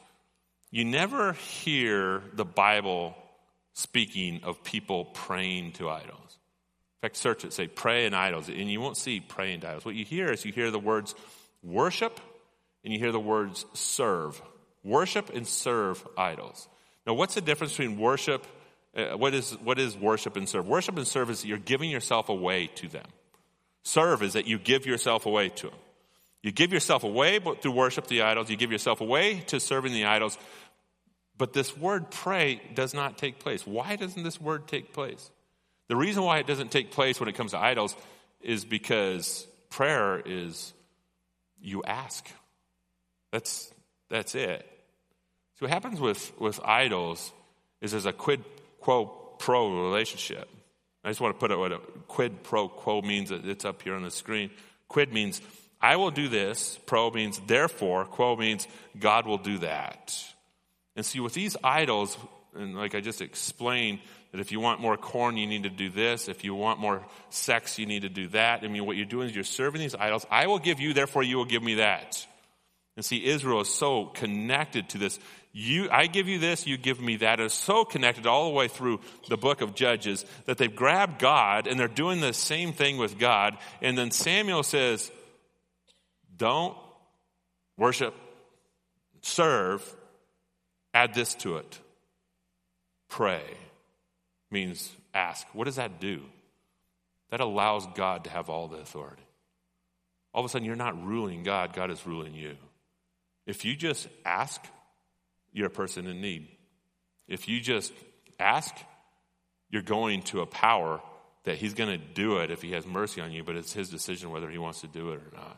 you 0.71 0.83
never 0.83 1.33
hear 1.33 2.23
the 2.33 2.43
Bible 2.43 3.15
speaking 3.73 4.41
of 4.43 4.63
people 4.63 5.05
praying 5.05 5.73
to 5.73 5.88
idols. 5.91 6.39
In 6.97 7.01
fact, 7.03 7.17
search 7.17 7.45
it, 7.45 7.53
say 7.53 7.67
pray 7.67 8.07
and 8.07 8.15
idols, 8.15 8.49
and 8.49 8.71
you 8.71 8.81
won't 8.81 8.97
see 8.97 9.19
praying 9.19 9.62
to 9.62 9.69
idols. 9.69 9.85
What 9.85 9.93
you 9.93 10.05
hear 10.05 10.31
is 10.31 10.43
you 10.43 10.51
hear 10.51 10.71
the 10.71 10.79
words 10.79 11.13
worship, 11.62 12.19
and 12.83 12.91
you 12.91 12.97
hear 12.97 13.12
the 13.12 13.19
words 13.19 13.63
serve. 13.75 14.41
Worship 14.83 15.29
and 15.35 15.45
serve 15.45 16.03
idols. 16.17 16.67
Now, 17.09 17.15
what's 17.15 17.33
the 17.33 17.41
difference 17.41 17.75
between 17.75 17.97
worship? 17.97 18.45
Uh, 18.95 19.17
what, 19.17 19.33
is, 19.33 19.53
what 19.63 19.79
is 19.79 19.97
worship 19.97 20.35
and 20.35 20.47
serve? 20.47 20.67
Worship 20.67 20.95
and 20.95 21.07
serve 21.07 21.31
is 21.31 21.41
that 21.41 21.47
you're 21.47 21.57
giving 21.57 21.89
yourself 21.89 22.29
away 22.29 22.67
to 22.75 22.87
them. 22.87 23.07
Serve 23.81 24.21
is 24.21 24.33
that 24.33 24.45
you 24.45 24.59
give 24.59 24.85
yourself 24.85 25.25
away 25.25 25.49
to 25.49 25.69
them. 25.69 25.79
You 26.43 26.51
give 26.51 26.71
yourself 26.71 27.03
away 27.03 27.39
through 27.39 27.71
worship 27.71 28.05
the 28.05 28.21
idols. 28.21 28.51
You 28.51 28.57
give 28.57 28.71
yourself 28.71 29.01
away 29.01 29.39
to 29.47 29.59
serving 29.59 29.91
the 29.93 30.05
idols. 30.05 30.37
But 31.35 31.51
this 31.51 31.75
word 31.75 32.11
pray 32.11 32.61
does 32.75 32.93
not 32.93 33.17
take 33.17 33.39
place. 33.39 33.65
Why 33.65 33.95
doesn't 33.95 34.21
this 34.21 34.39
word 34.39 34.67
take 34.67 34.93
place? 34.93 35.31
The 35.87 35.95
reason 35.95 36.21
why 36.21 36.37
it 36.37 36.45
doesn't 36.45 36.69
take 36.69 36.91
place 36.91 37.19
when 37.19 37.27
it 37.27 37.33
comes 37.33 37.53
to 37.53 37.57
idols 37.57 37.95
is 38.39 38.65
because 38.65 39.47
prayer 39.71 40.21
is 40.23 40.73
you 41.59 41.81
ask. 41.81 42.29
That's, 43.31 43.73
that's 44.11 44.35
it. 44.35 44.63
So 45.59 45.65
what 45.65 45.71
happens 45.71 45.99
with, 45.99 46.31
with 46.39 46.57
idols 46.63 47.33
is 47.81 47.91
there's 47.91 48.05
a 48.05 48.13
quid 48.13 48.45
quo 48.79 49.07
pro 49.39 49.83
relationship. 49.89 50.47
I 51.03 51.09
just 51.09 51.19
want 51.19 51.35
to 51.35 51.39
put 51.39 51.51
it 51.51 51.59
what 51.59 51.73
a 51.73 51.79
quid 52.07 52.43
pro 52.43 52.69
quo 52.69 53.01
means. 53.01 53.29
It's 53.29 53.65
up 53.65 53.81
here 53.81 53.93
on 53.93 54.03
the 54.03 54.11
screen. 54.11 54.51
Quid 54.87 55.11
means 55.11 55.41
I 55.81 55.97
will 55.97 56.11
do 56.11 56.29
this. 56.29 56.79
Pro 56.85 57.11
means 57.11 57.41
therefore. 57.45 58.05
Quo 58.05 58.37
means 58.37 58.69
God 58.97 59.27
will 59.27 59.37
do 59.37 59.57
that. 59.57 60.17
And 60.95 61.05
see, 61.05 61.19
with 61.19 61.33
these 61.33 61.57
idols, 61.61 62.17
and 62.55 62.75
like 62.75 62.95
I 62.95 63.01
just 63.01 63.21
explained, 63.21 63.99
that 64.31 64.39
if 64.39 64.53
you 64.53 64.61
want 64.61 64.79
more 64.79 64.95
corn, 64.95 65.35
you 65.35 65.47
need 65.47 65.63
to 65.63 65.69
do 65.69 65.89
this. 65.89 66.29
If 66.29 66.45
you 66.45 66.55
want 66.55 66.79
more 66.79 67.05
sex, 67.31 67.77
you 67.77 67.85
need 67.85 68.03
to 68.03 68.09
do 68.09 68.29
that. 68.29 68.63
I 68.63 68.69
mean, 68.69 68.85
what 68.85 68.95
you're 68.95 69.05
doing 69.05 69.27
is 69.27 69.35
you're 69.35 69.43
serving 69.43 69.81
these 69.81 69.95
idols. 69.95 70.25
I 70.31 70.47
will 70.47 70.59
give 70.59 70.79
you, 70.79 70.93
therefore 70.93 71.23
you 71.23 71.35
will 71.35 71.45
give 71.45 71.63
me 71.63 71.75
that. 71.75 72.25
And 72.99 73.05
see, 73.05 73.25
Israel 73.25 73.61
is 73.61 73.73
so 73.73 74.07
connected 74.07 74.89
to 74.89 74.97
this 74.97 75.19
you, 75.51 75.89
I 75.89 76.07
give 76.07 76.27
you 76.27 76.38
this, 76.38 76.67
you 76.67 76.77
give 76.77 77.01
me 77.01 77.17
that 77.17 77.39
is 77.39 77.53
so 77.53 77.83
connected 77.83 78.27
all 78.27 78.45
the 78.45 78.56
way 78.56 78.67
through 78.67 79.00
the 79.29 79.37
book 79.37 79.62
of 79.62 79.73
Judges 79.73 80.23
that 80.45 80.58
they've 80.58 80.75
grabbed 80.75 81.19
God 81.19 81.65
and 81.65 81.79
they're 81.79 81.87
doing 81.87 82.21
the 82.21 82.33
same 82.33 82.71
thing 82.71 82.97
with 82.97 83.17
God. 83.17 83.58
And 83.81 83.97
then 83.97 84.12
Samuel 84.12 84.62
says, 84.63 85.12
don't 86.37 86.77
worship, 87.77 88.13
serve, 89.21 89.83
add 90.93 91.15
this 91.15 91.33
to 91.35 91.58
it. 91.58 91.79
Pray 93.10 93.41
means 94.52 94.91
ask. 95.13 95.47
What 95.54 95.65
does 95.65 95.77
that 95.77 96.00
do? 96.00 96.21
That 97.31 97.39
allows 97.39 97.87
God 97.95 98.25
to 98.25 98.29
have 98.29 98.50
all 98.50 98.67
the 98.67 98.77
authority. 98.77 99.23
All 100.33 100.41
of 100.41 100.45
a 100.45 100.50
sudden, 100.50 100.65
you're 100.65 100.75
not 100.75 101.04
ruling 101.04 101.43
God, 101.43 101.73
God 101.73 101.89
is 101.89 102.06
ruling 102.06 102.35
you. 102.35 102.56
If 103.47 103.65
you 103.65 103.75
just 103.75 104.08
ask, 104.25 104.62
you're 105.54 105.67
a 105.67 105.71
person 105.71 106.08
in 106.08 106.21
need. 106.21 106.47
If 107.27 107.47
you 107.47 107.60
just 107.60 107.93
ask, 108.39 108.75
you're 109.69 109.81
going 109.81 110.23
to 110.23 110.41
a 110.41 110.45
power 110.45 111.02
that 111.43 111.58
he's 111.58 111.73
going 111.73 111.89
to 111.89 112.06
do 112.13 112.37
it 112.37 112.52
if 112.52 112.62
he 112.62 112.71
has 112.71 112.85
mercy 112.85 113.21
on 113.21 113.31
you, 113.31 113.43
but 113.43 113.56
it's 113.56 113.73
his 113.73 113.89
decision 113.89 114.31
whether 114.31 114.50
he 114.50 114.58
wants 114.58 114.81
to 114.81 114.87
do 114.87 115.12
it 115.12 115.19
or 115.19 115.35
not. 115.35 115.58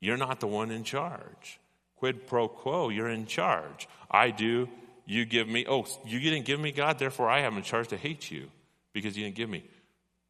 You're 0.00 0.16
not 0.16 0.40
the 0.40 0.46
one 0.46 0.70
in 0.70 0.84
charge. 0.84 1.60
Quid 1.96 2.26
pro 2.26 2.48
quo, 2.48 2.88
you're 2.88 3.08
in 3.08 3.26
charge. 3.26 3.88
I 4.10 4.30
do, 4.30 4.68
you 5.06 5.24
give 5.24 5.48
me. 5.48 5.64
Oh, 5.68 5.86
you 6.04 6.18
didn't 6.18 6.44
give 6.44 6.58
me 6.58 6.72
God, 6.72 6.98
therefore 6.98 7.30
I 7.30 7.40
am 7.40 7.56
in 7.56 7.62
charge 7.62 7.88
to 7.88 7.96
hate 7.96 8.30
you 8.30 8.50
because 8.92 9.16
you 9.16 9.24
didn't 9.24 9.36
give 9.36 9.48
me. 9.48 9.64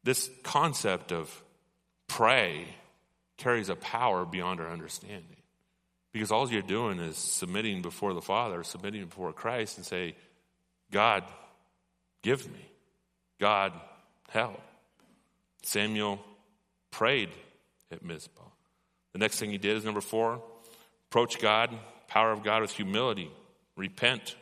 This 0.03 0.29
concept 0.43 1.11
of 1.11 1.43
pray 2.07 2.67
carries 3.37 3.69
a 3.69 3.75
power 3.75 4.25
beyond 4.25 4.59
our 4.59 4.69
understanding. 4.69 5.42
Because 6.13 6.31
all 6.31 6.49
you're 6.49 6.61
doing 6.61 6.99
is 6.99 7.17
submitting 7.17 7.81
before 7.81 8.13
the 8.13 8.21
Father, 8.21 8.63
submitting 8.63 9.05
before 9.05 9.33
Christ, 9.33 9.77
and 9.77 9.85
say, 9.85 10.15
God, 10.91 11.23
give 12.21 12.47
me. 12.51 12.65
God, 13.41 13.73
help. 14.29 14.61
Samuel 15.63 16.23
prayed 16.91 17.29
at 17.91 18.05
Mizpah. 18.05 18.41
The 19.13 19.19
next 19.19 19.39
thing 19.39 19.49
he 19.49 19.57
did 19.57 19.75
is 19.75 19.83
number 19.83 20.01
four 20.01 20.41
approach 21.09 21.39
God, 21.39 21.69
power 22.07 22.31
of 22.31 22.43
God 22.43 22.61
with 22.61 22.71
humility, 22.71 23.29
repent. 23.75 24.35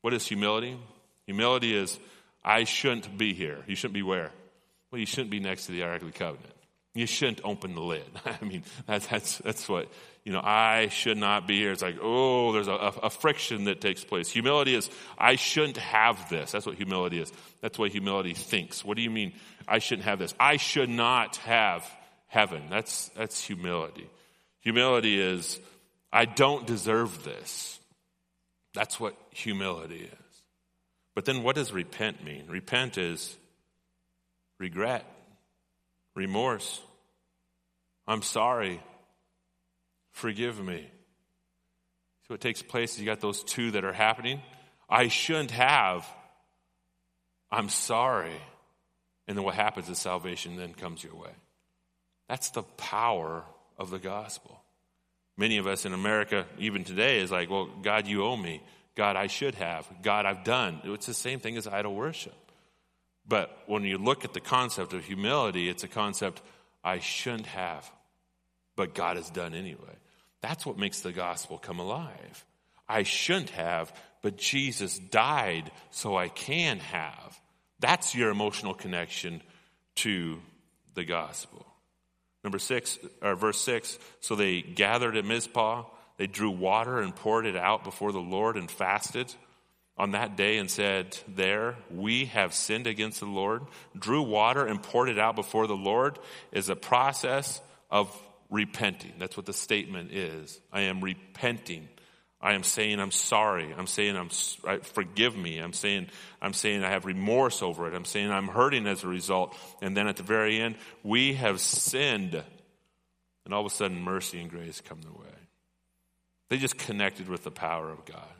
What 0.00 0.14
is 0.14 0.26
humility? 0.26 0.78
Humility 1.26 1.76
is, 1.76 1.98
I 2.42 2.64
shouldn't 2.64 3.18
be 3.18 3.34
here. 3.34 3.62
You 3.66 3.76
shouldn't 3.76 3.94
be 3.94 4.02
where? 4.02 4.30
Well, 4.90 4.98
you 4.98 5.06
shouldn't 5.06 5.30
be 5.30 5.40
next 5.40 5.66
to 5.66 5.72
the 5.72 5.82
Ark 5.82 6.00
of 6.00 6.10
the 6.10 6.18
Covenant. 6.18 6.54
You 6.94 7.06
shouldn't 7.06 7.40
open 7.44 7.74
the 7.74 7.80
lid. 7.80 8.04
I 8.24 8.44
mean, 8.44 8.64
that's, 8.86 9.06
that's, 9.06 9.38
that's 9.38 9.68
what, 9.68 9.88
you 10.24 10.32
know, 10.32 10.40
I 10.42 10.88
should 10.88 11.18
not 11.18 11.46
be 11.46 11.58
here. 11.58 11.70
It's 11.72 11.82
like, 11.82 11.98
oh, 12.02 12.52
there's 12.52 12.68
a, 12.68 12.72
a, 12.72 12.88
a, 13.04 13.10
friction 13.10 13.64
that 13.64 13.80
takes 13.80 14.02
place. 14.02 14.28
Humility 14.30 14.74
is, 14.74 14.90
I 15.16 15.36
shouldn't 15.36 15.76
have 15.76 16.28
this. 16.28 16.50
That's 16.50 16.66
what 16.66 16.74
humility 16.74 17.20
is. 17.20 17.32
That's 17.60 17.78
what 17.78 17.92
humility 17.92 18.34
thinks. 18.34 18.84
What 18.84 18.96
do 18.96 19.02
you 19.02 19.10
mean, 19.10 19.34
I 19.68 19.78
shouldn't 19.78 20.06
have 20.06 20.18
this? 20.18 20.34
I 20.40 20.56
should 20.56 20.88
not 20.88 21.36
have 21.38 21.88
heaven. 22.26 22.64
That's, 22.68 23.08
that's 23.10 23.42
humility. 23.42 24.08
Humility 24.60 25.20
is, 25.20 25.60
I 26.12 26.24
don't 26.24 26.66
deserve 26.66 27.22
this. 27.24 27.78
That's 28.74 28.98
what 28.98 29.14
humility 29.30 30.10
is. 30.12 30.42
But 31.14 31.24
then 31.24 31.42
what 31.42 31.54
does 31.54 31.72
repent 31.72 32.24
mean? 32.24 32.46
Repent 32.48 32.98
is 32.98 33.36
regret 34.58 35.04
remorse. 36.20 36.80
I'm 38.06 38.22
sorry. 38.22 38.80
Forgive 40.12 40.62
me. 40.62 40.86
So 42.26 42.34
what 42.34 42.40
takes 42.40 42.62
place 42.62 42.92
is 42.92 43.00
you 43.00 43.06
got 43.06 43.20
those 43.20 43.42
two 43.42 43.70
that 43.70 43.84
are 43.84 43.92
happening. 43.92 44.42
I 44.88 45.08
shouldn't 45.08 45.52
have. 45.52 46.06
I'm 47.50 47.68
sorry. 47.68 48.38
And 49.26 49.36
then 49.36 49.44
what 49.44 49.54
happens 49.54 49.88
is 49.88 49.98
salvation 49.98 50.56
then 50.56 50.74
comes 50.74 51.02
your 51.02 51.14
way. 51.14 51.30
That's 52.28 52.50
the 52.50 52.62
power 52.62 53.44
of 53.78 53.90
the 53.90 53.98
gospel. 53.98 54.60
Many 55.38 55.56
of 55.56 55.66
us 55.66 55.86
in 55.86 55.94
America, 55.94 56.44
even 56.58 56.84
today, 56.84 57.20
is 57.20 57.30
like, 57.30 57.48
well, 57.48 57.68
God, 57.82 58.06
you 58.06 58.24
owe 58.24 58.36
me. 58.36 58.62
God, 58.94 59.16
I 59.16 59.28
should 59.28 59.54
have. 59.54 59.88
God, 60.02 60.26
I've 60.26 60.44
done. 60.44 60.80
It's 60.84 61.06
the 61.06 61.14
same 61.14 61.40
thing 61.40 61.56
as 61.56 61.66
idol 61.66 61.94
worship. 61.94 62.34
But 63.30 63.56
when 63.66 63.84
you 63.84 63.96
look 63.96 64.24
at 64.24 64.34
the 64.34 64.40
concept 64.40 64.92
of 64.92 65.04
humility, 65.04 65.68
it's 65.68 65.84
a 65.84 65.88
concept 65.88 66.42
I 66.82 66.98
shouldn't 66.98 67.46
have, 67.46 67.88
but 68.74 68.92
God 68.92 69.16
has 69.16 69.30
done 69.30 69.54
anyway. 69.54 69.94
That's 70.42 70.66
what 70.66 70.78
makes 70.78 71.00
the 71.00 71.12
gospel 71.12 71.56
come 71.56 71.78
alive. 71.78 72.44
I 72.88 73.04
shouldn't 73.04 73.50
have, 73.50 73.94
but 74.20 74.36
Jesus 74.36 74.98
died 74.98 75.70
so 75.92 76.16
I 76.16 76.26
can 76.26 76.80
have. 76.80 77.40
That's 77.78 78.16
your 78.16 78.30
emotional 78.30 78.74
connection 78.74 79.42
to 79.96 80.40
the 80.94 81.04
gospel. 81.04 81.64
Number 82.42 82.58
six, 82.58 82.98
or 83.22 83.36
verse 83.36 83.60
six. 83.60 83.96
So 84.18 84.34
they 84.34 84.60
gathered 84.60 85.16
at 85.16 85.24
Mizpah. 85.24 85.84
They 86.16 86.26
drew 86.26 86.50
water 86.50 86.98
and 86.98 87.14
poured 87.14 87.46
it 87.46 87.56
out 87.56 87.84
before 87.84 88.10
the 88.10 88.18
Lord 88.18 88.56
and 88.56 88.68
fasted 88.68 89.32
on 90.00 90.12
that 90.12 90.34
day 90.34 90.56
and 90.56 90.70
said, 90.70 91.16
There, 91.28 91.76
we 91.90 92.24
have 92.26 92.54
sinned 92.54 92.86
against 92.86 93.20
the 93.20 93.26
Lord, 93.26 93.62
drew 93.96 94.22
water 94.22 94.66
and 94.66 94.82
poured 94.82 95.10
it 95.10 95.18
out 95.18 95.36
before 95.36 95.66
the 95.66 95.76
Lord, 95.76 96.18
is 96.52 96.70
a 96.70 96.74
process 96.74 97.60
of 97.90 98.10
repenting. 98.48 99.12
That's 99.18 99.36
what 99.36 99.44
the 99.44 99.52
statement 99.52 100.12
is. 100.12 100.58
I 100.72 100.82
am 100.82 101.02
repenting. 101.02 101.86
I 102.40 102.54
am 102.54 102.62
saying 102.62 102.98
I'm 102.98 103.10
sorry. 103.10 103.74
I'm 103.76 103.86
saying 103.86 104.16
I'm 104.16 104.30
forgive 104.30 105.36
me. 105.36 105.58
I'm 105.58 105.74
saying 105.74 106.08
I'm 106.40 106.54
saying 106.54 106.82
I 106.82 106.88
have 106.88 107.04
remorse 107.04 107.62
over 107.62 107.86
it. 107.86 107.94
I'm 107.94 108.06
saying 108.06 108.30
I'm 108.30 108.48
hurting 108.48 108.86
as 108.86 109.04
a 109.04 109.08
result. 109.08 109.54
And 109.82 109.94
then 109.94 110.08
at 110.08 110.16
the 110.16 110.22
very 110.22 110.58
end, 110.58 110.76
we 111.02 111.34
have 111.34 111.60
sinned. 111.60 112.42
And 113.44 113.52
all 113.52 113.60
of 113.60 113.70
a 113.70 113.74
sudden 113.74 114.00
mercy 114.00 114.40
and 114.40 114.48
grace 114.48 114.80
come 114.80 115.02
their 115.02 115.12
way. 115.12 115.26
They 116.48 116.56
just 116.56 116.78
connected 116.78 117.28
with 117.28 117.44
the 117.44 117.50
power 117.50 117.90
of 117.90 118.06
God. 118.06 118.39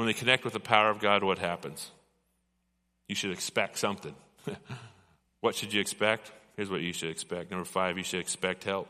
When 0.00 0.06
they 0.06 0.14
connect 0.14 0.44
with 0.44 0.54
the 0.54 0.60
power 0.60 0.88
of 0.88 0.98
God, 0.98 1.22
what 1.22 1.38
happens? 1.38 1.90
You 3.06 3.14
should 3.14 3.32
expect 3.32 3.76
something. 3.76 4.14
what 5.42 5.54
should 5.54 5.74
you 5.74 5.80
expect? 5.82 6.32
Here's 6.56 6.70
what 6.70 6.80
you 6.80 6.94
should 6.94 7.10
expect. 7.10 7.50
Number 7.50 7.66
five, 7.66 7.98
you 7.98 8.04
should 8.04 8.20
expect 8.20 8.64
help. 8.64 8.88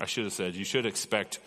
I 0.00 0.06
should 0.06 0.24
have 0.24 0.32
said, 0.32 0.54
you 0.54 0.64
should 0.64 0.86
expect 0.86 1.38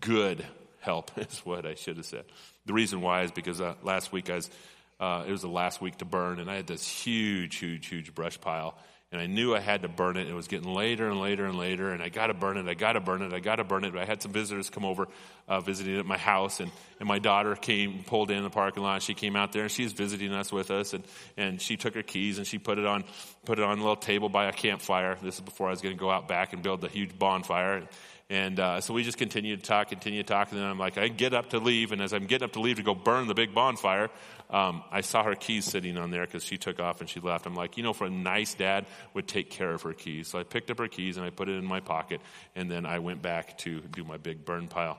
good 0.00 0.46
help, 0.80 1.10
is 1.18 1.40
what 1.40 1.66
I 1.66 1.74
should 1.74 1.98
have 1.98 2.06
said. 2.06 2.24
The 2.64 2.72
reason 2.72 3.02
why 3.02 3.24
is 3.24 3.30
because 3.30 3.60
uh, 3.60 3.74
last 3.82 4.10
week 4.10 4.30
I 4.30 4.36
was, 4.36 4.50
uh, 4.98 5.24
it 5.28 5.30
was 5.30 5.42
the 5.42 5.48
last 5.48 5.82
week 5.82 5.98
to 5.98 6.06
burn, 6.06 6.40
and 6.40 6.50
I 6.50 6.54
had 6.54 6.66
this 6.66 6.88
huge, 6.88 7.56
huge, 7.56 7.88
huge 7.88 8.14
brush 8.14 8.40
pile 8.40 8.74
and 9.12 9.20
I 9.20 9.26
knew 9.26 9.54
I 9.54 9.60
had 9.60 9.82
to 9.82 9.88
burn 9.88 10.16
it. 10.16 10.28
It 10.28 10.34
was 10.34 10.48
getting 10.48 10.72
later 10.72 11.08
and 11.08 11.20
later 11.20 11.46
and 11.46 11.56
later, 11.56 11.92
and 11.92 12.02
I 12.02 12.08
got 12.08 12.26
to 12.26 12.34
burn 12.34 12.56
it. 12.56 12.66
I 12.66 12.74
got 12.74 12.94
to 12.94 13.00
burn 13.00 13.22
it. 13.22 13.32
I 13.32 13.38
got 13.38 13.56
to 13.56 13.64
burn 13.64 13.84
it. 13.84 13.92
But 13.92 14.02
I 14.02 14.04
had 14.04 14.20
some 14.20 14.32
visitors 14.32 14.68
come 14.68 14.84
over, 14.84 15.06
uh, 15.46 15.60
visiting 15.60 15.98
at 15.98 16.06
my 16.06 16.18
house, 16.18 16.58
and, 16.58 16.72
and 16.98 17.08
my 17.08 17.20
daughter 17.20 17.54
came, 17.54 18.02
pulled 18.04 18.32
in 18.32 18.42
the 18.42 18.50
parking 18.50 18.82
lot. 18.82 19.02
She 19.02 19.14
came 19.14 19.36
out 19.36 19.52
there, 19.52 19.62
and 19.62 19.70
she 19.70 19.84
was 19.84 19.92
visiting 19.92 20.32
us 20.32 20.50
with 20.50 20.72
us, 20.72 20.92
and, 20.92 21.04
and 21.36 21.60
she 21.60 21.76
took 21.76 21.94
her 21.94 22.02
keys 22.02 22.38
and 22.38 22.46
she 22.46 22.58
put 22.58 22.78
it 22.78 22.86
on, 22.86 23.04
put 23.44 23.58
it 23.58 23.64
on 23.64 23.78
a 23.78 23.80
little 23.80 23.96
table 23.96 24.28
by 24.28 24.46
a 24.46 24.52
campfire. 24.52 25.16
This 25.22 25.36
is 25.36 25.40
before 25.40 25.68
I 25.68 25.70
was 25.70 25.80
going 25.80 25.94
to 25.94 26.00
go 26.00 26.10
out 26.10 26.26
back 26.26 26.52
and 26.52 26.62
build 26.62 26.80
the 26.80 26.88
huge 26.88 27.16
bonfire. 27.16 27.84
And 28.28 28.58
uh, 28.58 28.80
so 28.80 28.92
we 28.92 29.04
just 29.04 29.18
continued 29.18 29.60
to 29.62 29.66
talk, 29.66 29.88
continued 29.88 30.26
to 30.26 30.32
talk, 30.32 30.50
and 30.50 30.60
then 30.60 30.66
I'm 30.66 30.80
like, 30.80 30.98
I 30.98 31.06
get 31.06 31.32
up 31.32 31.50
to 31.50 31.60
leave, 31.60 31.92
and 31.92 32.02
as 32.02 32.12
I'm 32.12 32.26
getting 32.26 32.44
up 32.44 32.54
to 32.54 32.60
leave 32.60 32.76
to 32.78 32.82
go 32.82 32.94
burn 32.94 33.28
the 33.28 33.34
big 33.34 33.54
bonfire, 33.54 34.10
um, 34.50 34.82
I 34.90 35.00
saw 35.00 35.22
her 35.22 35.34
keys 35.34 35.64
sitting 35.64 35.96
on 35.98 36.10
there 36.10 36.24
because 36.24 36.44
she 36.44 36.56
took 36.56 36.80
off 36.80 37.00
and 37.00 37.10
she 37.10 37.20
left. 37.20 37.46
I'm 37.46 37.54
like, 37.54 37.76
you 37.76 37.82
know, 37.82 37.92
for 37.92 38.06
a 38.06 38.10
nice 38.10 38.54
dad 38.54 38.86
would 39.14 39.26
take 39.26 39.50
care 39.50 39.72
of 39.72 39.82
her 39.82 39.92
keys. 39.92 40.28
So 40.28 40.38
I 40.38 40.44
picked 40.44 40.70
up 40.70 40.78
her 40.78 40.88
keys 40.88 41.16
and 41.16 41.26
I 41.26 41.30
put 41.30 41.48
it 41.48 41.56
in 41.56 41.64
my 41.64 41.80
pocket, 41.80 42.20
and 42.54 42.70
then 42.70 42.86
I 42.86 42.98
went 43.00 43.22
back 43.22 43.58
to 43.58 43.80
do 43.80 44.04
my 44.04 44.16
big 44.16 44.44
burn 44.44 44.68
pile. 44.68 44.98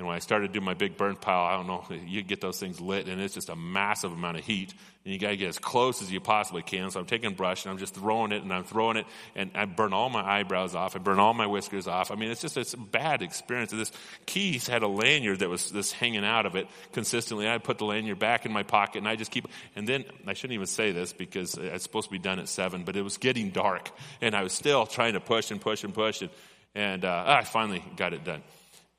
And 0.00 0.06
when 0.06 0.16
I 0.16 0.20
started 0.20 0.52
doing 0.52 0.64
my 0.64 0.72
big 0.72 0.96
burn 0.96 1.14
pile, 1.14 1.44
I 1.44 1.56
don't 1.58 1.66
know, 1.66 1.84
you 2.06 2.22
get 2.22 2.40
those 2.40 2.58
things 2.58 2.80
lit 2.80 3.06
and 3.06 3.20
it's 3.20 3.34
just 3.34 3.50
a 3.50 3.54
massive 3.54 4.10
amount 4.12 4.38
of 4.38 4.46
heat. 4.46 4.72
And 5.04 5.12
you 5.12 5.20
got 5.20 5.28
to 5.28 5.36
get 5.36 5.50
as 5.50 5.58
close 5.58 6.00
as 6.00 6.10
you 6.10 6.20
possibly 6.20 6.62
can. 6.62 6.90
So 6.90 7.00
I'm 7.00 7.04
taking 7.04 7.34
brush 7.34 7.66
and 7.66 7.72
I'm 7.72 7.76
just 7.76 7.94
throwing 7.94 8.32
it 8.32 8.42
and 8.42 8.50
I'm 8.50 8.64
throwing 8.64 8.96
it 8.96 9.04
and 9.36 9.50
I 9.54 9.66
burn 9.66 9.92
all 9.92 10.08
my 10.08 10.22
eyebrows 10.22 10.74
off. 10.74 10.96
I 10.96 11.00
burn 11.00 11.18
all 11.18 11.34
my 11.34 11.46
whiskers 11.46 11.86
off. 11.86 12.10
I 12.10 12.14
mean, 12.14 12.30
it's 12.30 12.40
just 12.40 12.56
it's 12.56 12.72
a 12.72 12.78
bad 12.78 13.20
experience. 13.20 13.72
This 13.72 13.92
keys 14.24 14.66
had 14.66 14.82
a 14.82 14.88
lanyard 14.88 15.40
that 15.40 15.50
was 15.50 15.70
this 15.70 15.92
hanging 15.92 16.24
out 16.24 16.46
of 16.46 16.56
it 16.56 16.66
consistently. 16.92 17.46
I 17.46 17.58
put 17.58 17.76
the 17.76 17.84
lanyard 17.84 18.18
back 18.18 18.46
in 18.46 18.52
my 18.52 18.62
pocket 18.62 19.00
and 19.00 19.08
I 19.08 19.16
just 19.16 19.30
keep, 19.30 19.48
and 19.76 19.86
then 19.86 20.06
I 20.26 20.32
shouldn't 20.32 20.54
even 20.54 20.66
say 20.66 20.92
this 20.92 21.12
because 21.12 21.58
it's 21.58 21.84
supposed 21.84 22.08
to 22.08 22.12
be 22.12 22.18
done 22.18 22.38
at 22.38 22.48
seven, 22.48 22.84
but 22.84 22.96
it 22.96 23.02
was 23.02 23.18
getting 23.18 23.50
dark 23.50 23.90
and 24.22 24.34
I 24.34 24.42
was 24.44 24.54
still 24.54 24.86
trying 24.86 25.12
to 25.12 25.20
push 25.20 25.50
and 25.50 25.60
push 25.60 25.84
and 25.84 25.92
push 25.92 26.22
and, 26.22 26.30
and 26.74 27.04
uh, 27.04 27.24
I 27.26 27.44
finally 27.44 27.84
got 27.96 28.14
it 28.14 28.24
done. 28.24 28.42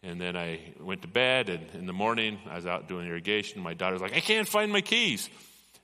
And 0.03 0.19
then 0.19 0.35
I 0.35 0.59
went 0.79 1.03
to 1.03 1.07
bed, 1.07 1.49
and 1.49 1.69
in 1.75 1.85
the 1.85 1.93
morning, 1.93 2.39
I 2.49 2.55
was 2.55 2.65
out 2.65 2.87
doing 2.87 3.07
irrigation. 3.07 3.61
My 3.61 3.75
daughter's 3.75 4.01
like, 4.01 4.15
I 4.15 4.19
can't 4.19 4.47
find 4.47 4.71
my 4.71 4.81
keys. 4.81 5.29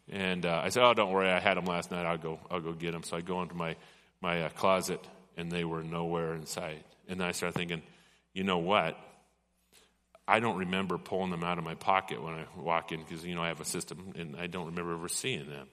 And 0.10 0.46
uh, 0.46 0.62
I 0.64 0.70
said, 0.70 0.84
Oh, 0.84 0.94
don't 0.94 1.12
worry, 1.12 1.30
I 1.30 1.40
had 1.40 1.58
them 1.58 1.66
last 1.66 1.92
night. 1.92 2.06
I'll 2.06 2.18
go, 2.18 2.40
I'll 2.50 2.62
go 2.62 2.74
get 2.74 2.94
them. 2.94 3.04
So 3.04 3.18
I 3.18 3.22
go 3.22 3.42
into 3.42 3.54
my, 3.54 3.76
my 4.22 4.44
uh, 4.44 4.50
closet, 4.50 5.06
and 5.36 5.52
they 5.52 5.66
were 5.66 5.84
nowhere 5.84 6.34
in 6.34 6.46
sight. 6.48 6.84
And 7.08 7.20
then 7.20 7.28
I 7.28 7.32
started 7.32 7.56
thinking, 7.56 7.84
you 8.34 8.44
know 8.44 8.58
what? 8.58 8.98
I 10.28 10.40
don't 10.40 10.58
remember 10.58 10.98
pulling 10.98 11.32
them 11.32 11.44
out 11.44 11.58
of 11.58 11.64
my 11.64 11.76
pocket 11.76 12.22
when 12.22 12.34
I 12.34 12.46
walk 12.58 12.92
in 12.92 13.02
because, 13.02 13.24
you 13.24 13.36
know, 13.36 13.44
I 13.44 13.48
have 13.50 13.62
a 13.62 13.66
system, 13.66 14.14
and 14.16 14.36
I 14.36 14.48
don't 14.48 14.66
remember 14.66 14.94
ever 14.94 15.08
seeing 15.08 15.50
them. 15.50 15.68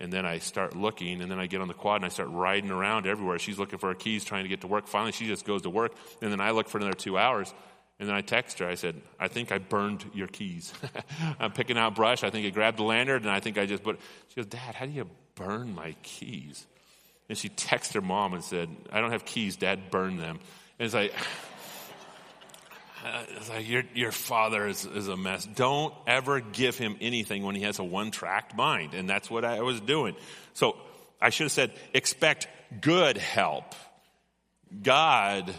And 0.00 0.12
then 0.12 0.24
I 0.24 0.38
start 0.38 0.76
looking, 0.76 1.20
and 1.20 1.30
then 1.30 1.40
I 1.40 1.46
get 1.46 1.60
on 1.60 1.68
the 1.68 1.74
quad 1.74 1.96
and 1.96 2.04
I 2.04 2.08
start 2.08 2.28
riding 2.30 2.70
around 2.70 3.06
everywhere. 3.06 3.38
She's 3.38 3.58
looking 3.58 3.78
for 3.78 3.88
her 3.88 3.94
keys, 3.94 4.24
trying 4.24 4.44
to 4.44 4.48
get 4.48 4.60
to 4.60 4.68
work. 4.68 4.86
Finally, 4.86 5.12
she 5.12 5.26
just 5.26 5.44
goes 5.44 5.62
to 5.62 5.70
work, 5.70 5.92
and 6.22 6.30
then 6.30 6.40
I 6.40 6.52
look 6.52 6.68
for 6.68 6.78
another 6.78 6.94
two 6.94 7.18
hours. 7.18 7.52
And 8.00 8.08
then 8.08 8.14
I 8.14 8.20
text 8.20 8.60
her. 8.60 8.68
I 8.68 8.76
said, 8.76 8.94
I 9.18 9.26
think 9.26 9.50
I 9.50 9.58
burned 9.58 10.04
your 10.14 10.28
keys. 10.28 10.72
I'm 11.40 11.50
picking 11.50 11.76
out 11.76 11.96
brush. 11.96 12.22
I 12.22 12.30
think 12.30 12.46
I 12.46 12.50
grabbed 12.50 12.78
the 12.78 12.84
lantern, 12.84 13.22
and 13.22 13.30
I 13.30 13.40
think 13.40 13.58
I 13.58 13.66
just 13.66 13.82
put. 13.82 13.98
She 14.28 14.36
goes, 14.36 14.46
Dad, 14.46 14.76
how 14.76 14.86
do 14.86 14.92
you 14.92 15.08
burn 15.34 15.74
my 15.74 15.96
keys? 16.04 16.64
And 17.28 17.36
she 17.36 17.48
texted 17.48 17.94
her 17.94 18.00
mom 18.00 18.34
and 18.34 18.42
said, 18.42 18.68
I 18.92 19.00
don't 19.00 19.10
have 19.10 19.24
keys. 19.24 19.56
Dad 19.56 19.90
burned 19.90 20.20
them. 20.20 20.38
And 20.78 20.86
it's 20.86 20.94
like, 20.94 21.12
uh, 23.08 23.24
like 23.50 23.68
your, 23.68 23.82
your 23.94 24.12
father 24.12 24.66
is, 24.66 24.84
is 24.84 25.08
a 25.08 25.16
mess. 25.16 25.46
Don't 25.46 25.94
ever 26.06 26.40
give 26.40 26.76
him 26.76 26.96
anything 27.00 27.42
when 27.42 27.54
he 27.54 27.62
has 27.62 27.78
a 27.78 27.84
one 27.84 28.10
tracked 28.10 28.54
mind. 28.54 28.94
And 28.94 29.08
that's 29.08 29.30
what 29.30 29.44
I 29.44 29.62
was 29.62 29.80
doing. 29.80 30.14
So 30.54 30.76
I 31.20 31.30
should 31.30 31.44
have 31.44 31.52
said, 31.52 31.72
expect 31.94 32.48
good 32.80 33.16
help. 33.16 33.74
God 34.82 35.52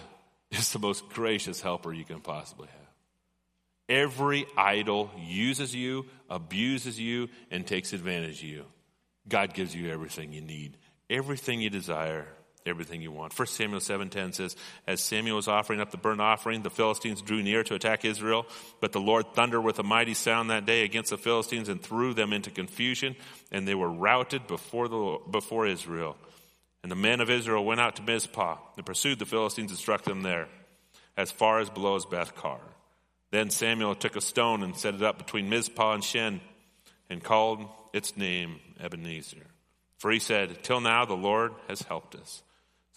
is 0.52 0.72
the 0.72 0.80
most 0.80 1.10
gracious 1.10 1.62
helper 1.62 1.92
you 1.94 2.06
can 2.06 2.22
possibly 2.22 2.68
have. 2.68 2.76
Every 3.90 4.46
idol 4.56 5.10
uses 5.18 5.74
you, 5.74 6.06
abuses 6.30 7.00
you, 7.00 7.30
and 7.50 7.66
takes 7.66 7.92
advantage 7.92 8.44
of 8.44 8.50
you. 8.50 8.66
God 9.28 9.54
gives 9.54 9.76
you 9.76 9.90
everything 9.90 10.32
you 10.32 10.42
need, 10.42 10.78
everything 11.10 11.62
you 11.62 11.70
desire, 11.70 12.28
everything 12.66 13.02
you 13.02 13.12
want. 13.12 13.34
1 13.34 13.48
Samuel 13.48 13.80
7:10 13.80 14.34
says, 14.34 14.56
"As 14.86 15.04
Samuel 15.04 15.38
was 15.38 15.48
offering 15.48 15.80
up 15.80 15.92
the 15.92 15.98
burnt 15.98 16.22
offering, 16.22 16.62
the 16.62 16.70
Philistines 16.70 17.22
drew 17.22 17.42
near 17.42 17.64
to 17.64 17.76
attack 17.76 18.06
Israel, 18.06 18.46
but 18.80 18.92
the 18.92 19.02
Lord 19.02 19.34
thundered 19.34 19.64
with 19.64 19.80
a 19.80 19.84
mighty 19.84 20.14
sound 20.14 20.50
that 20.50 20.66
day 20.66 20.84
against 20.84 21.10
the 21.10 21.18
Philistines 21.18 21.70
and 21.70 21.82
threw 21.82 22.14
them 22.14 22.34
into 22.34 22.52
confusion, 22.52 23.16
and 23.52 23.68
they 23.68 23.76
were 23.76 23.92
routed 23.92 24.48
before 24.48 24.88
the 24.88 25.20
before 25.30 25.66
Israel." 25.66 26.18
And 26.82 26.92
the 26.92 26.96
men 26.96 27.20
of 27.20 27.30
Israel 27.30 27.66
went 27.66 27.82
out 27.82 27.96
to 27.98 28.04
Mizpah 28.04 28.58
and 28.78 28.86
pursued 28.86 29.20
the 29.20 29.26
Philistines 29.26 29.72
and 29.72 29.80
struck 29.80 30.04
them 30.04 30.22
there, 30.22 30.48
as 31.18 31.32
far 31.32 31.60
as 31.60 31.70
below 31.70 32.00
Beth-car. 32.00 32.62
Then 33.32 33.50
Samuel 33.50 33.96
took 33.96 34.16
a 34.16 34.22
stone 34.22 34.64
and 34.64 34.78
set 34.78 34.96
it 34.96 35.04
up 35.04 35.18
between 35.18 35.50
Mizpah 35.50 35.94
and 35.94 36.04
Shen, 36.04 36.42
and 37.10 37.24
called 37.24 37.68
its 37.94 38.16
name 38.16 38.60
Ebenezer. 38.80 39.46
For 39.98 40.12
he 40.12 40.20
said, 40.20 40.64
Till 40.64 40.80
now 40.80 41.06
the 41.06 41.16
Lord 41.16 41.54
has 41.68 41.82
helped 41.82 42.16
us. 42.16 42.42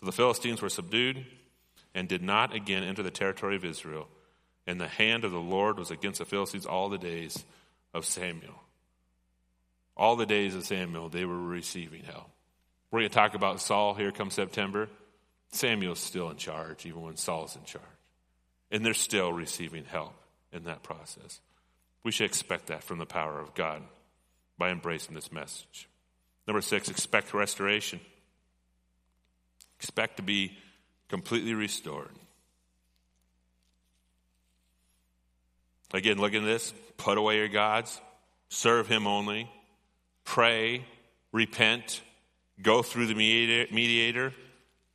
So 0.03 0.07
the 0.07 0.13
Philistines 0.13 0.61
were 0.61 0.69
subdued 0.69 1.25
and 1.95 2.09
did 2.09 2.23
not 2.23 2.53
again 2.53 2.83
enter 2.83 3.05
the 3.05 3.11
territory 3.13 3.55
of 3.55 3.65
Israel. 3.65 4.09
And 4.67 4.81
the 4.81 4.89
hand 4.89 5.25
of 5.25 5.31
the 5.31 5.39
Lord 5.39 5.79
was 5.79 5.93
against 5.93 6.19
the 6.19 6.25
Philistines 6.25 6.67
all 6.67 6.89
the 6.89 6.99
days 6.99 7.45
of 7.95 8.05
Samuel. 8.05 8.61
All 9.97 10.17
the 10.17 10.27
days 10.27 10.57
of 10.57 10.65
Samuel, 10.65 11.09
they 11.09 11.25
were 11.25 11.39
receiving 11.39 12.03
help. 12.03 12.29
We're 12.91 13.01
going 13.01 13.11
to 13.11 13.15
talk 13.15 13.35
about 13.35 13.61
Saul 13.61 13.95
here 13.95 14.11
come 14.11 14.33
September. 14.33 14.89
Samuel's 15.53 16.01
still 16.01 16.31
in 16.31 16.37
charge, 16.37 16.85
even 16.85 17.03
when 17.03 17.17
Saul's 17.17 17.55
in 17.55 17.63
charge. 17.63 17.85
And 18.73 18.85
they're 18.85 18.95
still 18.95 19.33
receiving 19.33 19.85
help 19.85 20.15
in 20.53 20.65
that 20.65 20.83
process. 20.83 21.41
We 22.03 22.11
should 22.11 22.27
expect 22.27 22.67
that 22.67 22.83
from 22.83 22.99
the 22.99 23.07
power 23.07 23.39
of 23.39 23.55
God 23.55 23.83
by 24.59 24.71
embracing 24.71 25.15
this 25.15 25.31
message. 25.31 25.89
Number 26.49 26.61
six, 26.61 26.89
expect 26.89 27.35
restoration. 27.35 28.01
Expect 29.83 30.19
to 30.19 30.23
be 30.23 30.57
completely 31.09 31.55
restored. 31.55 32.09
Again, 35.93 36.19
look 36.19 36.35
at 36.35 36.45
this. 36.45 36.73
Put 36.99 37.19
away 37.19 37.39
your 37.39 37.49
gods, 37.49 38.01
serve 38.49 38.87
Him 38.87 39.09
only, 39.09 39.51
pray, 40.25 40.85
repent, 41.33 42.01
go 42.63 42.83
through 42.83 43.09
the 43.09 43.17
mediator, 43.17 44.33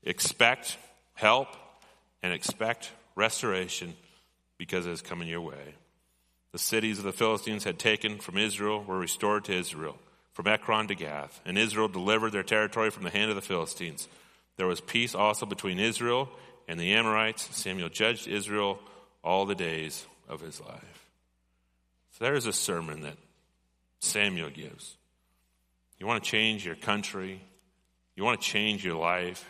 expect 0.03 0.77
help, 1.15 1.49
and 2.23 2.31
expect 2.31 2.89
restoration 3.15 3.93
because 4.57 4.85
it 4.85 4.91
is 4.91 5.01
coming 5.01 5.27
your 5.27 5.41
way. 5.41 5.75
The 6.53 6.59
cities 6.59 6.97
of 6.97 7.03
the 7.03 7.11
Philistines 7.11 7.65
had 7.65 7.77
taken 7.77 8.19
from 8.19 8.37
Israel 8.37 8.85
were 8.85 8.97
restored 8.97 9.43
to 9.45 9.53
Israel, 9.53 9.97
from 10.31 10.47
Ekron 10.47 10.87
to 10.87 10.95
Gath, 10.95 11.41
and 11.45 11.57
Israel 11.57 11.89
delivered 11.89 12.31
their 12.31 12.41
territory 12.41 12.89
from 12.89 13.03
the 13.03 13.09
hand 13.09 13.29
of 13.29 13.35
the 13.35 13.41
Philistines. 13.41 14.07
There 14.57 14.67
was 14.67 14.81
peace 14.81 15.15
also 15.15 15.45
between 15.45 15.79
Israel 15.79 16.29
and 16.67 16.79
the 16.79 16.93
Amorites. 16.93 17.55
Samuel 17.55 17.89
judged 17.89 18.27
Israel 18.27 18.79
all 19.23 19.45
the 19.45 19.55
days 19.55 20.05
of 20.27 20.41
his 20.41 20.59
life. 20.59 21.09
So 22.11 22.25
there's 22.25 22.47
a 22.47 22.53
sermon 22.53 23.01
that 23.01 23.17
Samuel 23.99 24.49
gives. 24.49 24.97
You 25.99 26.07
want 26.07 26.23
to 26.23 26.29
change 26.29 26.65
your 26.65 26.75
country, 26.75 27.41
you 28.15 28.23
want 28.23 28.41
to 28.41 28.47
change 28.47 28.83
your 28.83 28.95
life, 28.95 29.47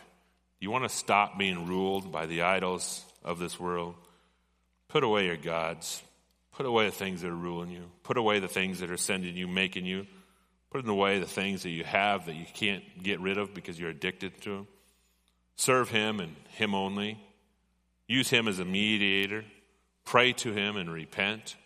you 0.60 0.72
want 0.72 0.84
to 0.84 0.90
stop 0.90 1.38
being 1.38 1.68
ruled 1.68 2.12
by 2.12 2.26
the 2.26 2.42
idols 2.42 3.04
of 3.24 3.40
this 3.40 3.60
world. 3.60 3.96
Put 4.88 5.04
away 5.04 5.26
your 5.26 5.38
gods. 5.38 6.02
Put 6.54 6.66
away 6.66 6.86
the 6.86 6.92
things 6.92 7.22
that 7.22 7.30
are 7.30 7.36
ruling 7.36 7.70
you. 7.70 7.84
Put 8.04 8.18
away 8.18 8.40
the 8.40 8.48
things 8.48 8.80
that 8.80 8.90
are 8.90 8.98
sending 8.98 9.36
you, 9.36 9.48
making 9.48 9.86
you. 9.86 10.08
Put 10.72 10.88
away 10.88 11.20
the 11.20 11.28
things 11.28 11.64
that 11.64 11.70
you 11.70 11.84
have 11.84 12.26
that 12.26 12.36
you 12.36 12.46
can't 12.54 12.84
get 13.04 13.20
rid 13.20 13.38
of 13.38 13.54
because 13.54 13.80
you're 13.80 13.92
addicted 13.92 14.42
to 14.42 14.50
them. 14.50 14.68
Serve 15.58 15.90
Him 15.90 16.22
and 16.22 16.36
Him 16.52 16.74
only. 16.74 17.20
Use 18.08 18.30
Him 18.30 18.48
as 18.48 18.60
a 18.60 18.66
mediator. 18.66 19.44
Pray 20.06 20.32
to 20.34 20.54
Him 20.54 20.78
and 20.78 20.90
repent. 20.90 21.58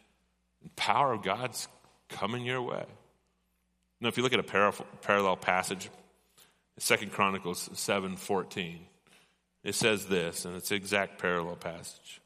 The 0.63 0.69
power 0.71 1.13
of 1.13 1.21
God's 1.21 1.67
coming 2.09 2.43
your 2.43 2.63
way. 2.63 2.85
Now, 3.99 4.07
if 4.07 4.17
you 4.17 4.23
look 4.23 4.33
at 4.33 4.39
a 4.39 4.73
parallel 5.01 5.35
passage, 5.37 5.89
Second 6.79 7.11
Chronicles 7.11 7.69
7:14, 7.73 8.79
it 9.63 9.75
says 9.75 10.07
this, 10.07 10.45
and 10.45 10.55
it's 10.55 10.71
exact 10.71 11.19
parallel 11.19 11.57
passage. 11.57 12.19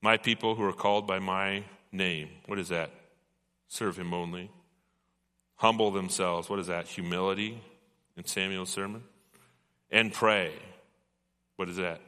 My 0.00 0.16
people 0.16 0.54
who 0.54 0.64
are 0.64 0.72
called 0.72 1.06
by 1.06 1.18
my 1.18 1.64
name, 1.90 2.30
what 2.46 2.58
is 2.58 2.70
that? 2.70 2.90
Serve 3.68 3.98
him 3.98 4.14
only. 4.14 4.50
Humble 5.56 5.90
themselves, 5.90 6.48
what 6.48 6.58
is 6.58 6.68
that? 6.68 6.88
Humility 6.88 7.60
in 8.16 8.24
Samuel's 8.24 8.70
sermon. 8.70 9.02
And 9.90 10.10
pray. 10.12 10.52
What 11.56 11.68
is 11.68 11.76
that? 11.76 12.00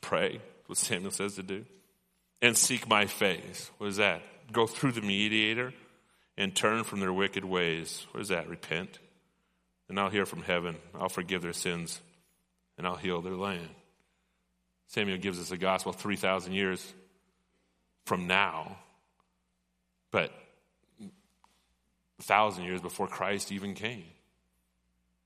Pray, 0.00 0.40
what 0.66 0.78
Samuel 0.78 1.10
says 1.10 1.34
to 1.36 1.42
do. 1.42 1.64
And 2.40 2.56
seek 2.56 2.88
my 2.88 3.06
face. 3.06 3.70
What 3.78 3.88
is 3.88 3.96
that? 3.96 4.22
Go 4.52 4.66
through 4.66 4.92
the 4.92 5.00
mediator 5.00 5.72
and 6.36 6.54
turn 6.54 6.84
from 6.84 7.00
their 7.00 7.12
wicked 7.12 7.44
ways. 7.44 8.06
What 8.12 8.20
is 8.20 8.28
that? 8.28 8.48
Repent. 8.48 8.98
And 9.88 9.98
I'll 10.00 10.10
hear 10.10 10.26
from 10.26 10.42
heaven. 10.42 10.76
I'll 10.98 11.08
forgive 11.08 11.42
their 11.42 11.52
sins 11.52 12.00
and 12.78 12.86
I'll 12.86 12.96
heal 12.96 13.20
their 13.20 13.34
land. 13.34 13.68
Samuel 14.88 15.18
gives 15.18 15.38
us 15.40 15.50
the 15.50 15.56
gospel 15.56 15.92
3,000 15.92 16.52
years 16.52 16.92
from 18.04 18.26
now, 18.26 18.76
but 20.10 20.32
a 22.18 22.22
thousand 22.22 22.64
years 22.64 22.80
before 22.80 23.06
Christ 23.06 23.52
even 23.52 23.74
came. 23.74 24.04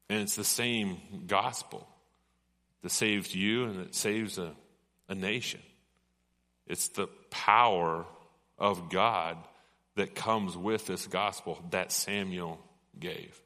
And 0.09 0.21
it's 0.21 0.37
the 0.37 0.45
same 0.45 0.99
gospel 1.27 1.89
that 2.87 2.93
saves 2.93 3.35
you 3.35 3.65
and 3.65 3.81
it 3.81 3.97
saves 3.97 4.39
a, 4.39 4.53
a 5.09 5.15
nation. 5.17 5.59
It's 6.69 6.87
the 6.91 7.09
power 7.31 8.07
of 8.61 8.91
God 8.91 9.39
that 9.97 10.15
comes 10.15 10.57
with 10.57 10.87
this 10.87 11.09
gospel 11.09 11.61
that 11.71 11.91
Samuel 11.91 12.61
gave. 12.97 13.41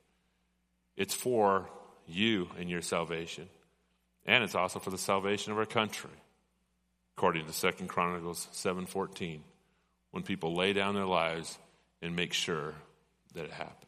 It's 0.94 1.14
for 1.14 1.70
you 2.06 2.50
and 2.58 2.68
your 2.68 2.82
salvation. 2.82 3.48
And 4.26 4.44
it's 4.44 4.54
also 4.54 4.78
for 4.78 4.90
the 4.90 4.98
salvation 4.98 5.52
of 5.52 5.58
our 5.58 5.64
country, 5.64 6.10
according 7.16 7.46
to 7.46 7.52
Second 7.54 7.88
Chronicles 7.88 8.46
7.14, 8.52 9.40
when 10.10 10.22
people 10.22 10.54
lay 10.54 10.74
down 10.74 10.94
their 10.94 11.06
lives 11.06 11.58
and 12.02 12.14
make 12.14 12.34
sure 12.34 12.74
that 13.32 13.44
it 13.44 13.52
happens. 13.52 13.86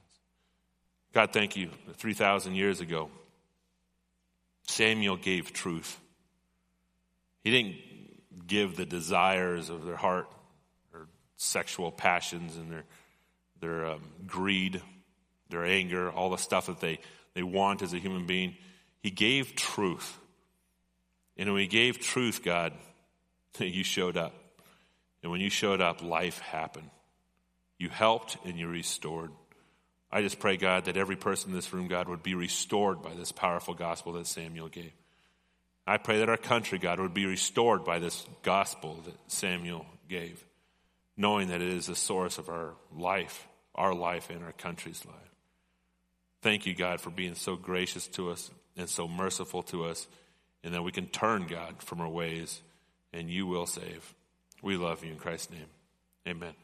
God, 1.12 1.30
thank 1.30 1.58
you. 1.58 1.68
3,000 1.98 2.54
years 2.54 2.80
ago, 2.80 3.10
Samuel 4.66 5.16
gave 5.16 5.52
truth. 5.52 5.98
He 7.44 7.50
didn't 7.50 7.76
give 8.46 8.76
the 8.76 8.86
desires 8.86 9.68
of 9.68 9.84
their 9.84 9.96
heart 9.96 10.28
or 10.92 11.08
sexual 11.36 11.90
passions 11.90 12.56
and 12.56 12.70
their, 12.70 12.84
their 13.60 13.86
um, 13.86 14.02
greed, 14.26 14.80
their 15.48 15.64
anger, 15.64 16.10
all 16.10 16.30
the 16.30 16.36
stuff 16.36 16.66
that 16.66 16.80
they, 16.80 16.98
they 17.34 17.42
want 17.42 17.82
as 17.82 17.92
a 17.92 17.98
human 17.98 18.26
being. 18.26 18.56
He 19.02 19.10
gave 19.10 19.56
truth. 19.56 20.18
And 21.36 21.52
when 21.52 21.62
He 21.62 21.68
gave 21.68 21.98
truth, 21.98 22.42
God, 22.44 22.72
you 23.58 23.84
showed 23.84 24.16
up. 24.16 24.34
And 25.22 25.30
when 25.30 25.40
you 25.40 25.50
showed 25.50 25.80
up, 25.80 26.02
life 26.02 26.40
happened. 26.40 26.90
You 27.78 27.88
helped 27.88 28.36
and 28.44 28.58
you 28.58 28.68
restored. 28.68 29.30
I 30.12 30.20
just 30.20 30.38
pray, 30.38 30.56
God, 30.56 30.84
that 30.84 30.96
every 30.96 31.16
person 31.16 31.50
in 31.50 31.56
this 31.56 31.72
room, 31.72 31.88
God, 31.88 32.08
would 32.08 32.22
be 32.22 32.34
restored 32.34 33.02
by 33.02 33.14
this 33.14 33.32
powerful 33.32 33.74
gospel 33.74 34.12
that 34.12 34.26
Samuel 34.26 34.68
gave. 34.68 34.92
I 35.86 35.96
pray 35.96 36.18
that 36.18 36.28
our 36.28 36.36
country, 36.36 36.78
God, 36.78 37.00
would 37.00 37.14
be 37.14 37.26
restored 37.26 37.84
by 37.84 37.98
this 37.98 38.26
gospel 38.42 39.00
that 39.04 39.14
Samuel 39.26 39.86
gave, 40.08 40.44
knowing 41.16 41.48
that 41.48 41.62
it 41.62 41.68
is 41.68 41.86
the 41.86 41.96
source 41.96 42.38
of 42.38 42.48
our 42.48 42.74
life, 42.94 43.48
our 43.74 43.94
life, 43.94 44.28
and 44.28 44.44
our 44.44 44.52
country's 44.52 45.04
life. 45.06 45.16
Thank 46.42 46.66
you, 46.66 46.74
God, 46.74 47.00
for 47.00 47.10
being 47.10 47.34
so 47.34 47.56
gracious 47.56 48.06
to 48.08 48.30
us 48.30 48.50
and 48.76 48.88
so 48.88 49.08
merciful 49.08 49.62
to 49.64 49.84
us 49.86 50.06
and 50.64 50.74
that 50.74 50.82
we 50.82 50.92
can 50.92 51.06
turn, 51.06 51.46
God, 51.46 51.82
from 51.82 52.00
our 52.00 52.08
ways, 52.08 52.60
and 53.12 53.28
you 53.28 53.46
will 53.46 53.66
save. 53.66 54.14
We 54.62 54.76
love 54.76 55.04
you 55.04 55.12
in 55.12 55.18
Christ's 55.18 55.50
name. 55.50 55.66
Amen. 56.26 56.54